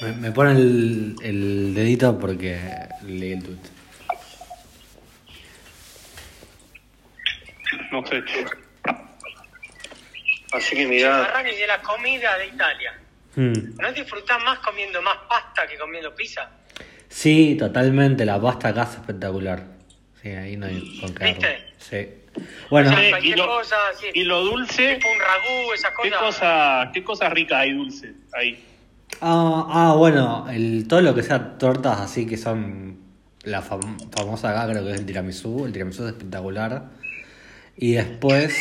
Me, 0.00 0.12
me 0.14 0.32
pone 0.32 0.52
el, 0.52 1.14
el 1.22 1.74
dedito 1.74 2.18
porque 2.18 2.58
leí 3.06 3.32
el 3.32 3.42
tweet. 3.42 3.56
No 7.92 8.04
sé. 8.06 8.22
Así 10.52 10.76
que. 10.76 11.04
Arrani 11.06 11.50
de 11.52 11.66
la 11.66 11.80
comida 11.82 12.36
de 12.38 12.46
Italia. 12.46 12.94
Hmm. 13.34 13.52
¿No 13.80 13.92
disfrutás 13.92 14.42
más 14.44 14.58
comiendo 14.58 15.00
más 15.02 15.16
pasta 15.28 15.66
que 15.66 15.78
comiendo 15.78 16.14
pizza? 16.14 16.48
Sí, 17.08 17.56
totalmente, 17.58 18.24
la 18.24 18.40
pasta 18.40 18.68
acá 18.68 18.82
es 18.84 18.90
espectacular. 18.94 19.64
Sí, 20.22 20.28
ahí 20.30 20.56
no 20.56 20.66
hay 20.66 20.98
con 21.00 21.14
qué 21.14 21.24
¿Viste? 21.24 21.58
Sí. 21.78 22.08
Bueno, 22.70 22.90
Cualquier 22.92 23.34
y 23.34 23.38
lo- 23.38 23.46
cosa, 23.46 23.76
sí, 24.00 24.06
Y 24.14 24.24
lo 24.24 24.40
dulce, 24.42 24.94
tipo 24.94 25.08
un 25.10 25.18
ragú, 25.18 25.72
esas 25.74 25.90
¿qué 26.02 26.10
cosas. 26.10 26.20
cosa, 26.20 26.90
qué 26.94 27.04
cosa 27.04 27.28
rica 27.28 27.58
hay 27.60 27.72
dulce 27.74 28.12
ahí? 28.32 28.64
Ah, 29.20 29.66
ah, 29.68 29.94
bueno, 29.98 30.46
el, 30.50 30.86
todo 30.88 31.02
lo 31.02 31.14
que 31.14 31.22
sea 31.22 31.58
tortas 31.58 32.00
así 32.00 32.26
que 32.26 32.38
son 32.38 32.98
la 33.42 33.62
fam- 33.62 34.10
famosa 34.10 34.50
acá, 34.50 34.72
creo 34.72 34.84
que 34.84 34.92
es 34.92 34.98
el 35.00 35.06
tiramisú. 35.06 35.66
El 35.66 35.72
tiramisú 35.72 36.04
es 36.06 36.12
espectacular. 36.12 36.84
Y 37.76 37.92
después, 37.92 38.54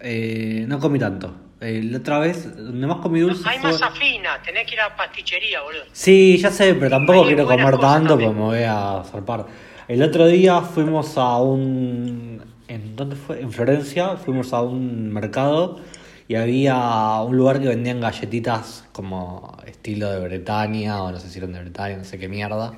eh, 0.00 0.64
no 0.68 0.78
comí 0.78 0.98
tanto. 0.98 1.34
Eh, 1.60 1.82
la 1.82 1.98
otra 1.98 2.18
vez, 2.18 2.56
donde 2.56 2.86
más 2.86 2.98
comí 2.98 3.20
dulce 3.20 3.42
Hay 3.48 3.58
fue... 3.58 3.72
masa 3.72 3.90
fina, 3.92 4.40
tenés 4.44 4.66
que 4.66 4.74
ir 4.74 4.80
a 4.80 4.94
pastichería, 4.96 5.62
boludo. 5.62 5.84
Sí, 5.92 6.36
ya 6.38 6.50
sé, 6.50 6.74
pero 6.74 6.90
tampoco 6.90 7.20
Hay 7.22 7.26
quiero 7.28 7.46
comer 7.46 7.78
tanto 7.78 8.10
también. 8.10 8.30
porque 8.30 8.40
me 8.40 8.46
voy 8.46 8.62
a 8.66 9.02
zarpar. 9.10 9.46
El 9.88 10.02
otro 10.02 10.26
día 10.26 10.60
fuimos 10.60 11.16
a 11.16 11.38
un... 11.38 12.42
¿En 12.68 12.96
dónde 12.96 13.16
fue? 13.16 13.40
En 13.40 13.52
Florencia, 13.52 14.16
fuimos 14.16 14.52
a 14.52 14.62
un 14.62 15.12
mercado 15.12 15.80
y 16.28 16.34
había 16.36 17.20
un 17.22 17.36
lugar 17.36 17.60
que 17.60 17.68
vendían 17.68 18.00
galletitas 18.00 18.86
como 18.92 19.56
estilo 19.66 20.10
de 20.10 20.20
Bretaña 20.20 21.02
o 21.02 21.12
no 21.12 21.18
sé 21.20 21.28
si 21.28 21.38
eran 21.38 21.52
de 21.52 21.60
Bretaña, 21.60 21.98
no 21.98 22.04
sé 22.04 22.18
qué 22.18 22.28
mierda. 22.28 22.72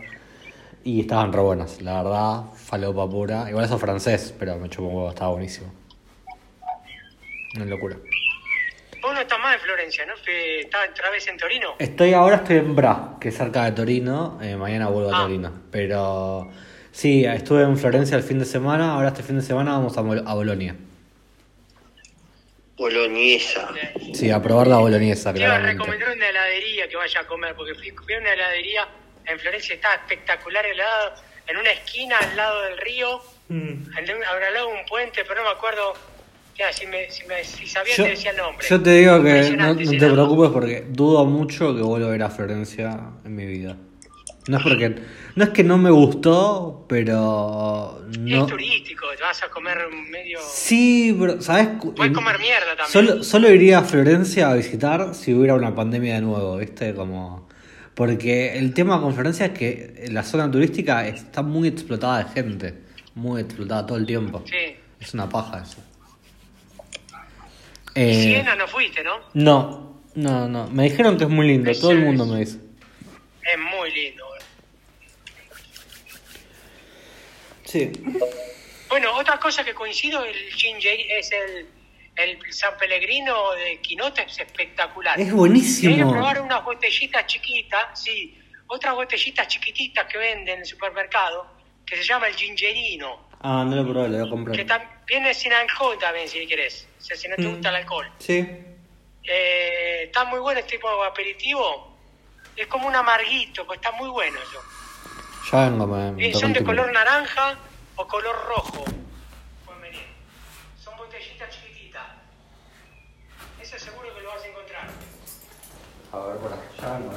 Y 0.84 1.00
estaban 1.00 1.32
re 1.32 1.40
buenas, 1.40 1.80
la 1.82 2.02
verdad, 2.02 2.42
falopa 2.54 3.08
pura. 3.08 3.48
Igual 3.48 3.64
eso 3.64 3.74
es 3.76 3.80
francés, 3.80 4.34
pero 4.38 4.56
me 4.58 4.68
chupó 4.68 4.88
un 4.88 4.94
huevo, 4.96 5.08
estaba 5.10 5.30
buenísimo. 5.32 5.68
Una 7.56 7.64
locura. 7.66 7.96
Vos 9.00 9.14
no 9.14 9.20
estás 9.20 9.38
más 9.38 9.54
en 9.54 9.60
Florencia, 9.60 10.06
¿no? 10.06 10.14
Que 10.24 10.60
Estás 10.60 10.88
otra 10.90 11.10
vez 11.10 11.26
en 11.28 11.36
Torino. 11.38 11.76
Estoy 11.78 12.12
ahora 12.12 12.36
estoy 12.36 12.56
en 12.56 12.74
Bra, 12.74 13.16
que 13.20 13.28
es 13.28 13.36
cerca 13.36 13.64
de 13.64 13.72
Torino. 13.72 14.38
eh, 14.42 14.56
mañana 14.56 14.88
vuelvo 14.88 15.12
a 15.14 15.18
Ah. 15.18 15.22
Torino. 15.22 15.52
Pero 15.70 16.50
sí, 16.92 17.24
estuve 17.24 17.62
en 17.62 17.76
Florencia 17.78 18.16
el 18.16 18.22
fin 18.22 18.38
de 18.38 18.44
semana. 18.44 18.92
Ahora 18.94 19.08
este 19.08 19.22
fin 19.22 19.36
de 19.36 19.42
semana 19.42 19.72
vamos 19.72 19.96
a, 19.96 20.00
Bol- 20.02 20.24
a 20.26 20.34
Bolonia. 20.34 20.74
Boloñesa. 22.76 23.70
Sí, 24.12 24.30
a 24.30 24.42
probar 24.42 24.66
la 24.66 24.76
boloñesa, 24.78 25.32
Te 25.32 25.38
iba 25.40 25.48
a 25.48 25.50
claramente. 25.60 25.82
recomendar 25.82 26.14
una 26.14 26.28
heladería 26.28 26.88
que 26.88 26.96
vaya 26.96 27.20
a 27.20 27.26
comer, 27.26 27.54
porque 27.54 27.74
fui, 27.74 27.90
fui 27.90 28.14
a 28.14 28.18
una 28.18 28.32
heladería 28.32 28.86
en 29.24 29.38
Florencia, 29.38 29.74
estaba 29.76 29.94
espectacular 29.94 30.66
helado, 30.66 31.14
en 31.46 31.56
una 31.56 31.70
esquina 31.70 32.18
al 32.18 32.36
lado 32.36 32.62
del 32.64 32.78
río, 32.78 33.22
Mm. 33.48 33.96
al, 33.96 34.10
al 34.10 34.52
lado 34.54 34.66
de 34.68 34.74
un 34.74 34.84
puente, 34.86 35.22
pero 35.26 35.36
no 35.42 35.48
me 35.48 35.54
acuerdo, 35.56 35.94
ya, 36.58 36.72
si, 36.72 36.86
me, 36.86 37.10
si, 37.10 37.26
me, 37.26 37.44
si 37.44 37.66
sabía 37.66 37.94
Yo, 37.96 38.04
te 38.04 38.10
decía 38.10 38.30
el 38.30 38.36
nombre. 38.38 38.66
yo 38.68 38.82
te 38.82 38.90
digo 38.90 39.22
que 39.22 39.56
no, 39.56 39.76
te 39.76 40.10
preocupes 40.10 40.50
porque 40.50 40.86
dudo 40.88 41.24
mucho 41.26 41.74
que 41.74 41.82
vuelva 41.82 42.12
a 42.12 42.14
ir 42.14 42.22
a 42.22 42.30
Florencia 42.30 42.98
en 43.24 43.34
mi 43.34 43.46
vida. 43.46 43.76
No 44.48 44.58
es 44.58 44.62
porque 44.62 44.94
no 45.34 45.44
es 45.44 45.50
que 45.50 45.64
no 45.64 45.76
me 45.76 45.90
gustó, 45.90 46.86
pero 46.88 48.00
no. 48.18 48.44
Es 48.44 48.46
turístico, 48.46 49.06
te 49.16 49.22
vas 49.22 49.42
a 49.42 49.48
comer 49.48 49.76
medio... 50.08 50.38
Sí, 50.40 51.14
pero 51.18 51.40
¿sabes? 51.42 51.68
Puedes 51.96 52.12
comer 52.12 52.38
mierda 52.38 52.76
también. 52.76 52.88
Solo, 52.90 53.24
solo 53.24 53.50
iría 53.50 53.80
a 53.80 53.82
Florencia 53.82 54.50
a 54.50 54.54
visitar 54.54 55.14
si 55.14 55.34
hubiera 55.34 55.54
una 55.54 55.74
pandemia 55.74 56.14
de 56.14 56.20
nuevo, 56.20 56.56
¿viste? 56.56 56.94
Como... 56.94 57.48
Porque 57.94 58.56
el 58.58 58.72
tema 58.72 59.00
con 59.00 59.14
Florencia 59.14 59.46
es 59.46 59.52
que 59.52 60.04
la 60.10 60.22
zona 60.22 60.50
turística 60.50 61.06
está 61.08 61.42
muy 61.42 61.68
explotada 61.68 62.22
de 62.22 62.30
gente. 62.30 62.74
Muy 63.14 63.40
explotada 63.40 63.86
todo 63.86 63.98
el 63.98 64.06
tiempo. 64.06 64.44
Sí. 64.46 64.76
Es 65.00 65.14
una 65.14 65.28
paja 65.28 65.62
eso. 65.62 65.78
Eh, 67.96 68.22
Siena 68.22 68.54
no 68.54 68.68
fuiste, 68.68 69.02
¿no? 69.02 69.20
no, 69.34 70.02
no, 70.14 70.48
no. 70.48 70.68
Me 70.68 70.84
dijeron 70.84 71.16
que 71.18 71.24
es 71.24 71.30
muy 71.30 71.46
lindo. 71.46 71.70
Todo 71.80 71.90
el 71.92 72.00
mundo 72.00 72.24
me 72.26 72.40
dice. 72.40 72.58
Es 73.42 73.58
muy 73.58 73.90
lindo. 73.92 74.24
Sí. 77.64 77.90
Bueno, 78.88 79.14
otra 79.16 79.38
cosa 79.38 79.64
que 79.64 79.74
coincido, 79.74 80.24
el 80.24 80.34
Ginger 80.52 80.98
es 81.10 81.30
el, 81.32 81.66
el 82.16 82.52
San 82.52 82.76
Pellegrino 82.78 83.52
de 83.52 83.80
Quinote, 83.80 84.22
es 84.22 84.38
espectacular. 84.38 85.18
Es 85.18 85.32
buenísimo. 85.32 85.96
Que 85.96 86.02
probar 86.02 86.40
unas 86.40 86.64
botellitas 86.64 87.26
chiquitas, 87.26 88.00
sí, 88.00 88.38
otras 88.68 88.94
botellitas 88.94 89.48
chiquititas 89.48 90.06
que 90.06 90.18
venden 90.18 90.48
en 90.54 90.60
el 90.60 90.66
supermercado, 90.66 91.46
que 91.84 91.96
se 91.96 92.04
llama 92.04 92.28
el 92.28 92.34
gingerino, 92.34 93.26
Ah, 93.40 93.64
no 93.68 93.76
lo 93.76 93.84
probé, 93.92 94.08
lo 94.08 94.14
voy 94.14 94.20
a 94.20 94.24
que 94.24 94.30
comprar. 94.30 94.56
tam- 94.66 95.04
viene 95.06 95.34
sin 95.34 95.52
alcohol 95.52 95.96
también, 96.00 96.26
si 96.26 96.46
querés, 96.46 96.88
sea, 97.06 97.16
si 97.16 97.28
no 97.28 97.36
te 97.36 97.42
Mm. 97.42 97.50
gusta 97.52 97.68
el 97.70 97.76
alcohol. 97.76 98.10
Sí. 98.18 98.38
Eh, 99.28 100.02
está 100.04 100.24
muy 100.24 100.38
bueno 100.40 100.60
este 100.60 100.72
tipo 100.76 100.88
de 100.88 101.06
aperitivo, 101.08 101.96
es 102.56 102.66
como 102.68 102.86
un 102.88 102.94
amarguito, 102.96 103.66
pues 103.66 103.78
está 103.78 103.92
muy 103.92 104.08
bueno 104.08 104.38
eso. 104.40 104.60
Ya 105.52 105.68
vengo, 105.68 105.86
me, 105.86 106.12
me 106.12 106.28
Eh, 106.28 106.34
son 106.34 106.52
de 106.52 106.62
color 106.64 106.92
naranja 106.92 107.56
o 107.96 108.06
color 108.08 108.36
rojo. 108.46 108.84
Pueden 109.64 109.82
venir. 109.82 110.06
Son 110.82 110.96
botellitas 110.96 111.48
chiquititas. 111.50 112.02
Eso 113.60 113.78
seguro 113.78 114.14
que 114.14 114.20
lo 114.22 114.28
vas 114.30 114.42
a 114.42 114.46
encontrar. 114.48 114.88
A 116.12 116.18
ver, 116.18 116.36
por 116.38 116.52
acá. 116.52 116.62
Ya 116.80 116.92
vengo. 116.98 117.12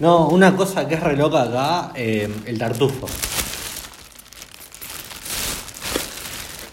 No, 0.00 0.28
una 0.28 0.54
cosa 0.56 0.86
que 0.86 0.94
es 0.94 1.00
re 1.00 1.16
loca 1.16 1.42
acá, 1.42 1.92
eh, 1.94 2.32
el 2.46 2.58
tartufo. 2.58 3.08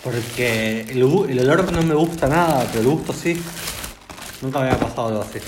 Porque 0.03 0.82
el 0.82 1.01
olor 1.03 1.71
no 1.71 1.82
me 1.82 1.95
gusta 1.95 2.28
nada, 2.28 2.67
pero 2.71 2.82
el 2.82 2.88
gusto 2.88 3.13
sí. 3.13 3.41
Nunca 4.41 4.59
me 4.59 4.65
había 4.67 4.80
pasado 4.80 5.07
algo 5.07 5.21
así. 5.21 5.39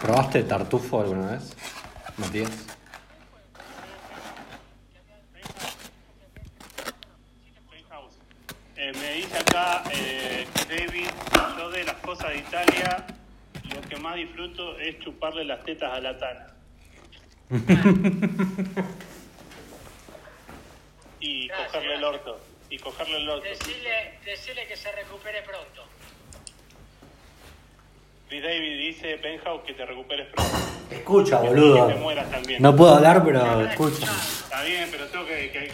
¿Probaste 0.00 0.42
tartufo 0.44 1.00
alguna 1.00 1.32
vez, 1.32 1.56
Matías? 2.18 2.50
Eh, 8.76 8.92
me 9.00 9.12
dice 9.12 9.38
acá 9.38 9.84
eh, 9.92 10.44
David, 10.68 11.06
yo 11.56 11.70
de 11.70 11.84
las 11.84 11.94
cosas 11.96 12.30
de 12.30 12.38
Italia, 12.38 13.06
lo 13.74 13.80
que 13.82 13.96
más 13.96 14.16
disfruto 14.16 14.76
es 14.78 14.98
chuparle 14.98 15.44
las 15.44 15.61
tetas 15.74 15.92
a 15.92 16.00
la 16.00 16.18
tana. 16.18 16.46
y 21.20 21.48
cogerle 21.48 21.94
el 21.94 22.04
orto. 22.04 22.40
Y 22.70 22.78
cogerle 22.78 23.16
el 23.18 23.28
orto. 23.28 23.44
Decirle, 23.44 24.18
decirle 24.24 24.66
que 24.66 24.76
se 24.76 24.90
recupere 24.92 25.42
pronto. 25.42 25.84
Chris 28.28 28.42
David 28.42 28.78
dice, 28.78 29.18
Penthouse, 29.18 29.62
que 29.64 29.74
te 29.74 29.84
recuperes 29.84 30.28
pronto. 30.32 30.56
Escucha, 30.90 31.40
Que- 31.42 31.48
boludo. 31.48 31.86
Que 31.88 31.94
te 31.94 32.00
mueras 32.00 32.30
también. 32.30 32.62
No 32.62 32.74
puedo 32.74 32.94
hablar, 32.94 33.22
pero 33.24 33.60
escucha. 33.62 34.06
Está 34.06 34.62
bien, 34.64 34.88
pero 34.90 35.06
tengo 35.08 35.26
que... 35.26 35.50
que- 35.50 35.72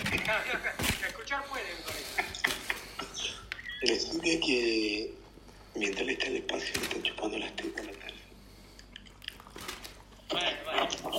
Escuchar 1.07 1.45
pueden. 1.45 1.67
Decide 3.83 4.41
que 4.41 5.15
mientras 5.77 6.03
él 6.03 6.11
está 6.11 6.27
en 6.27 6.33
el 6.33 6.39
espacio 6.39 6.75
le 6.75 6.83
están 6.83 7.03
chupando 7.03 7.39
las 7.39 7.53
tetas 7.55 7.87
a 7.87 7.87
la 7.87 7.93
tarde. 7.93 8.09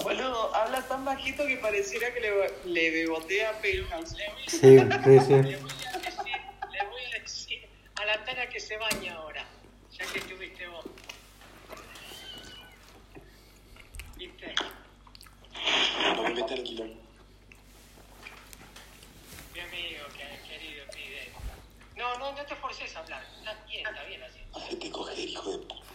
Boludo, 0.03 0.53
habla 0.55 0.81
tan 0.81 0.98
bajito 1.09 1.45
que 1.47 1.57
pareciera 1.57 2.13
que 2.13 2.19
le, 2.21 2.31
le 2.65 2.91
bebotea 2.91 3.49
a 3.49 3.53
Penthouse. 3.61 4.15
Sí, 4.47 4.57
sí, 4.59 4.59
sí. 4.59 4.67
Le 4.67 4.83
voy 4.85 5.17
a 5.17 5.19
decir, 5.19 5.45
le 5.45 6.85
voy 6.85 7.03
a 7.15 7.19
decir 7.21 7.67
a 7.95 8.05
la 8.05 8.23
Tana 8.25 8.47
que 8.47 8.59
se 8.59 8.77
baña 8.77 9.15
ahora, 9.15 9.43
ya 9.91 10.05
que 10.05 10.19
estuviste 10.19 10.67
vos. 10.67 10.85
¿Viste? 14.17 14.53
No 16.15 16.23
me 16.23 16.29
metan 16.35 16.59
aquí, 16.59 16.75
Mi 19.53 19.59
amigo, 19.61 20.03
que- 20.15 20.49
querido, 20.49 20.85
pide. 20.93 21.31
No, 21.95 22.17
no, 22.19 22.31
no 22.33 22.45
te 22.45 22.55
forces 22.55 22.95
a 22.95 22.99
hablar. 22.99 23.23
Está 23.39 23.53
bien, 23.65 23.87
está 23.87 24.03
bien 24.03 24.23
así. 24.23 24.39
Hacete 24.55 24.91
coger, 24.91 25.17
hijo 25.19 25.51
de 25.51 25.57
puta. 25.65 25.88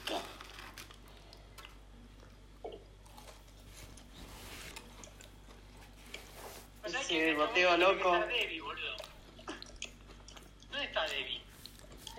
Sí, 6.87 7.09
que 7.09 7.31
este 7.31 7.35
boteo 7.35 7.77
tiene 7.77 7.87
que 7.87 7.95
loco. 7.95 8.15
estar 8.15 8.29
Debbie, 8.29 8.61
boludo. 8.61 8.97
¿Dónde 10.71 10.85
está 10.87 11.03
Debbie? 11.07 11.43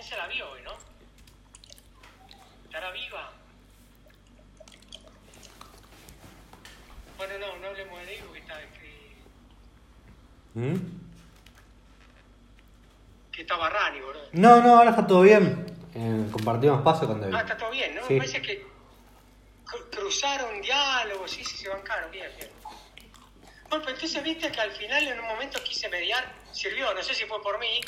Se 0.02 0.18
la 0.18 0.28
vio 0.28 0.50
hoy, 0.52 0.62
¿no? 0.64 0.72
¿Estará 2.66 2.92
viva? 2.92 3.32
Bueno, 7.18 7.34
no, 7.40 7.58
no 7.58 7.68
hablemos 7.68 8.00
de 8.00 8.06
Debbie 8.06 8.22
porque 8.24 8.40
está... 8.40 8.60
Que, 8.60 9.16
¿Mm? 10.60 11.02
que 13.32 13.42
estaba 13.42 13.70
Rani, 13.70 14.00
boludo. 14.02 14.30
No, 14.34 14.62
no, 14.62 14.78
ahora 14.78 14.90
está 14.92 15.06
todo 15.08 15.22
bien. 15.22 15.66
Eh, 15.94 16.28
compartimos 16.32 16.78
espacio 16.80 17.08
con 17.08 17.22
David. 17.22 17.36
Ah, 17.36 17.42
está 17.42 17.58
todo 17.58 17.70
bien, 17.72 17.96
¿no? 17.96 18.06
Sí. 18.08 18.14
Me 18.14 18.20
parece 18.20 18.42
que 18.42 18.66
cru- 19.66 19.90
cruzaron 19.92 20.62
diálogos, 20.62 21.32
sí, 21.32 21.44
sí, 21.44 21.56
se 21.58 21.70
bancaron, 21.70 22.12
bien, 22.12 22.30
bien. 22.38 22.50
Pues 23.84 23.96
entonces 23.96 24.24
viste 24.24 24.52
que 24.52 24.62
al 24.62 24.72
final 24.72 25.08
en 25.08 25.20
un 25.20 25.28
momento 25.28 25.60
quise 25.64 25.90
mediar, 25.90 26.24
sirvió, 26.52 26.94
no 26.94 27.04
sé 27.04 27.14
si 27.14 27.26
fue 27.26 27.42
por 27.42 27.60
mí, 27.60 27.82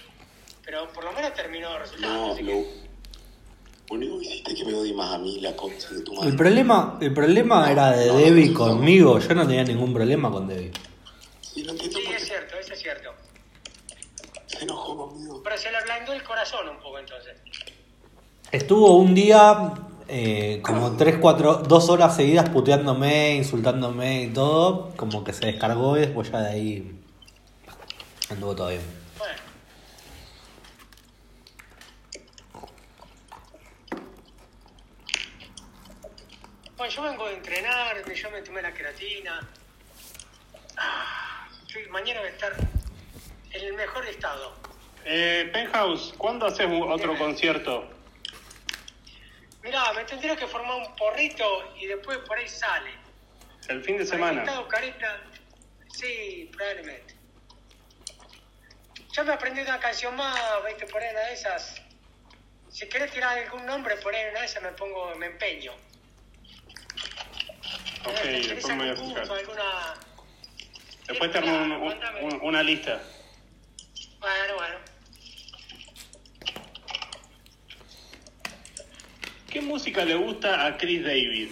pero 0.64 0.92
por 0.92 1.04
lo 1.04 1.12
menos 1.14 1.34
terminó 1.34 1.78
resultando. 1.78 2.28
No, 2.28 2.34
así 2.34 2.44
lo 2.44 2.52
que- 2.52 2.88
único 3.90 4.20
que 4.20 4.26
hiciste 4.26 4.52
es 4.54 4.60
que 4.60 4.66
me 4.66 4.74
odie 4.74 4.94
más 4.94 5.14
a 5.14 5.18
mí, 5.18 5.40
la 5.40 5.56
concha 5.56 5.90
de 5.90 6.02
tu 6.02 6.14
madre. 6.14 6.30
El 6.30 6.36
problema, 6.36 6.98
el 7.02 7.14
problema 7.14 7.72
era 7.72 7.92
de 7.92 8.12
Debbie 8.12 8.54
conmigo. 8.54 9.18
Yo 9.20 9.34
no 9.34 9.48
tenía 9.48 9.64
ningún 9.64 9.94
problema 9.94 10.30
con 10.32 10.48
Debbie. 10.48 10.72
Sí, 11.42 11.64
Sí, 11.64 12.04
es 12.16 12.26
cierto, 12.28 12.58
eso 12.60 12.74
es 12.74 12.80
cierto. 12.80 13.14
se 14.48 14.64
enojó 14.64 14.96
conmigo. 15.10 15.42
Pero 15.44 15.58
se 15.58 15.72
le 15.72 15.78
ablandó 15.78 16.14
el 16.14 16.24
corazón 16.24 16.68
un 16.70 16.78
poco 16.80 17.00
entonces. 17.00 17.36
Estuvo 18.52 18.98
un 18.98 19.14
día, 19.16 19.74
eh, 20.10 20.62
como 20.64 20.96
3, 20.96 21.18
4, 21.20 21.56
2 21.68 21.90
horas 21.90 22.16
seguidas 22.16 22.50
puteándome, 22.50 23.36
insultándome 23.36 24.24
y 24.24 24.28
todo. 24.30 24.90
Como 24.96 25.24
que 25.24 25.34
se 25.34 25.46
descargó 25.48 25.98
y 25.98 26.02
después 26.02 26.32
ya 26.32 26.42
de 26.42 26.50
ahí 26.50 27.02
anduvo 28.30 28.56
todo 28.56 28.70
bien. 28.70 28.82
Bueno. 29.18 29.36
Bueno, 36.78 36.94
yo 36.94 37.02
vengo 37.02 37.28
de 37.28 37.34
entrenar, 37.36 38.14
yo 38.14 38.32
me 38.32 38.42
tomé 38.42 38.62
la 38.62 38.74
creatina. 38.74 39.48
Ah, 40.78 41.48
mañana 41.90 42.20
voy 42.20 42.30
a 42.30 42.32
estar 42.32 42.54
en 43.52 43.66
el 43.66 43.74
mejor 43.74 44.06
estado. 44.06 44.54
Eh, 45.04 45.50
Penthouse, 45.52 46.14
¿cuándo 46.18 46.46
haces 46.46 46.68
otro 46.68 47.14
Dime. 47.14 47.18
concierto? 47.18 47.97
Mirá, 49.64 49.92
me 49.94 50.04
tendría 50.06 50.36
que 50.36 50.48
formar 50.48 50.76
un 50.78 50.96
porrito 50.96 51.74
y 51.80 51.88
después 51.88 52.18
por 52.20 52.38
ahí 52.38 52.48
sale. 52.48 52.92
El 53.68 53.84
fin 53.84 53.98
de 53.98 54.06
semana. 54.06 54.42
estado 54.42 54.68
careta, 54.68 55.22
sí, 55.94 56.50
probablemente. 56.56 57.16
Yo 59.12 59.26
me 59.26 59.34
aprendí 59.34 59.62
una 59.62 59.80
canción 59.80 60.16
más, 60.16 60.40
viste, 60.66 60.86
por 60.86 61.02
ahí 61.02 61.10
una 61.12 61.22
de 61.22 61.34
esas. 61.34 61.82
Si 62.70 62.88
querés 62.88 63.12
tirar 63.12 63.38
algún 63.38 63.66
nombre, 63.66 63.98
por 63.98 64.14
ahí 64.14 64.24
una 64.30 64.42
de 64.42 64.46
esas 64.46 64.62
me 64.64 64.72
pongo, 64.74 65.14
me 65.16 65.26
empeño. 65.28 65.74
Ok, 68.06 68.22
¿Tenés 68.22 68.48
después 68.50 68.76
me 68.78 68.84
voy 68.84 68.90
a 68.90 68.96
fijar. 69.24 69.38
alguna... 69.40 69.94
Después 71.08 71.32
te 71.32 71.38
armo 71.40 71.58
un- 71.58 71.72
un- 71.72 72.24
un- 72.34 72.40
una 72.44 72.64
lista. 72.64 73.02
Bueno, 74.20 74.56
bueno. 74.56 74.76
¿Qué 79.50 79.62
música 79.62 80.04
le 80.06 80.16
gusta 80.16 80.66
a 80.66 80.78
Chris 80.78 81.04
David? 81.04 81.50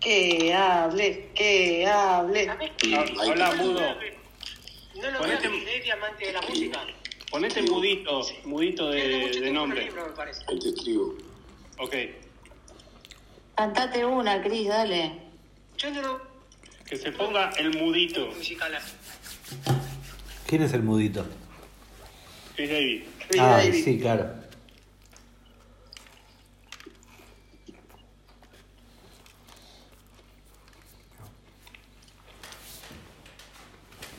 Que 0.00 0.52
hable, 0.52 1.30
que 1.34 1.86
hable. 1.86 2.48
Ah, 2.48 2.58
Habla 3.22 3.52
mudo. 3.54 3.80
No 3.80 5.10
lo 5.10 5.20
veo 5.22 5.38
Ponete- 5.38 5.64
de 5.64 5.80
diamante 5.80 6.26
de 6.26 6.32
la 6.32 6.40
música. 6.42 6.80
Ponete 7.30 7.62
mudito, 7.62 8.26
mudito 8.44 8.90
de, 8.90 9.30
de 9.40 9.50
nombre. 9.52 9.84
libro, 9.84 10.06
me 10.06 10.12
parece. 10.12 10.42
Ahí 10.48 10.58
te 10.58 10.68
escribo. 10.68 11.14
Ok. 11.78 11.94
Cantate 13.56 14.04
una, 14.04 14.42
Cris, 14.42 14.68
dale. 14.68 15.12
Yo 15.78 15.90
no 15.90 16.02
lo 16.02 16.20
Que 16.86 16.96
se 16.96 17.12
ponga 17.12 17.50
el 17.56 17.70
mudito. 17.78 18.28
¿Quién 20.46 20.62
es 20.62 20.72
el 20.74 20.82
mudito? 20.82 21.24
Chris 22.56 22.68
David. 22.70 23.02
Ah, 23.38 23.62
sí, 23.72 23.98
claro. 23.98 24.30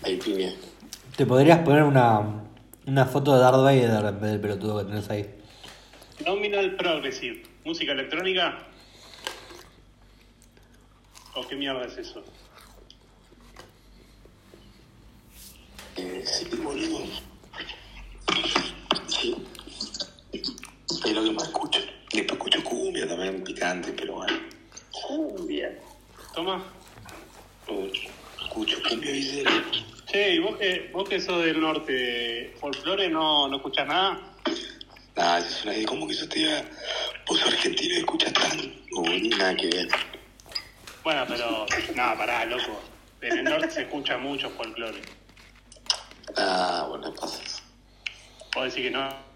Ahí 0.04 0.18
piña. 0.18 0.51
Te 1.16 1.26
podrías 1.26 1.60
poner 1.60 1.84
una, 1.84 2.43
una 2.86 3.06
foto 3.06 3.34
de 3.36 3.39
Darth 3.39 3.58
Vader 3.58 4.06
en 4.06 4.22
vez 4.22 4.32
del 4.32 4.41
pelotudo 4.41 4.80
que 4.80 4.86
tenés 4.86 5.10
ahí. 5.10 5.30
Nominal 6.26 6.76
Progressive. 6.76 7.43
¿Música 7.64 7.93
electrónica? 7.93 8.68
¿O 11.36 11.47
qué 11.47 11.56
mierda 11.56 11.86
es 11.86 11.97
eso? 11.97 12.24
Eh, 15.95 16.24
sí, 16.26 16.49
boludo. 16.58 17.06
Sí. 19.24 19.34
Es 20.34 21.13
lo 21.13 21.24
que 21.24 21.32
más 21.32 21.47
escucho. 21.47 21.80
Después 22.11 22.38
escucho 22.38 22.61
cumbia 22.65 23.07
también, 23.07 23.41
picante, 23.41 23.93
pero 23.93 24.15
bueno. 24.15 24.38
Cumbia. 24.91 25.80
Toma. 26.36 26.61
Escucho 28.41 28.84
cumbia 28.84 29.11
visera. 29.13 29.63
Che, 30.07 30.36
¿y 30.36 30.39
vos 30.39 30.57
que, 30.57 30.89
vos 30.91 31.07
que 31.07 31.21
sos 31.21 31.41
del 31.41 31.61
norte, 31.61 32.53
folclore, 32.59 33.07
no, 33.07 33.47
no 33.47 33.55
escuchás 33.55 33.88
nada? 33.88 34.19
Nada, 35.15 35.39
eso 35.39 35.47
es 35.47 35.63
una 35.63 35.86
¿Cómo 35.86 36.05
que 36.05 36.13
eso 36.15 36.28
te 36.28 36.39
diga? 36.39 36.61
Vos 37.26 37.39
sos 37.39 37.47
argentino 37.47 37.93
y 37.93 37.97
escuchas 37.99 38.34
tan. 38.34 38.74
Boludo, 38.91 39.38
nada 39.38 39.55
que 39.55 39.67
ver. 39.67 39.88
Bueno, 41.01 41.26
pero. 41.30 41.65
No, 41.95 42.17
pará, 42.17 42.43
loco. 42.43 42.82
En 43.21 43.38
el 43.38 43.43
norte 43.45 43.71
se 43.71 43.82
escucha 43.84 44.17
mucho 44.17 44.49
folclore. 44.49 45.01
Ah, 46.36 46.88
bueno, 46.89 47.13
pasas. 47.13 47.53
Vos 48.56 48.66
decís 48.66 48.84
que 48.84 48.91
no. 48.91 49.32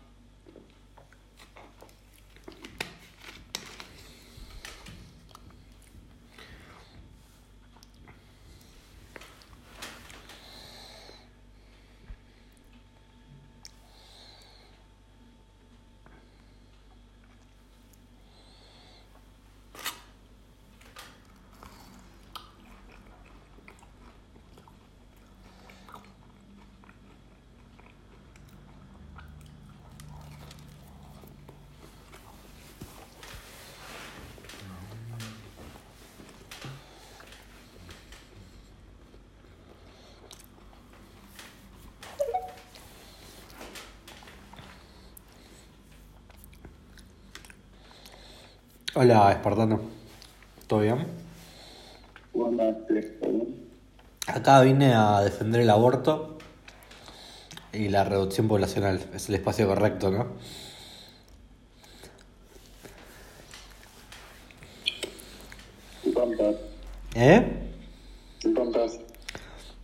Hola, 48.99 49.31
Espartano. 49.31 49.79
¿Todo 50.65 50.79
bien? 50.79 51.05
Acá 54.25 54.61
vine 54.61 54.91
a 54.95 55.21
defender 55.21 55.61
el 55.61 55.69
aborto 55.69 56.39
y 57.71 57.89
la 57.89 58.05
reducción 58.05 58.47
poblacional. 58.47 58.99
Es 59.13 59.29
el 59.29 59.35
espacio 59.35 59.67
correcto, 59.67 60.09
¿no? 60.09 60.25
¿Eh? 67.13 67.69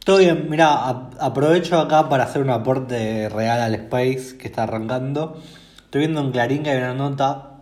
Todo 0.03 0.17
bien, 0.17 0.49
mira, 0.49 0.89
aprovecho 1.19 1.77
acá 1.77 2.09
para 2.09 2.23
hacer 2.23 2.41
un 2.41 2.49
aporte 2.49 3.29
real 3.29 3.61
al 3.61 3.75
Space 3.75 4.39
que 4.39 4.47
está 4.47 4.63
arrancando. 4.63 5.39
Estoy 5.83 5.99
viendo 5.99 6.19
en 6.21 6.31
Clarín 6.31 6.63
que 6.63 6.71
hay 6.71 6.77
una 6.79 6.95
nota 6.95 7.52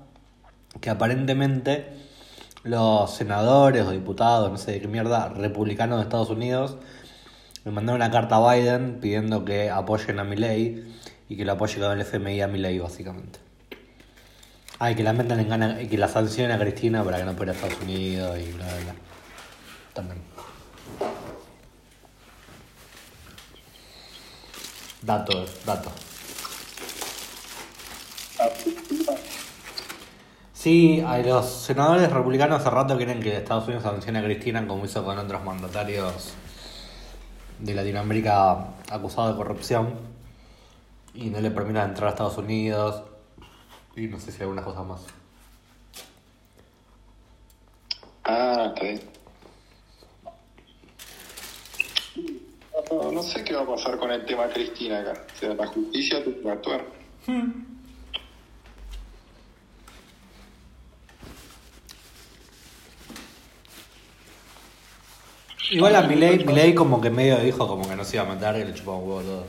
que 0.79 0.89
aparentemente 0.89 1.93
los 2.63 3.11
senadores 3.13 3.85
o 3.85 3.91
diputados, 3.91 4.51
no 4.51 4.57
sé 4.57 4.73
de 4.73 4.81
qué 4.81 4.87
mierda, 4.87 5.29
republicanos 5.29 5.97
de 5.97 6.03
Estados 6.03 6.29
Unidos, 6.29 6.77
le 7.65 7.71
mandaron 7.71 8.01
una 8.01 8.11
carta 8.11 8.37
a 8.37 8.53
Biden 8.53 8.99
pidiendo 9.01 9.45
que 9.45 9.69
apoyen 9.69 10.19
a 10.19 10.23
Milley 10.23 10.83
y 11.29 11.37
que 11.37 11.45
lo 11.45 11.53
apoye 11.53 11.79
con 11.79 11.91
el 11.91 12.01
FMI 12.01 12.41
a 12.41 12.47
Milley, 12.47 12.79
básicamente. 12.79 13.39
Ah, 14.79 14.93
que 14.95 15.03
la 15.03 15.13
metan 15.13 15.39
en 15.39 15.47
gana, 15.47 15.81
y 15.81 15.87
que 15.87 15.97
la 15.97 16.07
sancionen 16.07 16.55
a 16.55 16.59
Cristina 16.59 17.03
para 17.03 17.17
que 17.17 17.23
no 17.23 17.35
pueda 17.35 17.51
ir 17.51 17.57
a 17.57 17.59
Estados 17.61 17.83
Unidos 17.83 18.39
y 18.39 18.51
bla, 18.53 18.65
bla, 18.65 18.75
bla. 18.83 18.95
También. 19.93 20.21
Dato, 25.03 25.45
dato. 25.65 25.91
Sí, 30.61 31.01
a 31.03 31.17
los 31.17 31.47
senadores 31.47 32.11
republicanos 32.11 32.61
hace 32.61 32.69
rato 32.69 32.95
quieren 32.95 33.19
que 33.19 33.35
Estados 33.35 33.63
Unidos 33.63 33.81
sancione 33.81 34.19
a 34.19 34.23
Cristina 34.23 34.67
como 34.67 34.85
hizo 34.85 35.03
con 35.03 35.17
otros 35.17 35.43
mandatarios 35.43 36.35
de 37.57 37.73
Latinoamérica 37.73 38.67
acusados 38.91 39.31
de 39.31 39.37
corrupción 39.37 39.95
y 41.15 41.31
no 41.31 41.41
le 41.41 41.49
permitan 41.49 41.89
entrar 41.89 42.09
a 42.09 42.11
Estados 42.11 42.37
Unidos 42.37 43.01
y 43.95 44.05
no 44.05 44.19
sé 44.19 44.31
si 44.31 44.43
alguna 44.43 44.61
cosa 44.61 44.83
más. 44.83 45.01
Ah, 48.23 48.71
está 48.75 48.83
bien. 48.83 49.01
No, 52.91 53.11
no 53.11 53.23
sé 53.23 53.43
qué 53.43 53.55
va 53.55 53.63
a 53.63 53.65
pasar 53.65 53.97
con 53.97 54.11
el 54.11 54.23
tema 54.27 54.47
Cristina 54.47 54.99
acá. 54.99 55.25
O 55.35 55.39
sea, 55.39 55.55
la 55.55 55.65
justicia 55.65 56.23
tuvo 56.23 56.39
que 56.39 56.51
actuar. 56.51 56.85
Igual 65.71 65.95
a 65.95 66.01
Milei, 66.01 66.43
Milei 66.43 66.75
como 66.75 66.99
que 66.99 67.09
medio 67.09 67.37
dijo 67.37 67.65
como 67.65 67.87
que 67.87 67.95
no 67.95 68.03
se 68.03 68.17
iba 68.17 68.25
a 68.25 68.27
matar 68.27 68.57
y 68.57 68.65
le 68.65 68.73
chupaba 68.73 68.97
un 68.97 69.07
huevo 69.07 69.21
todo. 69.21 69.45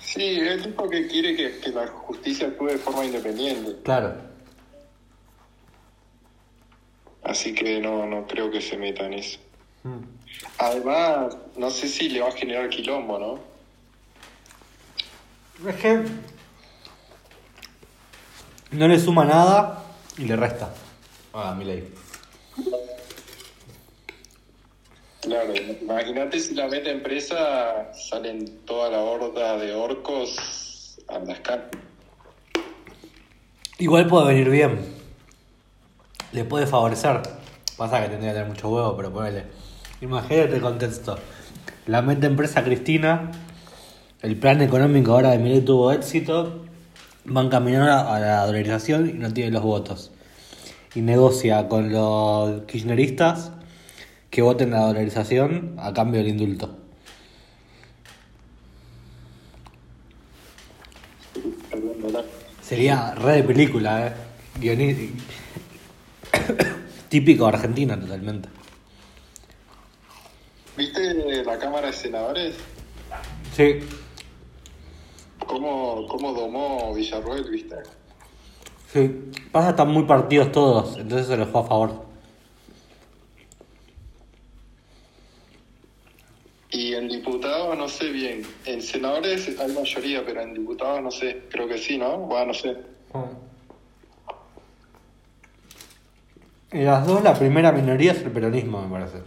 Sí, 0.00 0.40
el 0.40 0.60
tipo 0.60 0.90
que 0.90 1.06
quiere 1.06 1.36
que, 1.36 1.60
que 1.60 1.70
la 1.70 1.86
justicia 1.86 2.48
actúe 2.48 2.66
de 2.66 2.78
forma 2.78 3.04
independiente. 3.04 3.76
Claro. 3.84 4.14
Así 7.22 7.54
que 7.54 7.80
no, 7.80 8.04
no 8.06 8.26
creo 8.26 8.50
que 8.50 8.60
se 8.60 8.76
meta 8.76 9.06
en 9.06 9.14
eso. 9.14 9.38
Además, 10.58 11.36
no 11.56 11.70
sé 11.70 11.88
si 11.88 12.08
le 12.08 12.22
va 12.22 12.28
a 12.28 12.32
generar 12.32 12.68
quilombo, 12.70 13.18
¿no? 13.20 13.38
Es 15.68 15.76
que 15.76 16.02
no 18.72 18.88
le 18.88 18.98
suma 18.98 19.24
nada 19.24 19.84
y 20.18 20.24
le 20.24 20.34
resta 20.34 20.74
a 21.32 21.54
Milei. 21.54 21.84
Claro, 25.22 25.54
imagínate 25.80 26.40
si 26.40 26.54
la 26.56 26.66
meta 26.66 26.90
empresa 26.90 27.92
salen 27.94 28.58
toda 28.66 28.90
la 28.90 28.98
horda 28.98 29.56
de 29.56 29.72
orcos 29.72 30.98
a 31.06 31.20
caras. 31.42 31.66
Igual 33.78 34.08
puede 34.08 34.26
venir 34.26 34.50
bien. 34.50 34.80
Le 36.32 36.44
puede 36.44 36.66
favorecer. 36.66 37.22
Pasa 37.76 38.02
que 38.02 38.08
tendría 38.08 38.32
que 38.32 38.38
tener 38.38 38.48
mucho 38.48 38.68
huevo, 38.68 38.96
pero 38.96 39.12
ponele. 39.12 39.44
Imagínate 40.00 40.56
el 40.56 40.60
contexto. 40.60 41.16
La 41.86 42.02
mente 42.02 42.26
empresa 42.26 42.64
Cristina, 42.64 43.30
el 44.22 44.36
plan 44.36 44.60
económico 44.60 45.12
ahora 45.12 45.30
de 45.30 45.38
Milei 45.38 45.60
tuvo 45.60 45.92
éxito, 45.92 46.64
van 47.26 47.48
caminando 47.48 47.92
a 47.92 48.18
la 48.18 48.44
dolarización 48.44 49.08
y 49.08 49.12
no 49.12 49.32
tiene 49.32 49.52
los 49.52 49.62
votos. 49.62 50.10
Y 50.96 51.00
negocia 51.00 51.68
con 51.68 51.92
los 51.92 52.62
kirchneristas 52.62 53.52
que 54.32 54.40
voten 54.40 54.70
la 54.70 54.80
dolarización 54.80 55.76
a 55.78 55.92
cambio 55.92 56.20
del 56.20 56.30
indulto. 56.30 56.74
Sería 62.62 63.14
re 63.14 63.32
de 63.34 63.42
película, 63.42 64.14
eh. 64.58 65.12
Típico 67.10 67.46
argentino 67.46 67.98
totalmente. 67.98 68.48
¿Viste 70.78 71.44
la 71.44 71.58
Cámara 71.58 71.88
de 71.88 71.92
Senadores? 71.92 72.54
Sí. 73.54 73.80
¿Cómo, 75.46 76.06
cómo 76.08 76.32
domó 76.32 76.94
Villarroel, 76.94 77.50
viste? 77.50 77.76
Sí. 78.90 79.30
Pasa 79.52 79.70
están 79.70 79.88
muy 79.90 80.04
partidos 80.04 80.50
todos, 80.52 80.96
entonces 80.96 81.26
se 81.26 81.36
les 81.36 81.46
fue 81.48 81.60
a 81.60 81.64
favor. 81.64 82.11
Y 86.72 86.94
en 86.94 87.06
diputados 87.06 87.76
no 87.76 87.86
sé 87.86 88.08
bien. 88.08 88.42
En 88.64 88.80
senadores 88.80 89.46
hay 89.60 89.72
mayoría, 89.72 90.24
pero 90.24 90.40
en 90.40 90.54
diputados 90.54 91.02
no 91.02 91.10
sé. 91.10 91.42
Creo 91.50 91.68
que 91.68 91.76
sí, 91.76 91.98
¿no? 91.98 92.16
Bueno, 92.16 92.46
no 92.46 92.54
sé. 92.54 92.76
En 96.70 96.86
las 96.86 97.06
dos, 97.06 97.22
la 97.22 97.34
primera 97.34 97.70
minoría 97.72 98.12
es 98.12 98.22
el 98.22 98.30
peronismo, 98.30 98.80
me 98.80 98.90
parece. 98.90 99.18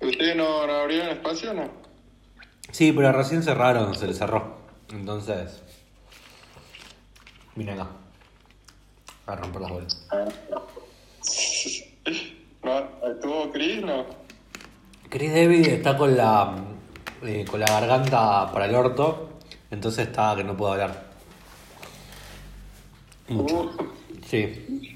¿Ustedes 0.00 0.36
no, 0.36 0.64
no 0.68 0.72
abrieron 0.72 1.08
espacio 1.08 1.50
o 1.50 1.54
no? 1.54 1.70
Sí, 2.70 2.92
pero 2.92 3.10
recién 3.10 3.42
cerraron, 3.42 3.92
se 3.96 4.06
les 4.06 4.16
cerró. 4.16 4.58
Entonces. 4.92 5.64
Vine 7.56 7.72
acá. 7.72 7.88
A 9.28 9.36
romper 9.36 9.60
las 9.60 9.70
bolas. 9.70 10.06
¿No? 12.64 12.88
¿Estuvo 13.10 13.52
Chris? 13.52 13.82
No. 13.82 14.06
Chris 15.10 15.32
David 15.32 15.66
está 15.68 15.96
con 15.96 16.16
la 16.16 16.56
eh, 17.22 17.44
con 17.50 17.60
la 17.60 17.66
garganta 17.66 18.50
para 18.50 18.64
el 18.64 18.74
orto, 18.74 19.28
entonces 19.70 20.08
está 20.08 20.34
que 20.34 20.44
no 20.44 20.56
puedo 20.56 20.72
hablar. 20.72 21.08
Mucho. 23.28 23.70
Sí. 24.26 24.94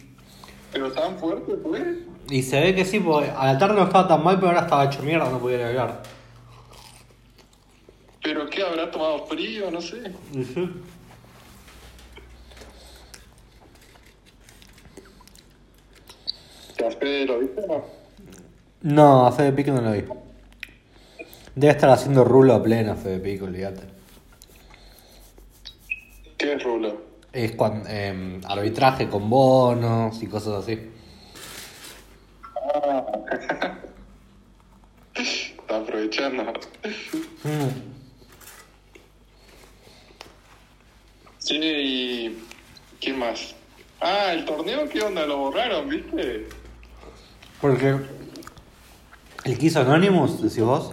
¿Pero 0.72 0.90
tan 0.92 1.18
fuerte 1.18 1.52
fue? 1.62 1.98
Y 2.30 2.42
se 2.42 2.60
ve 2.60 2.74
que 2.74 2.86
sí, 2.86 3.00
porque 3.00 3.30
a 3.30 3.52
la 3.52 3.58
tarde 3.58 3.74
no 3.74 3.84
estaba 3.84 4.08
tan 4.08 4.24
mal, 4.24 4.36
pero 4.36 4.48
ahora 4.48 4.62
estaba 4.62 4.86
hecho 4.86 5.02
mierda, 5.02 5.28
no 5.28 5.38
podía 5.38 5.68
hablar. 5.68 6.02
¿Pero 8.22 8.48
qué? 8.48 8.62
¿Habrá 8.62 8.90
tomado 8.90 9.26
frío? 9.26 9.70
No 9.70 9.80
sé. 9.80 10.10
Y 10.32 10.44
sí. 10.44 10.70
¿A 16.86 16.90
Fede 16.90 17.26
lo 17.26 17.38
viste 17.38 17.60
o 17.62 17.66
no? 17.66 17.84
No, 18.82 19.26
a 19.26 19.32
Fede 19.32 19.52
Pico 19.52 19.70
no 19.72 19.80
lo 19.80 19.92
vi. 19.92 20.04
Debe 21.54 21.72
estar 21.72 21.90
haciendo 21.90 22.24
rulo 22.24 22.54
a 22.54 22.62
pleno 22.62 22.96
Fede 22.96 23.18
Pico, 23.18 23.44
olvídate. 23.44 23.82
¿Qué 26.36 26.54
es 26.54 26.62
rulo? 26.62 27.00
Es 27.32 27.52
cuando, 27.52 27.88
eh, 27.88 28.40
arbitraje 28.44 29.08
con 29.08 29.30
bonos 29.30 30.22
y 30.22 30.26
cosas 30.26 30.64
así. 30.64 30.90
Ah. 32.74 33.06
Está 35.14 35.76
aprovechando. 35.76 36.42
Mm. 37.44 37.92
Sí, 41.38 41.58
y... 41.60 42.44
¿Quién 43.00 43.18
más? 43.18 43.54
Ah, 44.00 44.32
¿el 44.32 44.44
torneo 44.44 44.88
qué 44.88 45.02
onda? 45.02 45.26
¿Lo 45.26 45.38
borraron, 45.38 45.88
viste? 45.88 46.46
Porque 47.62 47.96
el 49.44 49.56
que 49.56 49.66
hizo 49.66 49.80
Anonymous, 49.80 50.42
decís 50.42 50.64
vos. 50.64 50.92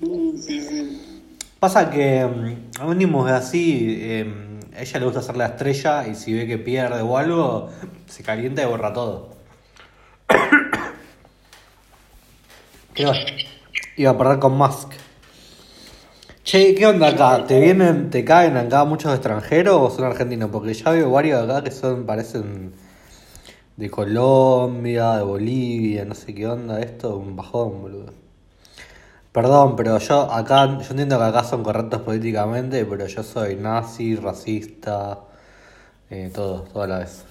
Sí, 0.00 0.60
sí. 0.60 1.22
Pasa 1.60 1.90
que 1.90 2.26
mm, 2.26 2.82
Anonymous 2.82 3.30
es 3.30 3.32
así, 3.32 3.96
eh, 4.00 4.58
a 4.76 4.82
ella 4.82 4.98
le 4.98 5.04
gusta 5.04 5.20
hacer 5.20 5.36
la 5.36 5.46
estrella 5.46 6.08
y 6.08 6.16
si 6.16 6.34
ve 6.34 6.48
que 6.48 6.58
pierde 6.58 7.00
o 7.02 7.16
algo, 7.16 7.70
se 8.06 8.24
calienta 8.24 8.62
y 8.62 8.66
borra 8.66 8.92
todo. 8.92 9.36
Iba, 12.96 13.12
iba 13.96 14.10
a 14.10 14.18
perder 14.18 14.38
con 14.40 14.56
Musk. 14.56 14.90
Che, 16.42 16.74
¿qué 16.74 16.86
onda 16.86 17.08
acá? 17.08 17.46
¿Te 17.46 17.60
vienen, 17.60 18.10
te 18.10 18.24
caen 18.24 18.56
acá 18.56 18.84
muchos 18.84 19.12
extranjeros 19.12 19.76
o 19.80 19.90
son 19.94 20.06
argentinos? 20.06 20.50
Porque 20.50 20.74
ya 20.74 20.90
veo 20.90 21.10
varios 21.10 21.42
acá 21.42 21.62
que 21.62 21.70
son, 21.70 22.06
parecen 22.06 22.72
de 23.76 23.90
Colombia, 23.90 25.16
de 25.16 25.22
Bolivia, 25.22 26.04
no 26.04 26.14
sé 26.14 26.34
qué 26.34 26.46
onda, 26.46 26.80
esto 26.80 27.16
un 27.16 27.36
bajón, 27.36 27.82
boludo. 27.82 28.12
Perdón, 29.32 29.76
pero 29.76 29.98
yo 29.98 30.32
acá, 30.32 30.64
yo 30.78 30.90
entiendo 30.90 31.18
que 31.18 31.24
acá 31.24 31.44
son 31.44 31.62
correctos 31.62 32.00
políticamente, 32.00 32.84
pero 32.86 33.06
yo 33.06 33.22
soy 33.22 33.56
nazi, 33.56 34.16
racista, 34.16 35.18
eh, 36.08 36.30
todo, 36.34 36.62
toda 36.62 36.86
la 36.86 36.98
vez. 37.00 37.24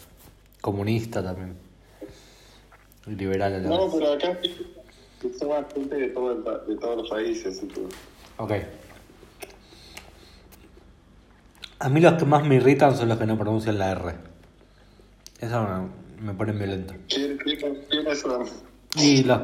Comunista 0.61 1.23
también. 1.23 1.55
Liberal 3.07 3.53
a 3.53 3.57
la 3.57 3.69
No, 3.69 3.85
vez. 3.85 3.95
pero 3.97 4.13
acá 4.13 4.39
somos 5.39 5.65
gente 5.73 5.95
de, 5.95 6.07
todo 6.09 6.31
el 6.31 6.43
de 6.43 6.75
todos 6.79 6.97
los 6.97 7.09
países 7.09 7.63
y 7.63 7.67
todo. 7.67 7.87
Ok. 8.37 8.51
A 11.79 11.89
mí 11.89 12.01
los 12.01 12.13
que 12.13 12.25
más 12.25 12.43
me 12.45 12.55
irritan 12.55 12.95
son 12.95 13.09
los 13.09 13.17
que 13.17 13.25
no 13.25 13.35
pronuncian 13.35 13.79
la 13.79 13.91
R. 13.91 14.13
Eso 15.39 15.63
me, 15.63 16.04
me 16.25 16.33
pone 16.33 16.51
violento. 16.53 16.93
¿Quién- 17.07 17.37
quién- 17.37 17.77
¿Quiénes 17.89 18.19
son? 18.21 18.45
Y 18.97 19.23
los 19.23 19.39